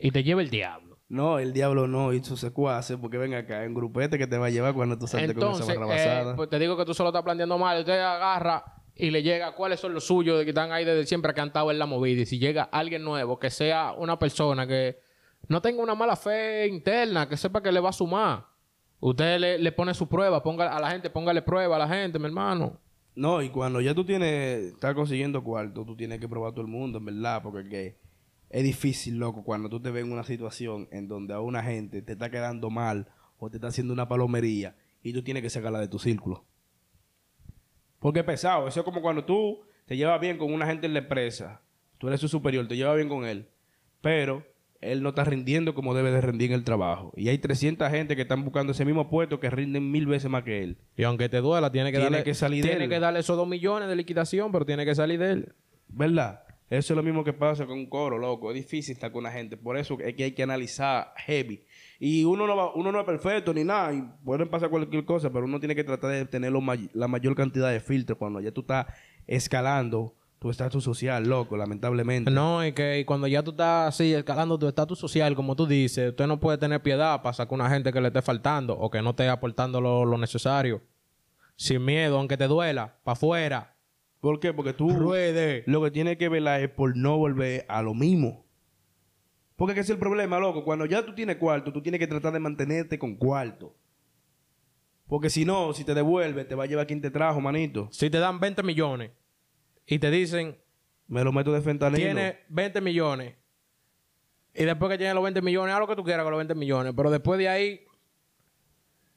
y 0.00 0.10
te 0.10 0.22
lleva 0.22 0.40
el 0.40 0.50
diablo. 0.50 0.98
No, 1.08 1.38
el 1.38 1.52
diablo 1.52 1.88
no, 1.88 2.12
y 2.12 2.22
sus 2.22 2.38
secuaces, 2.38 2.98
porque 3.00 3.16
ven 3.16 3.34
acá, 3.34 3.64
en 3.64 3.74
grupete 3.74 4.18
que 4.18 4.26
te 4.26 4.36
va 4.36 4.46
a 4.46 4.50
llevar 4.50 4.74
cuando 4.74 4.98
tú 4.98 5.06
saltes 5.06 5.34
con 5.34 5.52
esa 5.52 5.72
Entonces, 5.72 5.78
barra 5.78 6.30
eh, 6.30 6.34
pues 6.36 6.50
te 6.50 6.58
digo 6.58 6.76
que 6.76 6.84
tú 6.84 6.92
solo 6.92 7.08
estás 7.08 7.22
planteando 7.22 7.56
mal. 7.56 7.78
Usted 7.78 7.98
agarra 7.98 8.62
y 8.94 9.10
le 9.10 9.22
llega 9.22 9.52
cuáles 9.52 9.80
son 9.80 9.94
los 9.94 10.04
suyos 10.04 10.38
de 10.38 10.44
que 10.44 10.50
están 10.50 10.70
ahí 10.70 10.84
desde 10.84 11.06
siempre 11.06 11.32
que 11.32 11.40
han 11.40 11.48
estado 11.48 11.70
en 11.70 11.78
la 11.78 11.86
movida. 11.86 12.22
Y 12.22 12.26
si 12.26 12.38
llega 12.38 12.64
alguien 12.64 13.04
nuevo, 13.04 13.38
que 13.38 13.48
sea 13.48 13.94
una 13.96 14.18
persona 14.18 14.66
que 14.66 15.00
no 15.48 15.62
tenga 15.62 15.82
una 15.82 15.94
mala 15.94 16.16
fe 16.16 16.66
interna, 16.68 17.28
que 17.28 17.36
sepa 17.36 17.62
que 17.62 17.72
le 17.72 17.80
va 17.80 17.88
a 17.88 17.92
sumar. 17.92 18.46
Usted 19.00 19.38
le, 19.38 19.58
le 19.58 19.72
pone 19.72 19.94
su 19.94 20.08
prueba, 20.08 20.42
ponga 20.42 20.74
a 20.74 20.80
la 20.80 20.90
gente, 20.90 21.10
póngale 21.10 21.42
prueba 21.42 21.76
a 21.76 21.78
la 21.78 21.88
gente, 21.88 22.18
mi 22.18 22.26
hermano. 22.26 22.80
No, 23.14 23.42
y 23.42 23.48
cuando 23.48 23.80
ya 23.80 23.94
tú 23.94 24.04
tienes, 24.04 24.74
estás 24.74 24.94
consiguiendo 24.94 25.42
cuarto, 25.42 25.84
tú 25.84 25.96
tienes 25.96 26.20
que 26.20 26.28
probar 26.28 26.52
todo 26.52 26.62
el 26.62 26.68
mundo, 26.68 26.98
en 26.98 27.04
verdad, 27.04 27.42
porque 27.42 27.68
que 27.68 27.96
es 28.50 28.62
difícil, 28.62 29.18
loco, 29.18 29.42
cuando 29.42 29.68
tú 29.68 29.80
te 29.80 29.90
ves 29.90 30.04
en 30.04 30.12
una 30.12 30.24
situación 30.24 30.88
en 30.90 31.08
donde 31.08 31.34
a 31.34 31.40
una 31.40 31.62
gente 31.62 32.00
te 32.02 32.12
está 32.12 32.30
quedando 32.30 32.70
mal 32.70 33.08
o 33.38 33.50
te 33.50 33.56
está 33.56 33.68
haciendo 33.68 33.92
una 33.92 34.08
palomería 34.08 34.76
y 35.02 35.12
tú 35.12 35.22
tienes 35.22 35.42
que 35.42 35.50
sacarla 35.50 35.80
de 35.80 35.88
tu 35.88 35.98
círculo. 35.98 36.44
Porque 37.98 38.20
es 38.20 38.24
pesado, 38.24 38.68
eso 38.68 38.80
es 38.80 38.84
como 38.84 39.02
cuando 39.02 39.24
tú 39.24 39.62
te 39.86 39.96
llevas 39.96 40.20
bien 40.20 40.38
con 40.38 40.52
una 40.52 40.66
gente 40.66 40.86
en 40.86 40.92
la 40.92 41.00
empresa, 41.00 41.60
tú 41.98 42.08
eres 42.08 42.20
su 42.20 42.28
superior, 42.28 42.68
te 42.68 42.76
llevas 42.76 42.96
bien 42.96 43.08
con 43.08 43.24
él, 43.24 43.48
pero 44.00 44.46
él 44.80 45.02
no 45.02 45.08
está 45.10 45.24
rindiendo 45.24 45.74
como 45.74 45.94
debe 45.94 46.10
de 46.12 46.20
rendir 46.20 46.50
en 46.50 46.54
el 46.54 46.64
trabajo. 46.64 47.12
Y 47.16 47.28
hay 47.28 47.38
300 47.38 47.90
gente 47.90 48.14
que 48.16 48.22
están 48.22 48.44
buscando 48.44 48.72
ese 48.72 48.84
mismo 48.84 49.10
puesto 49.10 49.40
que 49.40 49.50
rinden 49.50 49.90
mil 49.90 50.06
veces 50.06 50.30
más 50.30 50.44
que 50.44 50.62
él. 50.62 50.78
Y 50.96 51.02
aunque 51.02 51.28
te 51.28 51.38
duela, 51.38 51.72
tiene 51.72 51.90
que 51.90 51.98
Tiene 51.98 52.10
darle, 52.18 52.24
que 52.24 52.34
salir 52.34 52.62
de 52.62 52.68
tiene 52.70 52.84
él. 52.84 52.90
que 52.90 53.00
darle 53.00 53.20
esos 53.20 53.36
dos 53.36 53.48
millones 53.48 53.88
de 53.88 53.96
liquidación, 53.96 54.52
pero 54.52 54.64
tiene 54.64 54.84
que 54.84 54.94
salir 54.94 55.18
de 55.18 55.30
él. 55.32 55.54
¿Verdad? 55.88 56.42
Eso 56.70 56.92
es 56.92 56.96
lo 56.98 57.02
mismo 57.02 57.24
que 57.24 57.32
pasa 57.32 57.64
con 57.66 57.78
un 57.78 57.86
coro, 57.88 58.18
loco. 58.18 58.50
Es 58.52 58.56
difícil 58.56 58.92
estar 58.92 59.10
con 59.10 59.24
la 59.24 59.32
gente. 59.32 59.56
Por 59.56 59.78
eso 59.78 59.96
es 60.00 60.14
que 60.14 60.24
hay 60.24 60.32
que 60.32 60.42
analizar 60.42 61.12
heavy. 61.16 61.64
Y 61.98 62.24
uno 62.24 62.46
no, 62.46 62.54
va- 62.54 62.74
uno 62.74 62.92
no 62.92 63.00
es 63.00 63.06
perfecto 63.06 63.54
ni 63.54 63.64
nada. 63.64 63.94
Y 63.94 64.04
pueden 64.22 64.48
pasar 64.50 64.68
cualquier 64.68 65.04
cosa, 65.06 65.32
pero 65.32 65.46
uno 65.46 65.58
tiene 65.58 65.74
que 65.74 65.82
tratar 65.82 66.10
de 66.10 66.26
tener 66.26 66.52
lo 66.52 66.60
may- 66.60 66.90
la 66.92 67.08
mayor 67.08 67.34
cantidad 67.34 67.70
de 67.72 67.80
filtros 67.80 68.18
cuando 68.18 68.38
ya 68.40 68.52
tú 68.52 68.60
estás 68.60 68.86
escalando 69.26 70.14
tu 70.38 70.50
estatus 70.50 70.84
social, 70.84 71.28
loco, 71.28 71.56
lamentablemente. 71.56 72.30
No, 72.30 72.64
y 72.64 72.72
que 72.72 73.00
y 73.00 73.04
cuando 73.04 73.26
ya 73.26 73.42
tú 73.42 73.50
estás 73.50 73.88
así 73.94 74.14
escalando 74.14 74.58
tu 74.58 74.68
estatus 74.68 74.98
social, 74.98 75.34
como 75.34 75.56
tú 75.56 75.66
dices, 75.66 76.10
usted 76.10 76.26
no 76.26 76.38
puede 76.38 76.58
tener 76.58 76.82
piedad 76.82 77.22
para 77.22 77.32
sacar 77.32 77.54
una 77.54 77.68
gente 77.68 77.92
que 77.92 78.00
le 78.00 78.08
esté 78.08 78.22
faltando 78.22 78.78
o 78.78 78.90
que 78.90 79.02
no 79.02 79.10
esté 79.10 79.28
aportando 79.28 79.80
lo, 79.80 80.04
lo 80.04 80.16
necesario. 80.18 80.82
Sin 81.56 81.84
miedo, 81.84 82.18
aunque 82.18 82.36
te 82.36 82.46
duela, 82.46 82.98
para 83.02 83.14
afuera. 83.14 83.76
¿Por 84.20 84.38
qué? 84.40 84.52
Porque 84.52 84.72
tú 84.72 84.90
Ruede. 84.90 85.64
lo 85.66 85.82
que 85.82 85.90
tienes 85.90 86.18
que 86.18 86.28
velar 86.28 86.60
es 86.60 86.70
por 86.70 86.96
no 86.96 87.18
volver 87.18 87.64
a 87.68 87.82
lo 87.82 87.94
mismo. 87.94 88.44
Porque 89.56 89.72
ese 89.72 89.80
es 89.80 89.90
el 89.90 89.98
problema, 89.98 90.38
loco. 90.38 90.64
Cuando 90.64 90.86
ya 90.86 91.04
tú 91.04 91.14
tienes 91.14 91.36
cuarto, 91.36 91.72
tú 91.72 91.82
tienes 91.82 91.98
que 91.98 92.06
tratar 92.06 92.32
de 92.32 92.38
mantenerte 92.38 92.98
con 92.98 93.16
cuarto. 93.16 93.74
Porque 95.08 95.30
si 95.30 95.44
no, 95.44 95.72
si 95.72 95.84
te 95.84 95.94
devuelve, 95.94 96.44
te 96.44 96.54
va 96.54 96.64
a 96.64 96.66
llevar 96.66 96.86
quien 96.86 97.00
te 97.00 97.10
trajo, 97.10 97.40
manito. 97.40 97.88
Si 97.90 98.10
te 98.10 98.18
dan 98.18 98.38
20 98.38 98.62
millones 98.62 99.10
y 99.88 99.98
te 99.98 100.10
dicen, 100.10 100.58
Me 101.06 101.24
lo 101.24 101.32
meto 101.32 101.52
de 101.52 101.60
fentanilo. 101.60 102.04
tiene 102.04 102.40
20 102.48 102.80
millones. 102.80 103.34
Y 104.54 104.64
después 104.64 104.90
que 104.90 104.98
tienes 104.98 105.14
los 105.14 105.22
20 105.24 105.40
millones, 105.42 105.74
haz 105.74 105.80
lo 105.80 105.86
que 105.86 105.96
tú 105.96 106.04
quieras 106.04 106.24
con 106.24 106.32
los 106.32 106.38
20 106.38 106.54
millones. 106.54 106.92
Pero 106.96 107.10
después 107.10 107.38
de 107.38 107.48
ahí, 107.48 107.80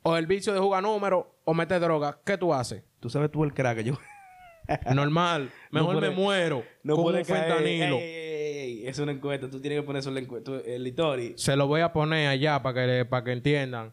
o 0.04 0.16
el 0.18 0.28
vicio 0.28 0.54
de 0.54 0.60
jugar 0.60 0.84
número 0.84 1.36
o 1.46 1.54
meter 1.54 1.80
droga, 1.80 2.20
¿qué 2.26 2.38
tú 2.38 2.54
haces? 2.54 2.84
Tú 3.00 3.10
sabes 3.10 3.32
tú 3.32 3.44
el 3.44 3.54
crack 3.54 3.80
yo... 3.82 3.98
Normal. 4.94 5.52
No 5.72 5.80
Mejor 5.82 5.96
puede- 5.98 6.10
me 6.12 6.16
muero 6.16 6.64
No 6.84 6.96
con 6.96 7.16
un 7.16 7.26
fentanilo. 7.26 7.98
Ey, 7.98 8.04
ey, 8.04 8.58
ey, 8.84 8.88
Es 8.88 9.00
una 9.00 9.12
encuesta. 9.12 9.50
Tú 9.50 9.60
tienes 9.60 9.80
que 9.80 9.84
poner 9.84 10.00
eso 10.00 10.10
en 10.10 10.16
la 10.16 10.22
encuesta. 10.22 10.52
El 10.66 10.84
Litori. 10.84 11.34
Se 11.36 11.56
lo 11.56 11.68
voy 11.68 11.82
a 11.82 11.92
poner 11.92 12.28
allá 12.30 12.62
para 12.62 12.86
que, 12.86 13.06
para 13.06 13.24
que 13.26 13.32
entiendan. 13.34 13.92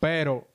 Pero 0.00 0.48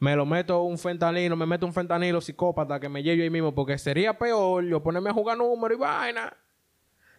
me 0.00 0.14
lo 0.16 0.24
meto 0.26 0.62
un 0.62 0.78
fentanilo, 0.78 1.36
me 1.36 1.46
meto 1.46 1.66
un 1.66 1.72
fentanilo 1.72 2.20
psicópata 2.20 2.78
que 2.80 2.88
me 2.88 3.02
lleve 3.02 3.22
ahí 3.24 3.30
mismo, 3.30 3.54
porque 3.54 3.78
sería 3.78 4.16
peor 4.18 4.64
yo 4.64 4.82
ponerme 4.82 5.10
a 5.10 5.12
jugar 5.12 5.36
número 5.38 5.74
y 5.74 5.78
vaina. 5.78 6.32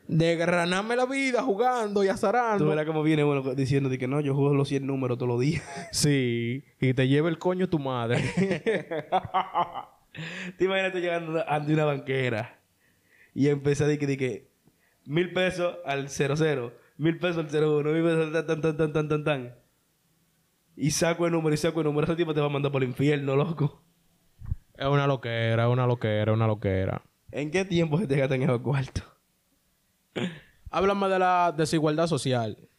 Desgranarme 0.08 0.96
la 0.96 1.06
vida 1.06 1.44
jugando 1.44 2.04
y 2.04 2.08
Tú 2.08 2.14
azarando. 2.14 2.68
verás 2.68 2.86
cómo 2.86 3.04
viene 3.04 3.24
uno 3.24 3.54
diciendo 3.54 3.90
de 3.90 4.00
que 4.00 4.08
no, 4.08 4.20
yo 4.22 4.34
juego 4.34 4.56
los 4.56 4.68
100 4.68 4.88
números 4.88 5.18
todos 5.20 5.30
los 5.30 5.40
días. 5.40 5.64
Sí, 5.92 6.64
y 6.80 6.94
te 6.96 7.08
lleva 7.08 7.30
el 7.30 7.38
coño 7.38 7.70
tu 7.70 7.78
madre. 7.78 8.18
Te 10.58 10.66
imaginas 10.66 10.92
tú 10.92 10.98
llegando 10.98 11.44
ante 11.48 11.74
una 11.74 11.86
banquera 11.86 12.60
y 13.36 13.48
empezar 13.48 13.88
de 13.88 14.00
que, 14.00 14.08
de 14.08 14.18
que 14.18 14.50
mil 15.06 15.32
pesos 15.32 15.78
al 15.86 16.10
00, 16.10 16.74
mil 16.98 17.20
pesos 17.20 17.46
al 17.54 17.64
01, 17.64 17.92
mil 17.92 18.04
pesos 18.04 18.36
al 18.36 18.46
tan, 18.48 18.62
tan, 18.62 18.78
tan, 18.78 18.94
tan, 18.94 19.08
tan, 19.10 19.24
tan. 19.24 19.56
Y 20.82 20.92
saco 20.92 21.26
el 21.26 21.34
número 21.34 21.54
y 21.54 21.58
saco 21.58 21.82
el 21.82 21.88
número. 21.88 22.06
Ese 22.06 22.16
tipo 22.16 22.34
te 22.34 22.40
va 22.40 22.46
a 22.46 22.50
mandar 22.50 22.72
por 22.72 22.82
el 22.82 22.88
infierno, 22.88 23.36
loco. 23.36 23.82
Es 24.78 24.86
una 24.86 25.08
loquera, 25.08 25.66
es 25.66 25.70
una 25.70 25.86
loquera, 25.86 26.32
es 26.32 26.36
una 26.36 26.48
loquera. 26.48 27.04
¿En 27.32 27.52
qué 27.52 27.66
tiempo 27.66 28.00
se 28.00 28.08
te 28.08 28.16
gastan 28.16 28.42
esos 28.42 28.62
cuartos? 28.62 29.04
Háblame 30.72 31.10
de 31.10 31.20
la 31.20 31.54
desigualdad 31.56 32.08
social. 32.08 32.70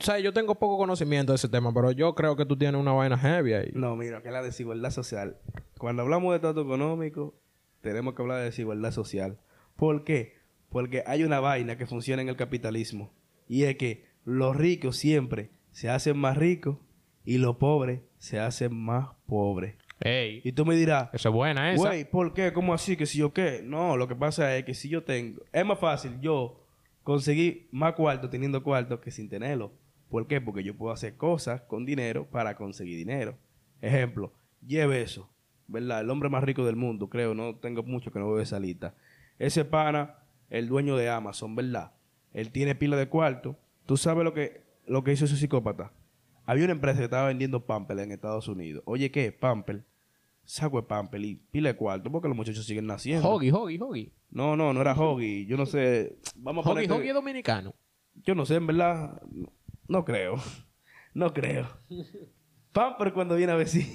O 0.00 0.02
sea, 0.02 0.18
yo 0.18 0.32
tengo 0.32 0.54
poco 0.54 0.78
conocimiento 0.78 1.32
de 1.32 1.36
ese 1.36 1.50
tema, 1.50 1.74
pero 1.74 1.90
yo 1.90 2.14
creo 2.14 2.36
que 2.36 2.46
tú 2.46 2.56
tienes 2.56 2.80
una 2.80 2.92
vaina 2.92 3.18
heavy 3.18 3.52
ahí. 3.52 3.70
No, 3.74 3.96
mira, 3.96 4.22
que 4.22 4.30
la 4.30 4.42
desigualdad 4.42 4.90
social. 4.90 5.36
Cuando 5.76 6.00
hablamos 6.00 6.32
de 6.32 6.40
trato 6.40 6.62
económico, 6.62 7.34
tenemos 7.82 8.14
que 8.14 8.22
hablar 8.22 8.38
de 8.38 8.44
desigualdad 8.44 8.92
social. 8.92 9.38
¿Por 9.76 10.04
qué? 10.04 10.38
Porque 10.70 11.04
hay 11.06 11.22
una 11.22 11.38
vaina 11.38 11.76
que 11.76 11.84
funciona 11.84 12.22
en 12.22 12.30
el 12.30 12.36
capitalismo. 12.36 13.12
Y 13.46 13.64
es 13.64 13.76
que 13.76 14.06
los 14.24 14.56
ricos 14.56 14.96
siempre 14.96 15.50
se 15.70 15.90
hacen 15.90 16.16
más 16.16 16.38
ricos 16.38 16.78
y 17.24 17.38
los 17.38 17.56
pobres 17.56 18.00
se 18.18 18.38
hacen 18.40 18.74
más 18.76 19.08
pobres. 19.26 19.76
Ey, 20.00 20.40
Y 20.44 20.52
tú 20.52 20.66
me 20.66 20.74
dirás, 20.74 21.10
esa 21.12 21.28
es 21.28 21.34
buena 21.34 21.72
esa. 21.72 21.88
güey, 21.88 22.04
¿por 22.10 22.34
qué? 22.34 22.52
¿Cómo 22.52 22.74
así? 22.74 22.96
¿Que 22.96 23.06
si 23.06 23.18
yo 23.18 23.32
qué? 23.32 23.60
No, 23.64 23.96
lo 23.96 24.08
que 24.08 24.16
pasa 24.16 24.56
es 24.56 24.64
que 24.64 24.74
si 24.74 24.88
yo 24.88 25.04
tengo... 25.04 25.42
Es 25.52 25.64
más 25.64 25.78
fácil 25.78 26.18
yo 26.20 26.60
conseguir 27.04 27.68
más 27.70 27.94
cuarto 27.94 28.28
teniendo 28.28 28.62
cuarto 28.62 29.00
que 29.00 29.10
sin 29.10 29.28
tenerlo. 29.28 29.72
¿Por 30.08 30.26
qué? 30.26 30.40
Porque 30.40 30.62
yo 30.64 30.76
puedo 30.76 30.92
hacer 30.92 31.16
cosas 31.16 31.62
con 31.62 31.86
dinero 31.86 32.26
para 32.30 32.56
conseguir 32.56 32.96
dinero. 32.98 33.36
Ejemplo, 33.80 34.32
lleve 34.66 35.02
eso, 35.02 35.30
¿verdad? 35.68 36.00
El 36.00 36.10
hombre 36.10 36.28
más 36.28 36.44
rico 36.44 36.66
del 36.66 36.76
mundo, 36.76 37.08
creo, 37.08 37.34
no 37.34 37.54
tengo 37.56 37.82
mucho 37.82 38.10
que 38.10 38.18
no 38.18 38.30
veo 38.30 38.42
esa 38.42 38.58
lista. 38.60 38.94
Ese 39.38 39.64
pana, 39.64 40.16
el 40.50 40.68
dueño 40.68 40.96
de 40.96 41.08
Amazon, 41.10 41.54
¿verdad? 41.54 41.92
Él 42.34 42.50
tiene 42.50 42.74
pila 42.74 42.96
de 42.96 43.08
cuarto. 43.08 43.56
¿Tú 43.86 43.96
sabes 43.96 44.24
lo 44.24 44.34
que, 44.34 44.64
lo 44.86 45.02
que 45.02 45.12
hizo 45.12 45.24
ese 45.24 45.36
psicópata? 45.36 45.92
Había 46.44 46.64
una 46.64 46.72
empresa 46.72 46.98
que 46.98 47.04
estaba 47.04 47.28
vendiendo 47.28 47.66
Pampel 47.66 47.98
en 48.00 48.12
Estados 48.12 48.48
Unidos. 48.48 48.82
Oye, 48.86 49.10
¿qué? 49.10 49.32
Pampel. 49.32 49.84
Saco 50.44 50.80
de 50.80 50.86
Pampel 50.88 51.24
y 51.24 51.36
pila 51.36 51.68
de 51.70 51.76
cuarto 51.76 52.10
porque 52.10 52.26
los 52.28 52.36
muchachos 52.36 52.66
siguen 52.66 52.86
naciendo. 52.86 53.28
Hoggy, 53.28 53.50
Hoggy, 53.52 53.78
Hoggy. 53.80 54.12
No, 54.30 54.56
no, 54.56 54.72
no 54.72 54.80
era 54.80 54.92
Hoggy. 54.92 55.46
Yo 55.46 55.56
no 55.56 55.66
sé. 55.66 56.18
Vamos 56.36 56.66
a 56.66 56.70
Hoggy, 56.70 56.90
Hoggy 56.90 57.08
es 57.08 57.14
dominicano. 57.14 57.74
Yo 58.24 58.34
no 58.34 58.44
sé, 58.44 58.56
en 58.56 58.66
verdad. 58.66 59.22
No, 59.30 59.52
no 59.88 60.04
creo. 60.04 60.34
No 61.14 61.32
creo. 61.32 61.68
Pamper 62.72 63.12
cuando 63.12 63.36
viene 63.36 63.52
a 63.52 63.56
ver 63.56 63.68
si. 63.68 63.86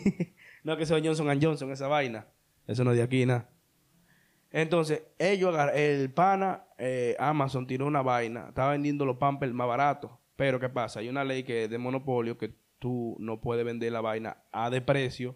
no, 0.64 0.78
que 0.78 0.84
es 0.84 0.90
Johnson 0.90 1.28
Johnson, 1.42 1.72
esa 1.72 1.88
vaina. 1.88 2.28
Eso 2.68 2.84
no 2.84 2.92
es 2.92 2.98
de 2.98 3.04
aquí, 3.04 3.26
nada. 3.26 3.50
Entonces, 4.52 5.04
ellos 5.20 5.54
agar- 5.54 5.76
el 5.76 6.12
pana, 6.14 6.64
eh, 6.78 7.16
Amazon 7.20 7.68
tiró 7.68 7.86
una 7.86 8.02
vaina, 8.02 8.48
estaba 8.50 8.72
vendiendo 8.72 9.06
los 9.06 9.18
Pampers 9.18 9.54
más 9.54 9.68
baratos. 9.68 10.12
Pero, 10.38 10.60
¿qué 10.60 10.69
pasa? 10.69 11.02
Hay 11.02 11.10
una 11.10 11.26
ley 11.26 11.43
que 11.43 11.65
es 11.65 11.69
de 11.69 11.78
monopolio 11.78 12.38
que 12.38 12.56
tú 12.80 13.17
no 13.19 13.41
puedes 13.41 13.65
vender 13.65 13.91
la 13.91 14.02
vaina 14.02 14.38
a 14.52 14.69
de 14.69 14.82
precio 14.82 15.36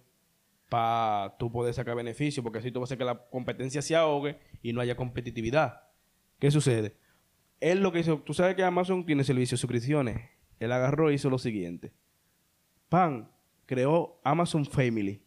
para 0.69 1.35
tú 1.37 1.51
poder 1.51 1.73
sacar 1.73 1.95
beneficio, 1.97 2.43
porque 2.43 2.59
así 2.59 2.71
tú 2.71 2.79
vas 2.79 2.87
a 2.87 2.89
hacer 2.89 2.97
que 2.99 3.03
la 3.03 3.25
competencia 3.29 3.81
se 3.81 3.95
ahogue 3.95 4.37
y 4.61 4.71
no 4.71 4.79
haya 4.79 4.95
competitividad. 4.95 5.81
¿Qué 6.39 6.49
sucede? 6.49 6.95
Él 7.59 7.81
lo 7.81 7.91
que 7.91 7.99
hizo, 7.99 8.19
tú 8.19 8.33
sabes 8.33 8.55
que 8.55 8.63
Amazon 8.63 9.05
tiene 9.05 9.23
servicio 9.23 9.55
de 9.55 9.59
suscripciones. 9.59 10.29
Él 10.59 10.71
agarró 10.71 11.11
y 11.11 11.15
hizo 11.15 11.29
lo 11.29 11.39
siguiente. 11.39 11.91
Pan 12.89 13.31
creó 13.65 14.21
Amazon 14.23 14.65
Family, 14.65 15.23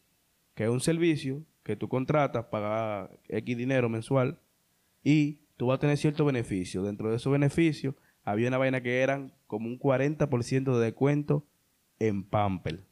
que 0.54 0.64
es 0.64 0.70
un 0.70 0.80
servicio 0.80 1.44
que 1.62 1.76
tú 1.76 1.88
contratas, 1.88 2.46
pagas 2.46 3.10
X 3.28 3.56
dinero 3.56 3.88
mensual 3.88 4.38
y 5.02 5.40
tú 5.56 5.66
vas 5.66 5.76
a 5.76 5.80
tener 5.80 5.96
cierto 5.96 6.24
beneficio. 6.24 6.82
Dentro 6.82 7.10
de 7.10 7.16
esos 7.16 7.32
beneficios 7.32 7.94
había 8.24 8.48
una 8.48 8.58
vaina 8.58 8.82
que 8.82 9.00
eran 9.00 9.32
como 9.46 9.68
un 9.68 9.78
40% 9.78 10.76
de 10.78 10.84
descuento 10.84 11.46
en 11.98 12.24
Pamper. 12.24 12.84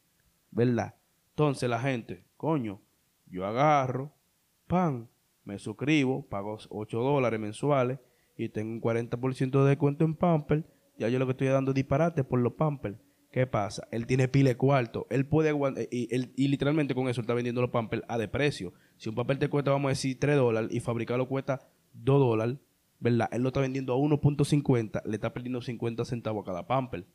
¿Verdad? 0.51 0.95
Entonces 1.31 1.69
la 1.69 1.79
gente, 1.79 2.25
coño, 2.37 2.81
yo 3.27 3.45
agarro, 3.45 4.13
pan, 4.67 5.09
me 5.43 5.57
suscribo, 5.59 6.27
pago 6.27 6.57
8 6.69 6.99
dólares 6.99 7.39
mensuales 7.39 7.99
y 8.37 8.49
tengo 8.49 8.71
un 8.71 8.81
40% 8.81 9.63
de 9.63 9.69
descuento 9.69 10.05
en 10.05 10.15
Pamper. 10.15 10.65
Ya 10.97 11.09
yo 11.09 11.17
lo 11.19 11.25
que 11.25 11.31
estoy 11.31 11.47
dando 11.47 11.71
es 11.71 11.75
disparate 11.75 12.23
por 12.23 12.39
los 12.39 12.53
Pampers. 12.53 12.97
¿Qué 13.31 13.47
pasa? 13.47 13.87
Él 13.91 14.05
tiene 14.05 14.27
pile 14.27 14.55
cuarto. 14.55 15.07
Él 15.09 15.25
puede 15.25 15.49
aguantar. 15.49 15.85
Y, 15.89 16.07
él- 16.13 16.31
y 16.35 16.47
literalmente 16.49 16.93
con 16.93 17.09
eso 17.09 17.21
está 17.21 17.33
vendiendo 17.33 17.61
los 17.61 17.71
Pampers 17.71 18.03
a 18.07 18.19
de 18.19 18.27
precio. 18.27 18.73
Si 18.97 19.09
un 19.09 19.15
papel 19.15 19.39
te 19.39 19.49
cuesta, 19.49 19.71
vamos 19.71 19.87
a 19.87 19.89
decir, 19.89 20.19
3 20.19 20.35
dólares 20.37 20.69
y 20.71 20.79
fabricarlo 20.79 21.27
cuesta 21.27 21.67
2 21.93 22.19
dólares, 22.19 22.57
¿verdad? 23.03 23.27
Él 23.33 23.41
lo 23.41 23.49
está 23.49 23.59
vendiendo 23.59 23.93
a 23.93 23.97
1.50, 23.97 25.03
le 25.05 25.15
está 25.15 25.33
perdiendo 25.33 25.61
50 25.61 26.05
centavos 26.05 26.41
a 26.43 26.45
cada 26.45 26.65
Pamper. 26.65 27.05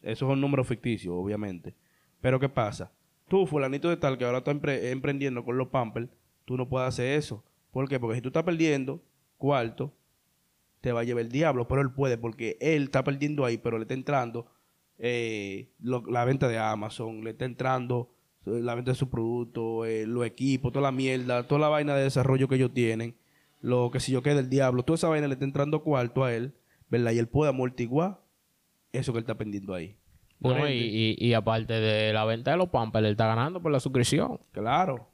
Eso 0.00 0.26
es 0.26 0.32
un 0.32 0.40
número 0.40 0.64
ficticio, 0.64 1.14
obviamente. 1.14 1.74
Pero 2.22 2.40
¿qué 2.40 2.48
pasa? 2.48 2.90
Tú, 3.28 3.46
fulanito 3.46 3.90
de 3.90 3.98
tal, 3.98 4.16
que 4.16 4.24
ahora 4.24 4.38
está 4.38 4.52
empre- 4.52 4.90
emprendiendo 4.90 5.44
con 5.44 5.58
los 5.58 5.68
Pampers, 5.68 6.08
tú 6.46 6.56
no 6.56 6.66
puedes 6.68 6.88
hacer 6.88 7.18
eso. 7.18 7.44
¿Por 7.70 7.88
qué? 7.88 8.00
Porque 8.00 8.16
si 8.16 8.22
tú 8.22 8.28
estás 8.30 8.42
perdiendo 8.42 9.02
cuarto, 9.36 9.94
te 10.80 10.92
va 10.92 11.00
a 11.00 11.04
llevar 11.04 11.22
el 11.24 11.30
diablo, 11.30 11.68
pero 11.68 11.82
él 11.82 11.92
puede 11.92 12.16
porque 12.16 12.56
él 12.60 12.84
está 12.84 13.04
perdiendo 13.04 13.44
ahí, 13.44 13.58
pero 13.58 13.76
le 13.78 13.82
está 13.82 13.94
entrando 13.94 14.46
eh, 14.98 15.70
la 15.80 16.24
venta 16.24 16.48
de 16.48 16.58
Amazon, 16.58 17.22
le 17.22 17.30
está 17.30 17.44
entrando 17.44 18.14
eh, 18.46 18.60
la 18.62 18.74
venta 18.74 18.90
de 18.92 18.96
su 18.96 19.08
producto, 19.10 19.84
eh, 19.84 20.06
los 20.06 20.24
equipos, 20.26 20.72
toda 20.72 20.82
la 20.82 20.92
mierda, 20.92 21.46
toda 21.46 21.60
la 21.60 21.68
vaina 21.68 21.94
de 21.94 22.02
desarrollo 22.04 22.48
que 22.48 22.56
ellos 22.56 22.72
tienen, 22.74 23.14
lo 23.62 23.90
que 23.90 24.00
si 24.00 24.12
yo 24.12 24.22
queda 24.22 24.40
el 24.40 24.50
diablo, 24.50 24.82
toda 24.82 24.96
esa 24.96 25.08
vaina 25.08 25.28
le 25.28 25.34
está 25.34 25.44
entrando 25.44 25.82
cuarto 25.82 26.24
a 26.24 26.34
él, 26.34 26.54
¿verdad? 26.88 27.12
Y 27.12 27.18
él 27.18 27.28
puede 27.28 27.50
amortiguar 27.50 28.20
eso 28.92 29.12
que 29.12 29.20
él 29.20 29.22
está 29.22 29.38
perdiendo 29.38 29.72
ahí. 29.72 29.96
No, 30.40 30.50
Por 30.50 30.58
y, 30.58 30.62
ende, 30.62 30.74
y, 30.74 31.16
y 31.28 31.34
aparte 31.34 31.74
de 31.74 32.12
la 32.12 32.24
venta 32.24 32.50
de 32.50 32.56
los 32.56 32.68
Pampers, 32.68 33.06
él 33.06 33.12
está 33.12 33.28
ganando 33.28 33.62
por 33.62 33.70
la 33.70 33.78
suscripción. 33.78 34.40
Claro. 34.50 35.08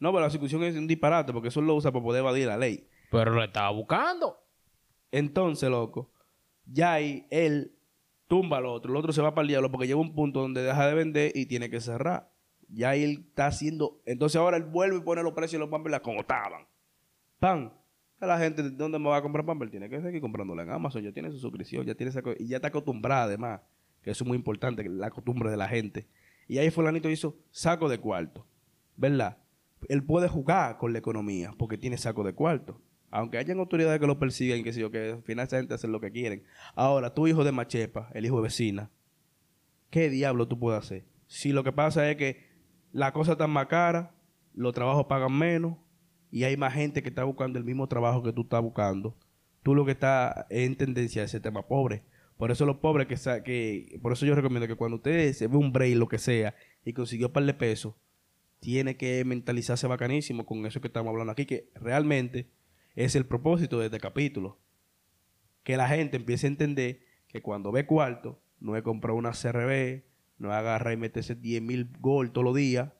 No, 0.00 0.10
pero 0.10 0.24
la 0.24 0.30
suscripción 0.30 0.64
es 0.64 0.74
un 0.76 0.86
disparate 0.86 1.32
porque 1.32 1.48
eso 1.48 1.60
lo 1.60 1.74
usa 1.74 1.92
para 1.92 2.02
poder 2.02 2.20
evadir 2.20 2.46
la 2.46 2.56
ley. 2.56 2.88
Pero 3.10 3.32
lo 3.32 3.44
estaba 3.44 3.70
buscando. 3.70 4.38
Entonces, 5.12 5.68
loco, 5.70 6.10
ya 6.64 6.94
ahí 6.94 7.26
él 7.30 7.76
tumba 8.26 8.56
al 8.56 8.66
otro, 8.66 8.90
el 8.90 8.96
otro 8.96 9.12
se 9.12 9.20
va 9.20 9.34
para 9.34 9.42
el 9.42 9.48
diablo 9.48 9.70
porque 9.70 9.86
llega 9.86 10.00
un 10.00 10.14
punto 10.14 10.40
donde 10.40 10.62
deja 10.62 10.86
de 10.88 10.94
vender 10.94 11.32
y 11.34 11.46
tiene 11.46 11.68
que 11.68 11.80
cerrar. 11.80 12.30
Ya 12.68 12.90
ahí 12.90 13.04
él 13.04 13.26
está 13.28 13.46
haciendo. 13.46 14.00
Entonces 14.06 14.40
ahora 14.40 14.56
él 14.56 14.64
vuelve 14.64 14.96
y 14.96 15.00
pone 15.02 15.22
los 15.22 15.34
precios 15.34 15.60
de 15.60 15.66
los 15.66 15.68
Pampers 15.68 16.00
como 16.00 16.20
estaban. 16.20 16.66
¡Pam! 17.38 17.70
A 18.20 18.26
la 18.26 18.38
gente, 18.38 18.62
¿de 18.62 18.70
dónde 18.70 18.98
me 18.98 19.08
va 19.08 19.18
a 19.18 19.22
comprar 19.22 19.44
Pampers? 19.44 19.70
Tiene 19.70 19.88
que 19.88 20.00
seguir 20.00 20.20
comprándola 20.20 20.62
en 20.62 20.70
Amazon. 20.70 21.02
Ya 21.02 21.12
tiene 21.12 21.30
su 21.30 21.38
suscripción, 21.38 21.84
ya 21.84 21.94
tiene 21.94 22.10
esa 22.10 22.22
y 22.38 22.46
ya 22.46 22.56
está 22.56 22.68
acostumbrada 22.68 23.24
además. 23.24 23.60
Que 24.02 24.10
eso 24.10 24.24
es 24.24 24.28
muy 24.28 24.36
importante, 24.36 24.88
la 24.88 25.10
costumbre 25.10 25.50
de 25.50 25.56
la 25.56 25.68
gente. 25.68 26.06
Y 26.46 26.58
ahí 26.58 26.70
fulanito 26.70 27.10
hizo 27.10 27.36
saco 27.50 27.88
de 27.88 27.98
cuarto. 27.98 28.46
¿Verdad? 28.96 29.38
Él 29.88 30.04
puede 30.04 30.28
jugar 30.28 30.78
con 30.78 30.92
la 30.92 30.98
economía 30.98 31.52
porque 31.58 31.76
tiene 31.76 31.96
saco 31.98 32.22
de 32.24 32.34
cuarto. 32.34 32.80
Aunque 33.10 33.38
hayan 33.38 33.58
autoridades 33.58 34.00
que 34.00 34.06
lo 34.06 34.18
persiguen, 34.18 34.64
que 34.64 34.72
sé 34.72 34.80
yo, 34.80 34.90
que 34.90 35.12
al 35.12 35.22
final 35.22 35.46
esa 35.46 35.58
gente 35.58 35.74
hace 35.74 35.86
lo 35.86 36.00
que 36.00 36.10
quieren. 36.10 36.44
Ahora, 36.74 37.14
tu 37.14 37.26
hijo 37.26 37.44
de 37.44 37.52
Machepa, 37.52 38.10
el 38.12 38.26
hijo 38.26 38.36
de 38.36 38.42
vecina, 38.42 38.90
¿qué 39.90 40.10
diablo 40.10 40.48
tú 40.48 40.58
puedes 40.58 40.82
hacer? 40.82 41.04
Si 41.26 41.52
lo 41.52 41.62
que 41.62 41.72
pasa 41.72 42.10
es 42.10 42.16
que 42.16 42.44
la 42.92 43.12
cosa 43.12 43.32
está 43.32 43.46
más 43.46 43.66
cara, 43.66 44.14
los 44.52 44.74
trabajos 44.74 45.06
pagan 45.06 45.32
menos 45.32 45.76
y 46.34 46.42
hay 46.42 46.56
más 46.56 46.74
gente 46.74 47.00
que 47.00 47.10
está 47.10 47.22
buscando 47.22 47.60
el 47.60 47.64
mismo 47.64 47.86
trabajo 47.86 48.20
que 48.20 48.32
tú 48.32 48.40
estás 48.40 48.60
buscando, 48.60 49.16
tú 49.62 49.72
lo 49.72 49.84
que 49.84 49.92
estás 49.92 50.46
en 50.50 50.74
tendencia 50.74 51.22
a 51.22 51.26
ese 51.26 51.38
tema 51.38 51.68
pobre. 51.68 52.02
Por 52.36 52.50
eso 52.50 52.66
los 52.66 52.78
pobres 52.78 53.06
que, 53.06 53.14
que 53.44 54.00
por 54.02 54.12
eso 54.12 54.26
yo 54.26 54.34
recomiendo 54.34 54.66
que 54.66 54.74
cuando 54.74 54.96
usted 54.96 55.32
se 55.32 55.46
ve 55.46 55.56
un 55.56 55.72
break, 55.72 55.94
lo 55.94 56.08
que 56.08 56.18
sea, 56.18 56.56
y 56.84 56.92
consiguió 56.92 57.28
un 57.28 57.32
par 57.34 57.44
de 57.44 57.54
pesos, 57.54 57.94
tiene 58.58 58.96
que 58.96 59.24
mentalizarse 59.24 59.86
bacanísimo 59.86 60.44
con 60.44 60.66
eso 60.66 60.80
que 60.80 60.88
estamos 60.88 61.12
hablando 61.12 61.30
aquí, 61.30 61.46
que 61.46 61.70
realmente 61.76 62.50
es 62.96 63.14
el 63.14 63.26
propósito 63.26 63.78
de 63.78 63.86
este 63.86 64.00
capítulo. 64.00 64.58
Que 65.62 65.76
la 65.76 65.86
gente 65.86 66.16
empiece 66.16 66.48
a 66.48 66.50
entender 66.50 66.98
que 67.28 67.42
cuando 67.42 67.70
ve 67.70 67.86
cuarto, 67.86 68.42
no 68.58 68.76
es 68.76 68.82
comprar 68.82 69.14
una 69.14 69.30
CRB, 69.30 70.02
no 70.38 70.48
es 70.48 70.54
agarrar 70.56 70.94
y 70.94 70.96
meterse 70.96 71.36
10 71.36 71.62
mil 71.62 71.92
gol 72.00 72.32
todos 72.32 72.44
los 72.44 72.56
días 72.56 72.90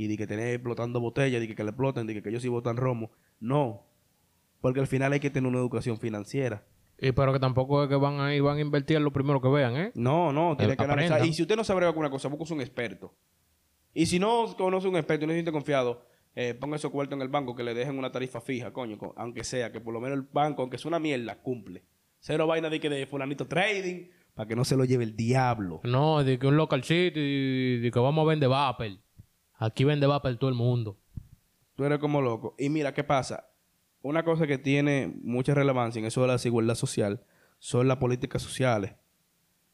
y 0.00 0.06
de 0.06 0.16
que 0.16 0.26
tener 0.26 0.48
explotando 0.54 1.00
botellas, 1.00 1.40
de 1.40 1.48
que, 1.48 1.54
que 1.56 1.64
le 1.64 1.70
exploten, 1.70 2.06
de 2.06 2.14
que, 2.14 2.22
que 2.22 2.28
ellos 2.28 2.42
sí 2.42 2.48
botan 2.48 2.76
romo. 2.76 3.10
No. 3.40 3.82
Porque 4.60 4.78
al 4.80 4.86
final 4.86 5.12
hay 5.12 5.20
que 5.20 5.30
tener 5.30 5.48
una 5.48 5.58
educación 5.58 5.98
financiera. 5.98 6.64
Y 7.00 7.12
pero 7.12 7.32
que 7.32 7.38
tampoco 7.40 7.82
es 7.82 7.88
que 7.88 7.96
van 7.96 8.20
a 8.20 8.34
ir, 8.34 8.42
van 8.42 8.58
a 8.58 8.60
invertir 8.60 9.00
lo 9.00 9.12
primero 9.12 9.40
que 9.40 9.48
vean, 9.48 9.76
¿eh? 9.76 9.92
No, 9.94 10.32
no, 10.32 10.56
tiene 10.56 10.76
que 10.76 10.84
analizar. 10.84 11.24
Y 11.24 11.32
si 11.32 11.42
usted 11.42 11.56
no 11.56 11.64
sabe 11.64 11.84
alguna 11.84 12.10
cosa, 12.10 12.28
busque 12.28 12.54
un 12.54 12.60
experto. 12.60 13.14
Y 13.94 14.06
si 14.06 14.18
no 14.18 14.54
conoce 14.56 14.86
un 14.86 14.96
experto 14.96 15.24
y 15.24 15.28
no 15.28 15.32
siente 15.32 15.50
confiado, 15.52 16.04
eh, 16.34 16.54
ponga 16.54 16.76
esos 16.76 16.90
cuartos 16.92 17.16
en 17.16 17.22
el 17.22 17.28
banco 17.28 17.56
que 17.56 17.64
le 17.64 17.74
dejen 17.74 17.98
una 17.98 18.12
tarifa 18.12 18.40
fija, 18.40 18.72
coño, 18.72 18.98
co- 18.98 19.14
aunque 19.16 19.42
sea, 19.42 19.72
que 19.72 19.80
por 19.80 19.92
lo 19.92 20.00
menos 20.00 20.18
el 20.18 20.28
banco, 20.32 20.62
aunque 20.62 20.78
sea 20.78 20.88
una 20.88 20.98
mierda, 21.00 21.40
cumple. 21.42 21.82
Cero 22.20 22.46
vaina 22.46 22.70
de 22.70 22.78
que 22.78 22.88
de 22.88 23.06
fulanito 23.06 23.46
trading, 23.46 24.08
para 24.34 24.46
que 24.48 24.54
no 24.54 24.64
se 24.64 24.76
lo 24.76 24.84
lleve 24.84 25.02
el 25.04 25.16
diablo. 25.16 25.80
No, 25.82 26.22
de 26.22 26.38
que 26.38 26.46
un 26.46 26.56
local 26.56 26.84
city, 26.84 27.78
de 27.78 27.90
que 27.92 27.98
vamos 27.98 28.24
a 28.24 28.28
vender 28.28 28.48
vapor. 28.48 28.86
Aquí 29.58 29.84
vende 29.84 30.06
vapor 30.06 30.36
todo 30.36 30.48
el 30.48 30.56
mundo. 30.56 30.96
Tú 31.74 31.84
eres 31.84 31.98
como 31.98 32.22
loco. 32.22 32.54
Y 32.58 32.68
mira, 32.68 32.94
¿qué 32.94 33.04
pasa? 33.04 33.50
Una 34.02 34.24
cosa 34.24 34.46
que 34.46 34.56
tiene 34.56 35.12
mucha 35.22 35.52
relevancia 35.52 35.98
en 35.98 36.06
eso 36.06 36.20
de 36.22 36.28
la 36.28 36.32
desigualdad 36.34 36.76
social 36.76 37.24
son 37.58 37.88
las 37.88 37.98
políticas 37.98 38.40
sociales. 38.40 38.94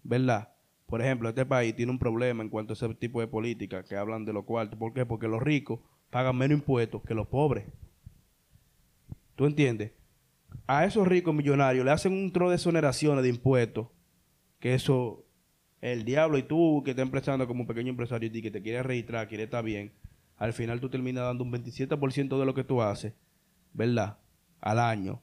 ¿Verdad? 0.02 0.54
Por 0.86 1.00
ejemplo, 1.00 1.28
este 1.28 1.46
país 1.46 1.76
tiene 1.76 1.92
un 1.92 1.98
problema 1.98 2.42
en 2.42 2.48
cuanto 2.48 2.72
a 2.72 2.74
ese 2.74 2.94
tipo 2.94 3.20
de 3.20 3.26
política 3.26 3.84
que 3.84 3.96
hablan 3.96 4.24
de 4.24 4.32
los 4.32 4.44
cuartos. 4.44 4.78
¿Por 4.78 4.92
qué? 4.92 5.06
Porque 5.06 5.28
los 5.28 5.42
ricos 5.42 5.80
pagan 6.10 6.36
menos 6.36 6.58
impuestos 6.58 7.02
que 7.02 7.14
los 7.14 7.26
pobres. 7.26 7.66
¿Tú 9.34 9.46
entiendes? 9.46 9.92
A 10.66 10.84
esos 10.84 11.06
ricos 11.06 11.34
millonarios 11.34 11.84
le 11.84 11.90
hacen 11.90 12.12
un 12.12 12.32
tro 12.32 12.48
de 12.48 12.56
exoneraciones 12.56 13.22
de 13.22 13.30
impuestos, 13.30 13.88
que 14.60 14.74
eso, 14.74 15.26
el 15.84 16.06
diablo 16.06 16.38
y 16.38 16.42
tú 16.42 16.80
que 16.82 16.92
estás 16.92 17.02
empezando 17.02 17.46
como 17.46 17.60
un 17.60 17.66
pequeño 17.66 17.90
empresario 17.90 18.30
y 18.32 18.40
que 18.40 18.50
te 18.50 18.62
quieres 18.62 18.86
registrar, 18.86 19.28
quieres 19.28 19.44
estar 19.44 19.62
bien, 19.62 19.92
al 20.38 20.54
final 20.54 20.80
tú 20.80 20.88
terminas 20.88 21.24
dando 21.24 21.44
un 21.44 21.52
27% 21.52 22.38
de 22.38 22.46
lo 22.46 22.54
que 22.54 22.64
tú 22.64 22.80
haces, 22.80 23.12
¿verdad? 23.74 24.16
Al 24.62 24.78
año. 24.78 25.22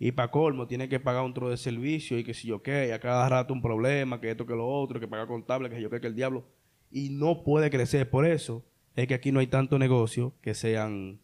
Y 0.00 0.10
para 0.10 0.32
colmo, 0.32 0.66
tienes 0.66 0.88
que 0.88 0.98
pagar 0.98 1.22
un 1.22 1.32
tro 1.32 1.48
de 1.48 1.56
servicio 1.56 2.18
y 2.18 2.24
que 2.24 2.34
si 2.34 2.48
yo 2.48 2.60
qué, 2.60 2.92
a 2.92 2.98
cada 2.98 3.28
rato 3.28 3.54
un 3.54 3.62
problema, 3.62 4.20
que 4.20 4.32
esto, 4.32 4.46
que 4.46 4.54
lo 4.54 4.66
otro, 4.66 4.98
que 4.98 5.06
pagar 5.06 5.28
contable, 5.28 5.70
que 5.70 5.80
yo 5.80 5.90
qué, 5.90 6.00
que 6.00 6.08
el 6.08 6.16
diablo. 6.16 6.44
Y 6.90 7.10
no 7.10 7.44
puede 7.44 7.70
crecer. 7.70 8.10
Por 8.10 8.26
eso 8.26 8.64
es 8.96 9.06
que 9.06 9.14
aquí 9.14 9.30
no 9.30 9.38
hay 9.38 9.46
tanto 9.46 9.78
negocio 9.78 10.34
que 10.42 10.54
sean 10.54 11.20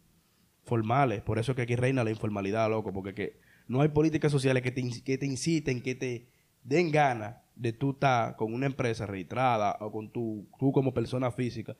formales. 0.63 1.21
Por 1.23 1.39
eso 1.39 1.51
es 1.51 1.55
que 1.57 1.63
aquí 1.63 1.75
reina 1.75 2.05
la 2.05 2.11
informalidad, 2.11 2.69
loco, 2.69 2.93
porque 2.93 3.13
que 3.13 3.39
no 3.67 3.81
hay 3.81 3.89
políticas 3.89 4.31
sociales 4.31 4.63
que 4.63 4.71
te, 4.71 4.81
que 5.03 5.17
te 5.17 5.25
inciten, 5.25 5.81
que 5.81 5.95
te 5.95 6.29
den 6.63 6.89
ganas 6.89 7.35
de 7.57 7.73
tú 7.73 7.91
estar 7.91 8.35
con 8.35 8.53
una 8.53 8.65
empresa 8.65 9.05
registrada 9.05 9.77
o 9.79 9.91
con 9.91 10.09
tu, 10.11 10.47
tú 10.59 10.71
como 10.71 10.93
persona 10.93 11.31
física. 11.31 11.75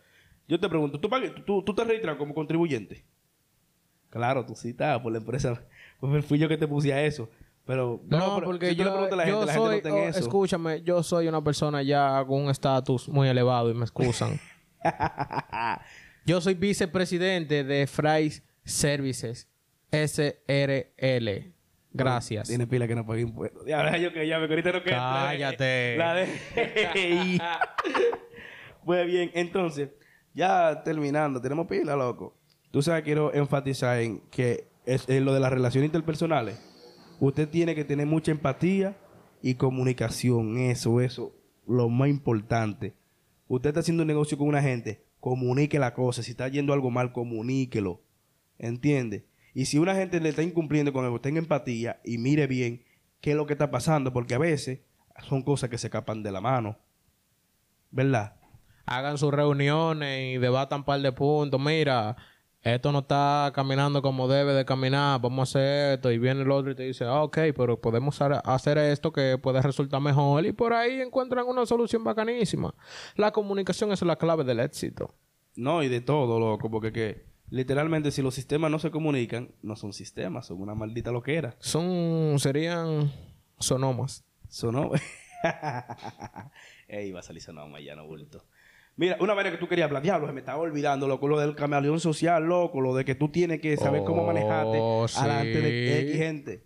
Yo 0.48 0.60
te 0.60 0.68
pregunto, 0.70 1.00
¿tú, 1.00 1.10
pagues- 1.10 1.34
tú, 1.46 1.62
tú 1.64 1.74
te 1.76 1.84
registras 1.84 2.16
como 2.18 2.34
contribuyente? 2.34 3.04
Claro, 4.10 4.46
tú 4.46 4.56
sí 4.56 4.70
estás 4.70 5.00
por 5.02 5.12
la 5.12 5.18
empresa. 5.20 5.62
Pues 6.00 6.24
fui 6.26 6.38
yo 6.38 6.48
que 6.48 6.58
te 6.58 6.68
puse 6.68 6.94
a 6.94 7.04
eso. 7.04 7.28
Pero, 7.66 8.02
No, 8.08 8.40
porque 8.44 8.70
si 8.70 8.76
le 8.76 8.84
yo, 8.84 8.92
preguntas 8.92 9.14
a 9.14 9.16
la 9.18 9.28
yo 9.28 9.32
gente, 9.40 9.46
la 9.48 9.54
soy, 9.56 9.74
gente 9.76 9.90
no 9.90 9.96
oh, 9.96 10.04
eso. 10.08 10.20
escúchame, 10.20 10.82
yo 10.84 11.04
soy 11.04 11.28
una 11.28 11.44
persona 11.44 11.82
ya 11.82 12.24
con 12.26 12.44
un 12.44 12.50
estatus 12.52 13.10
muy 13.10 13.28
elevado 13.28 13.70
y 13.72 13.74
me 13.74 13.82
excusan. 13.84 14.40
yo 16.26 16.40
soy 16.40 16.54
vicepresidente 16.54 17.64
de 17.64 17.88
Fries 17.88 18.44
Services 18.64 19.50
SRL. 19.92 21.54
Gracias. 21.92 22.48
Tiene 22.48 22.68
pila 22.68 22.88
que 22.88 22.96
no 22.96 23.06
pague 23.06 23.22
impuestos. 23.22 23.66
Ya, 23.66 23.78
ahora 23.78 23.98
yo 23.98 24.14
que 24.14 24.28
ya 24.28 24.40
me 24.40 24.46
ahorita 24.46 24.72
no 24.72 24.84
queda. 24.84 24.98
Cállate. 24.98 25.98
La 25.98 26.14
de... 26.14 26.28
pues 28.86 29.08
bien, 29.08 29.32
entonces, 29.34 29.90
ya 30.34 30.84
terminando, 30.84 31.42
tenemos 31.42 31.68
pila, 31.68 31.96
loco. 31.96 32.38
Tú 32.72 32.82
sabes, 32.82 33.04
quiero 33.04 33.34
enfatizar 33.34 34.00
en 34.02 34.20
que 34.30 34.68
es 34.86 35.08
en 35.10 35.26
lo 35.26 35.34
de 35.34 35.40
las 35.40 35.52
relaciones 35.52 35.88
interpersonales. 35.88 36.60
Usted 37.20 37.50
tiene 37.50 37.74
que 37.74 37.86
tener 37.86 38.06
mucha 38.06 38.32
empatía 38.32 38.96
y 39.42 39.56
comunicación. 39.56 40.58
Eso, 40.58 41.02
eso, 41.02 41.34
lo 41.66 41.90
más 41.90 42.10
importante. 42.10 42.96
Usted 43.48 43.70
está 43.70 43.80
haciendo 43.80 44.04
un 44.04 44.08
negocio 44.08 44.38
con 44.38 44.48
una 44.48 44.62
gente, 44.62 45.04
comunique 45.20 45.80
la 45.80 45.94
cosa. 45.94 46.22
Si 46.22 46.32
está 46.32 46.48
yendo 46.48 46.74
algo 46.74 46.92
mal, 46.92 47.12
comuníquelo. 47.14 48.02
¿Entiende? 48.60 49.26
Y 49.58 49.66
si 49.66 49.80
una 49.80 49.96
gente 49.96 50.20
le 50.20 50.30
está 50.30 50.44
incumpliendo 50.44 50.94
con 50.94 51.04
algo, 51.04 51.20
tenga 51.20 51.40
empatía 51.40 52.00
y 52.04 52.20
mire 52.20 52.46
bien 52.46 52.84
qué 53.22 53.32
es 53.32 53.36
lo 53.36 53.48
que 53.48 53.54
está 53.54 53.72
pasando, 53.72 54.14
porque 54.14 54.36
a 54.36 54.38
veces 54.38 54.82
son 55.28 55.42
cosas 55.42 55.72
que 55.72 55.80
se 55.80 55.88
escapan 55.88 56.22
de 56.22 56.32
la 56.32 56.42
mano. 56.42 56.78
¿Verdad? 57.90 58.36
Hagan 58.86 59.18
sus 59.18 59.34
reuniones 59.34 60.36
y 60.36 60.38
debatan 60.38 60.82
un 60.82 60.86
par 60.86 61.02
de 61.02 61.12
puntos. 61.12 61.60
Mira, 61.60 62.16
esto 62.62 62.92
no 62.92 63.00
está 63.00 63.52
caminando 63.56 64.04
como 64.04 64.28
debe 64.28 64.54
de 64.54 64.64
caminar. 64.64 65.20
Vamos 65.22 65.40
a 65.56 65.60
hacer 65.60 65.94
esto. 65.96 66.12
Y 66.12 66.20
viene 66.20 66.44
el 66.44 66.52
otro 66.52 66.70
y 66.70 66.76
te 66.76 66.84
dice, 66.84 67.06
ah, 67.06 67.24
ok, 67.24 67.40
pero 67.56 67.82
podemos 67.82 68.22
hacer 68.22 68.78
esto 68.78 69.12
que 69.12 69.40
puede 69.40 69.60
resultar 69.64 70.00
mejor. 70.00 70.46
Y 70.46 70.52
por 70.52 70.72
ahí 70.72 71.02
encuentran 71.02 71.48
una 71.48 71.66
solución 71.66 72.04
bacanísima. 72.04 72.76
La 73.16 73.32
comunicación 73.32 73.92
es 73.92 74.04
la 74.04 74.18
clave 74.18 74.44
del 74.44 74.60
éxito. 74.60 75.16
No, 75.56 75.82
y 75.82 75.88
de 75.88 76.02
todo, 76.02 76.40
loco, 76.40 76.70
porque 76.70 76.92
que 76.94 77.37
literalmente 77.50 78.12
si 78.12 78.22
los 78.22 78.34
sistemas 78.36 78.70
no 78.72 78.80
se 78.80 78.92
comunican, 78.92 79.52
no 79.62 79.76
son 79.76 79.94
sistemas, 79.94 80.48
son 80.48 80.62
una 80.62 80.76
maldita 80.76 81.12
loquera. 81.12 81.56
Son, 81.60 82.38
serían 82.40 83.12
sonomas. 83.60 84.24
Sonó. 84.50 84.92
Ey, 86.88 87.12
va 87.12 87.20
a 87.20 87.24
salir 87.24 87.42
sonoma 87.42 87.80
ya, 87.80 87.96
no 87.96 88.06
bulto. 88.06 88.44
Mira, 88.96 89.18
una 89.20 89.34
vaina 89.36 89.52
que 89.52 89.58
tú 89.58 89.68
querías 89.68 89.86
hablar, 89.88 90.02
diablo, 90.02 90.26
se 90.28 90.34
me 90.34 90.40
estaba 90.40 90.58
olvidando, 90.60 91.08
loco, 91.08 91.28
lo 91.28 91.40
del 91.40 91.56
camaleón 91.56 92.00
social, 92.00 92.44
loco, 92.46 92.82
lo 92.82 92.96
de 92.96 93.06
que 93.06 93.14
tú 93.14 93.30
tienes 93.30 93.62
que 93.62 93.78
saber 93.78 94.04
cómo 94.04 94.24
Oh, 94.24 94.26
manejarte 94.26 95.08
sí. 95.08 95.62
de 95.62 96.02
X 96.02 96.18
gente. 96.18 96.64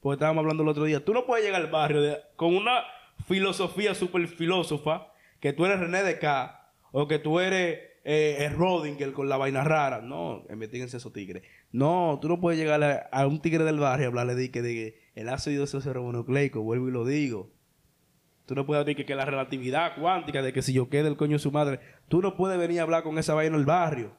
Porque 0.00 0.14
estábamos 0.14 0.42
hablando 0.42 0.62
el 0.62 0.68
otro 0.70 0.84
día. 0.84 1.04
Tú 1.04 1.12
no 1.12 1.26
puedes 1.26 1.44
llegar 1.44 1.60
al 1.60 1.70
barrio 1.70 2.00
de- 2.00 2.18
con 2.36 2.54
una 2.56 2.82
filosofía 3.26 3.94
súper 3.94 4.26
filósofa, 4.28 5.08
que 5.40 5.52
tú 5.52 5.66
eres 5.66 5.78
René 5.80 6.02
de 6.02 6.18
K, 6.18 6.70
o 6.92 7.06
que 7.06 7.18
tú 7.18 7.38
eres 7.40 7.80
eh, 8.04 8.52
Rodinger 8.54 9.12
con 9.12 9.28
la 9.28 9.36
vaina 9.36 9.64
rara. 9.64 10.00
No, 10.02 10.44
investíguense 10.50 10.98
esos 10.98 11.12
tigres. 11.12 11.42
No, 11.72 12.18
tú 12.20 12.28
no 12.28 12.40
puedes 12.40 12.58
llegar 12.60 13.08
a, 13.10 13.26
un 13.26 13.40
tigre 13.40 13.64
del 13.64 13.78
barrio 13.78 14.04
y 14.04 14.08
hablarle 14.08 14.34
de 14.34 14.50
que, 14.50 14.62
de 14.62 14.74
que 14.74 14.98
el 15.14 15.28
ácido 15.28 15.64
nucleico, 16.12 16.62
vuelvo 16.62 16.88
y 16.88 16.92
lo 16.92 17.04
digo. 17.04 17.50
Tú 18.46 18.54
no 18.54 18.66
puedes 18.66 18.84
decir 18.84 19.06
que, 19.06 19.14
la 19.14 19.24
relatividad 19.24 19.96
cuántica, 19.98 20.42
de 20.42 20.52
que 20.52 20.60
si 20.60 20.74
yo 20.74 20.90
quede 20.90 21.08
el 21.08 21.16
coño 21.16 21.32
de 21.32 21.38
su 21.38 21.50
madre, 21.50 21.80
tú 22.08 22.20
no 22.20 22.36
puedes 22.36 22.58
venir 22.58 22.80
a 22.80 22.82
hablar 22.82 23.02
con 23.02 23.18
esa 23.18 23.32
vaina 23.32 23.54
en 23.54 23.60
el 23.60 23.66
barrio. 23.66 24.12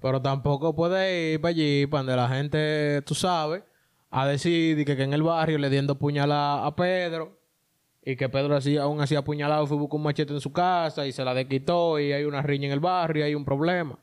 Pero 0.00 0.20
tampoco 0.20 0.74
puede 0.74 1.34
ir 1.34 1.40
para 1.40 1.50
allí, 1.50 1.86
para 1.86 2.02
donde 2.02 2.16
la 2.16 2.28
gente, 2.28 3.00
tú 3.02 3.14
sabes, 3.14 3.62
a 4.10 4.26
decir 4.26 4.76
de 4.76 4.84
que, 4.84 4.96
que 4.96 5.04
en 5.04 5.12
el 5.12 5.22
barrio 5.22 5.56
le 5.58 5.70
diendo 5.70 5.98
puñalada 5.98 6.66
a 6.66 6.74
Pedro 6.74 7.43
y 8.04 8.16
que 8.16 8.28
Pedro 8.28 8.56
así, 8.56 8.76
aún 8.76 9.00
así 9.00 9.16
apuñalado 9.16 9.66
fue 9.66 9.76
buscar 9.76 9.96
un 9.96 10.02
machete 10.04 10.32
en 10.32 10.40
su 10.40 10.52
casa 10.52 11.06
y 11.06 11.12
se 11.12 11.24
la 11.24 11.32
desquitó 11.32 11.98
y 11.98 12.12
hay 12.12 12.24
una 12.24 12.42
riña 12.42 12.66
en 12.66 12.72
el 12.72 12.80
barrio 12.80 13.22
y 13.22 13.28
hay 13.28 13.34
un 13.34 13.44
problema. 13.44 13.98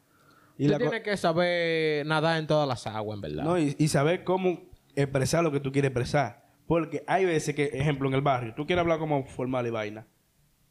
Y 0.58 0.68
Tú 0.68 0.78
tienes 0.78 1.02
que 1.02 1.18
saber 1.18 2.06
nadar 2.06 2.40
en 2.40 2.48
todas 2.48 2.68
las 2.68 2.86
aguas, 2.88 3.16
en 3.16 3.22
verdad. 3.22 3.44
No, 3.44 3.58
y, 3.58 3.76
y 3.78 3.88
saber 3.88 4.24
cómo 4.24 4.62
expresar 4.96 5.44
lo 5.44 5.52
que 5.52 5.60
tú 5.60 5.72
quieres 5.72 5.90
expresar. 5.90 6.46
Porque 6.68 7.04
hay 7.08 7.26
veces 7.26 7.56
que, 7.56 7.66
ejemplo, 7.66 8.08
en 8.08 8.16
el 8.16 8.22
barrio, 8.22 8.54
tú 8.56 8.66
quieres 8.66 8.82
hablar 8.82 9.00
como 9.00 9.26
formal 9.26 9.68
y 9.68 9.72
vaina. 9.72 10.08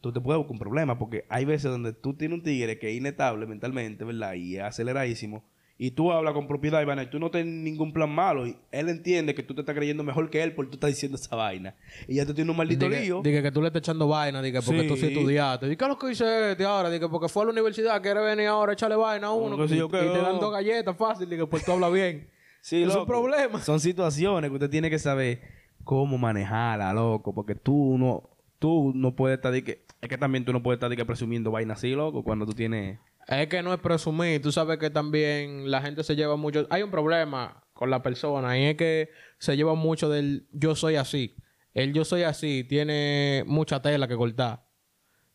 Tú 0.01 0.13
te 0.13 0.21
puedes 0.21 0.39
buscar 0.39 0.53
un 0.53 0.59
problema 0.59 0.99
porque 0.99 1.27
hay 1.29 1.45
veces 1.45 1.71
donde 1.71 1.93
tú 1.93 2.15
tienes 2.15 2.39
un 2.39 2.43
tigre 2.43 2.79
que 2.79 2.91
es 2.91 2.97
inestable 2.97 3.47
mentalmente, 3.47 4.05
¿verdad? 4.05 4.35
Y 4.35 4.57
es 4.57 4.63
aceleradísimo. 4.63 5.45
Y 5.83 5.93
tú 5.93 6.13
hablas 6.13 6.35
con 6.35 6.47
propiedad 6.47 6.83
y 6.83 6.85
vaina 6.85 7.05
y 7.05 7.07
tú 7.07 7.19
no 7.19 7.31
tienes 7.31 7.55
ningún 7.55 7.95
plan 7.95 8.11
malo. 8.11 8.47
Y 8.47 8.55
él 8.71 8.91
entiende 8.91 9.35
que 9.35 9.43
tú 9.43 9.55
te 9.55 9.63
estás 9.63 9.75
creyendo 9.75 10.05
mejor 10.05 10.29
que 10.29 10.43
él 10.43 10.55
porque 10.55 10.73
tú 10.73 10.77
estás 10.77 10.91
diciendo 10.91 11.17
esa 11.17 11.35
vaina. 11.35 11.75
Y 12.07 12.17
ya 12.17 12.27
tú 12.27 12.35
tienes 12.35 12.51
un 12.51 12.59
maldito 12.59 12.87
lío. 12.87 13.23
dije 13.25 13.43
que 13.43 13.51
tú 13.51 13.63
le 13.63 13.69
estás 13.69 13.81
echando 13.81 14.07
vaina, 14.07 14.43
dije 14.43 14.61
porque 14.61 14.83
tú 14.83 14.95
sí 14.99 15.07
estudiaste. 15.07 15.65
Dije, 15.65 15.79
¿qué 15.79 15.85
es 15.85 15.89
lo 15.89 15.99
que 15.99 16.09
dice 16.09 16.51
este 16.51 16.67
ahora? 16.67 16.91
Dije, 16.91 17.09
porque 17.09 17.31
fue 17.31 17.45
a 17.45 17.47
la 17.47 17.53
universidad, 17.53 18.03
quiere 18.03 18.21
venir 18.21 18.49
ahora 18.49 18.73
a 18.73 18.75
echarle 18.75 18.95
vaina 18.97 19.29
a 19.29 19.33
uno. 19.33 19.57
que 19.57 19.75
y, 19.75 19.79
yo 19.79 19.87
y 19.87 19.91
qué, 19.91 19.97
te 20.01 20.19
dan 20.19 20.39
dos 20.39 20.53
galletas 20.53 20.95
fácil, 20.99 21.31
dije, 21.31 21.47
pues 21.47 21.65
tú 21.65 21.73
hablas 21.73 21.91
bien. 21.93 22.29
Sí, 22.61 22.83
es 22.83 22.95
un 22.95 23.07
problema. 23.07 23.59
Son 23.63 23.81
situaciones 23.81 24.51
que 24.51 24.55
usted 24.55 24.69
tiene 24.69 24.91
que 24.91 24.99
saber 24.99 25.41
cómo 25.83 26.19
manejarla, 26.19 26.93
loco. 26.93 27.33
Porque 27.33 27.55
tú 27.55 27.97
no, 27.97 28.29
tú 28.59 28.93
no 28.95 29.17
puedes 29.17 29.39
estar 29.39 29.51
de 29.51 29.65
que... 29.65 29.87
Es 30.03 30.11
que 30.11 30.19
también 30.19 30.45
tú 30.45 30.53
no 30.53 30.63
puedes 30.63 30.77
estar 30.77 30.91
de 30.91 30.97
que 30.99 31.07
presumiendo 31.07 31.51
vaina 31.51 31.73
así, 31.73 31.93
loco, 31.93 32.23
cuando 32.23 32.45
tú 32.45 32.53
tienes... 32.53 32.99
Es 33.31 33.47
que 33.47 33.63
no 33.63 33.73
es 33.73 33.79
presumir. 33.79 34.43
Tú 34.43 34.51
sabes 34.51 34.79
que 34.79 34.91
también 34.91 35.71
la 35.71 35.81
gente 35.81 36.03
se 36.03 36.17
lleva 36.17 36.35
mucho... 36.37 36.67
Hay 36.69 36.83
un 36.83 36.91
problema 36.91 37.63
con 37.73 37.89
la 37.89 38.03
persona 38.03 38.59
y 38.59 38.65
es 38.65 38.77
que 38.77 39.11
se 39.39 39.57
lleva 39.57 39.75
mucho 39.75 40.11
del 40.11 40.49
yo 40.53 40.75
soy 40.75 40.97
así. 40.97 41.37
El 41.73 41.93
yo 41.93 42.05
soy 42.05 42.25
así 42.25 42.65
tiene 42.65 43.45
mucha 43.47 43.81
tela 43.81 44.09
que 44.09 44.17
cortar. 44.17 44.67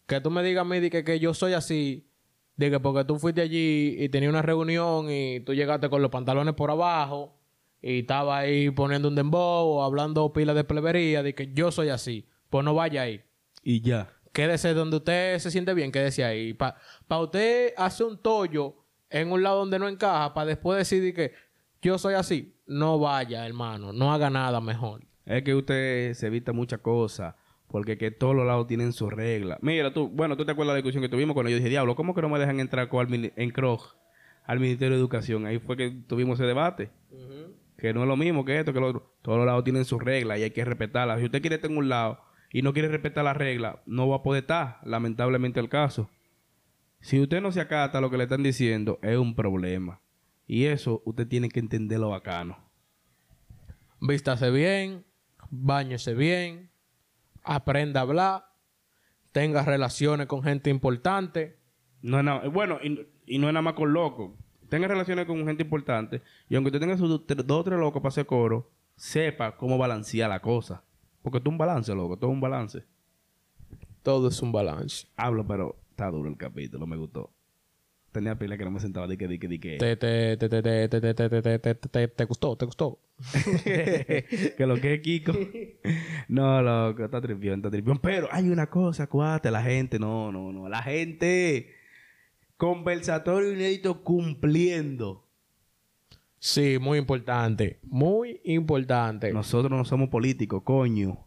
Que 0.08 0.20
tú 0.20 0.30
me 0.30 0.44
digas 0.44 0.62
a 0.62 0.66
mí 0.66 0.82
de 0.82 0.90
que, 0.90 1.06
que 1.06 1.20
yo 1.20 1.34
soy 1.34 1.54
así, 1.54 2.12
de 2.58 2.70
que 2.70 2.80
porque 2.82 3.06
tú 3.06 3.18
fuiste 3.18 3.42
allí 3.42 3.96
y 3.98 4.10
tenía 4.10 4.30
una 4.30 4.42
reunión 4.42 5.10
y 5.10 5.40
tú 5.40 5.54
llegaste 5.54 5.90
con 5.90 6.02
los 6.02 6.12
pantalones 6.12 6.54
por 6.54 6.72
abajo 6.72 7.40
y 7.82 8.00
estaba 8.00 8.40
ahí 8.40 8.70
poniendo 8.72 9.08
un 9.08 9.16
dembow 9.16 9.82
hablando 9.82 10.34
pila 10.34 10.54
de 10.54 10.66
plebería, 10.66 11.24
de 11.24 11.34
que 11.34 11.54
yo 11.54 11.72
soy 11.72 11.90
así. 11.90 12.28
Pues 12.50 12.66
no 12.66 12.74
vaya 12.74 13.04
ahí 13.04 13.22
Y 13.64 13.80
ya. 13.82 14.15
Quédese 14.36 14.74
donde 14.74 14.98
usted 14.98 15.40
se 15.40 15.50
siente 15.50 15.74
bien, 15.74 15.92
quédese 15.92 16.26
ahí. 16.26 16.54
Para 16.54 16.76
usted 17.22 17.74
hacer 17.78 18.06
un 18.06 18.18
tollo 18.22 18.76
en 19.10 19.32
un 19.32 19.42
lado 19.42 19.60
donde 19.60 19.80
no 19.80 19.88
encaja, 19.88 20.34
para 20.34 20.48
después 20.48 20.78
decidir 20.78 21.14
que 21.16 21.32
yo 21.82 21.98
soy 21.98 22.16
así, 22.16 22.54
no 22.68 23.00
vaya, 23.00 23.46
hermano, 23.46 23.94
no 23.94 24.14
haga 24.14 24.30
nada 24.30 24.60
mejor. 24.60 25.04
Es 25.26 25.44
que 25.44 25.56
usted 25.56 26.14
se 26.14 26.28
evita 26.28 26.52
muchas 26.52 26.82
cosas. 26.82 27.34
Porque 27.68 27.98
que 27.98 28.12
todos 28.12 28.36
los 28.36 28.46
lados 28.46 28.68
tienen 28.68 28.94
sus 28.94 29.12
reglas. 29.12 29.58
Mira, 29.62 29.92
tú, 29.92 30.08
bueno, 30.08 30.38
tú 30.38 30.46
te 30.46 30.52
acuerdas 30.52 30.74
de 30.74 30.76
la 30.76 30.84
discusión 30.84 31.02
que 31.02 31.10
tuvimos 31.10 31.34
cuando 31.34 31.50
yo 31.50 31.58
dije, 31.58 31.68
diablo, 31.68 31.96
¿cómo 31.96 32.14
que 32.14 32.22
no 32.22 32.30
me 32.30 32.38
dejan 32.38 32.60
entrar 32.60 32.88
con 32.90 33.08
en 33.12 33.50
CROG 33.50 33.96
al 34.46 34.60
Ministerio 34.60 34.96
de 34.96 35.00
Educación? 35.00 35.46
Ahí 35.46 35.58
fue 35.58 35.76
que 35.76 35.90
tuvimos 36.08 36.40
ese 36.40 36.46
debate. 36.46 36.92
Que 37.78 37.94
no 37.94 38.04
es 38.04 38.08
lo 38.08 38.16
mismo 38.16 38.46
que 38.46 38.60
esto, 38.60 38.72
que 38.72 38.80
lo 38.80 38.90
otro. 38.90 39.12
Todos 39.24 39.40
los 39.40 39.48
lados 39.48 39.64
tienen 39.64 39.84
sus 39.84 40.02
reglas 40.02 40.40
y 40.40 40.44
hay 40.44 40.52
que 40.52 40.64
respetarlas. 40.64 41.20
Si 41.20 41.26
usted 41.26 41.42
quiere 41.42 41.56
estar 41.56 41.72
en 41.72 41.78
un 41.78 41.90
lado 41.90 42.20
y 42.52 42.62
no 42.62 42.74
quiere 42.74 42.88
respetar 42.90 43.24
las 43.26 43.38
reglas, 43.38 43.78
no 43.86 44.08
va 44.08 44.18
a 44.18 44.24
poder 44.24 44.44
estar, 44.44 44.80
lamentablemente 44.84 45.60
el 45.60 45.70
caso. 45.70 46.10
Si 47.02 47.20
usted 47.22 47.42
no 47.42 47.52
se 47.52 47.62
acata 47.62 48.02
lo 48.02 48.10
que 48.10 48.18
le 48.18 48.24
están 48.24 48.44
diciendo, 48.44 49.00
es 49.02 49.18
un 49.18 49.36
problema. 49.36 50.00
Y 50.48 50.66
eso 50.66 51.02
usted 51.06 51.28
tiene 51.28 51.50
que 51.50 51.60
entenderlo 51.60 52.10
bacano. 52.10 52.58
Vístase 54.00 54.52
bien, 54.52 55.06
bañese 55.50 56.14
bien, 56.14 56.70
aprenda 57.44 58.00
a 58.02 58.04
hablar, 58.04 58.46
tenga 59.32 59.64
relaciones 59.64 60.28
con 60.28 60.44
gente 60.44 60.70
importante. 60.70 61.58
No 62.02 62.20
es 62.20 62.26
nada- 62.26 62.48
bueno, 62.50 62.80
y, 62.84 63.08
y 63.26 63.40
no 63.40 63.48
es 63.48 63.54
nada 63.54 63.62
más 63.64 63.74
con 63.74 63.94
locos. 63.94 64.32
Tenga 64.70 64.88
relaciones 64.88 65.26
con 65.26 65.46
gente 65.46 65.64
importante 65.64 66.22
y 66.50 66.56
aunque 66.56 66.70
usted 66.70 66.80
tenga 66.80 66.98
sus 66.98 67.10
dos 67.10 67.60
o 67.60 67.64
tres 67.64 67.80
locos 67.80 68.02
para 68.02 68.10
hacer 68.10 68.26
coro, 68.26 68.72
sepa 68.96 69.56
cómo 69.58 69.78
balancear 69.78 70.30
la 70.30 70.42
cosa. 70.42 70.84
Porque 71.26 71.40
esto 71.40 71.50
es 71.50 71.54
un 71.54 71.58
balance, 71.58 71.96
loco. 71.96 72.18
Todo 72.18 72.30
es 72.30 72.36
un 72.36 72.40
balance. 72.40 72.84
Todo 74.04 74.28
es 74.28 74.40
un 74.44 74.52
balance. 74.52 75.08
Hablo, 75.16 75.44
pero 75.48 75.76
está 75.90 76.12
duro 76.12 76.30
el 76.30 76.38
capítulo. 76.38 76.86
Me 76.86 76.96
gustó. 76.98 77.32
Tenía 78.12 78.38
pila 78.38 78.56
que 78.60 78.64
no 78.64 78.70
me 78.70 78.80
sentaba 78.80 79.08
de 79.08 79.18
que, 79.18 79.28
de 79.28 79.40
que, 79.40 79.48
de 79.48 79.60
que. 79.60 79.78
Te, 79.78 79.96
te, 79.98 80.38
te, 80.38 80.48
te, 80.50 80.62
te, 80.62 80.88
te, 80.88 81.02
te, 81.02 81.14
te, 81.16 81.42
te, 81.42 81.42
te, 81.42 81.60
te, 81.60 81.90
te, 81.90 82.08
te 82.10 82.26
gustó, 82.26 82.56
te 82.56 82.66
gustó. 82.66 83.00
que 83.34 84.66
lo 84.68 84.76
que 84.76 84.94
es 84.94 85.02
Kiko. 85.02 85.34
no, 86.28 86.62
loco, 86.62 87.06
está 87.06 87.20
tripión, 87.20 87.56
está 87.56 87.72
tripión. 87.72 87.98
Pero 87.98 88.28
hay 88.32 88.48
una 88.48 88.70
cosa, 88.70 89.08
cuate, 89.08 89.50
la 89.50 89.64
gente, 89.64 89.98
no, 89.98 90.32
no, 90.32 90.52
no. 90.52 90.70
La 90.70 90.84
gente. 90.84 91.74
Conversatorio 92.56 93.52
inédito 93.52 94.04
cumpliendo. 94.04 95.25
Sí, 96.46 96.78
muy 96.80 97.00
importante. 97.00 97.80
Muy 97.82 98.40
importante. 98.44 99.34
Nosotros 99.34 99.72
no 99.72 99.84
somos 99.84 100.10
políticos, 100.10 100.62
coño. 100.64 101.26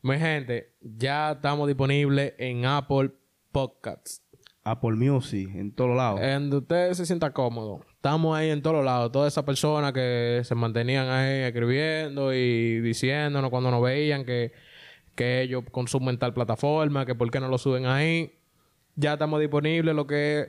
Mi 0.00 0.16
gente, 0.16 0.76
ya 0.80 1.32
estamos 1.32 1.66
disponibles 1.66 2.34
en 2.38 2.64
Apple 2.64 3.10
Podcasts. 3.50 4.22
Apple 4.62 4.92
Music, 4.92 5.50
en 5.56 5.74
todos 5.74 5.96
lados. 5.96 6.20
En 6.20 6.50
donde 6.50 6.58
usted 6.58 6.92
se 6.92 7.04
sienta 7.04 7.32
cómodo. 7.32 7.80
Estamos 7.96 8.38
ahí 8.38 8.50
en 8.50 8.62
todos 8.62 8.84
lados. 8.84 9.10
Todas 9.10 9.32
esas 9.32 9.42
personas 9.42 9.92
que 9.92 10.42
se 10.44 10.54
mantenían 10.54 11.08
ahí 11.08 11.40
escribiendo 11.40 12.32
y 12.32 12.80
diciéndonos 12.80 13.50
cuando 13.50 13.72
nos 13.72 13.82
veían 13.82 14.24
que, 14.24 14.52
que 15.16 15.42
ellos 15.42 15.64
consumen 15.72 16.16
tal 16.16 16.32
plataforma, 16.32 17.04
que 17.04 17.16
por 17.16 17.28
qué 17.32 17.40
no 17.40 17.48
lo 17.48 17.58
suben 17.58 17.86
ahí. 17.86 18.38
Ya 18.94 19.14
estamos 19.14 19.40
disponibles 19.40 19.96
lo 19.96 20.06
que 20.06 20.40
es 20.42 20.48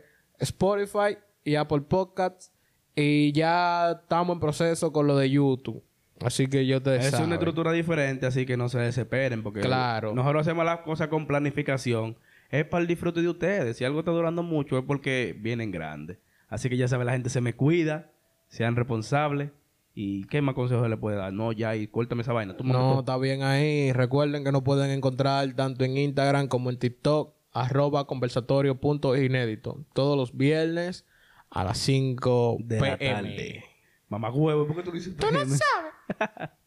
Spotify 0.49 1.17
y 1.43 1.55
Apple 1.55 1.81
Podcasts. 1.81 2.51
Y 2.99 3.31
ya 3.31 3.91
estamos 4.01 4.35
en 4.35 4.39
proceso 4.39 4.91
con 4.91 5.07
lo 5.07 5.15
de 5.17 5.29
YouTube. 5.29 5.83
Así 6.21 6.47
que 6.47 6.65
yo 6.65 6.81
te 6.81 6.97
es 6.97 7.13
una 7.13 7.35
estructura 7.35 7.71
diferente, 7.71 8.25
así 8.25 8.45
que 8.45 8.57
no 8.57 8.67
se 8.67 8.79
desesperen. 8.79 9.41
Porque 9.41 9.61
Claro. 9.61 10.13
nosotros 10.13 10.41
hacemos 10.41 10.65
las 10.65 10.79
cosas 10.81 11.07
con 11.07 11.25
planificación. 11.27 12.17
Es 12.49 12.65
para 12.65 12.81
el 12.81 12.87
disfrute 12.87 13.21
de 13.21 13.29
ustedes. 13.29 13.77
Si 13.77 13.85
algo 13.85 13.99
está 13.99 14.11
durando 14.11 14.43
mucho 14.43 14.77
es 14.77 14.83
porque 14.83 15.35
vienen 15.39 15.71
grandes. 15.71 16.17
Así 16.49 16.67
que 16.67 16.75
ya 16.77 16.87
saben, 16.87 17.05
la 17.07 17.13
gente 17.13 17.29
se 17.29 17.39
me 17.41 17.53
cuida, 17.53 18.11
sean 18.49 18.75
responsables. 18.75 19.51
¿Y 19.93 20.25
qué 20.25 20.41
más 20.41 20.55
consejos 20.55 20.89
le 20.89 20.97
puede 20.97 21.17
dar? 21.17 21.31
No, 21.31 21.51
ya, 21.51 21.75
y 21.75 21.87
córtame 21.87 22.21
esa 22.23 22.33
vaina. 22.33 22.57
Tú 22.57 22.63
No, 22.63 22.99
está 22.99 23.17
bien 23.17 23.43
ahí. 23.43 23.91
Recuerden 23.93 24.43
que 24.43 24.51
nos 24.51 24.63
pueden 24.63 24.91
encontrar 24.91 25.53
tanto 25.53 25.85
en 25.85 25.97
Instagram 25.97 26.47
como 26.47 26.69
en 26.69 26.77
TikTok, 26.79 27.33
arroba 27.53 28.07
conversatorio.inédito. 28.07 29.85
Todos 29.93 30.17
los 30.17 30.35
viernes 30.35 31.05
a 31.51 31.63
las 31.63 31.77
5 31.79 32.57
de 32.59 32.79
la 32.81 32.97
pm. 32.97 33.13
tarde. 33.13 33.63
Mamá 34.07 34.31
huevo, 34.31 34.67
¿por 34.67 34.75
qué 34.77 34.83
tú 34.83 34.91
dices? 34.91 35.15
Tú 35.15 35.27
no 35.31 35.39
sabes. 35.39 36.49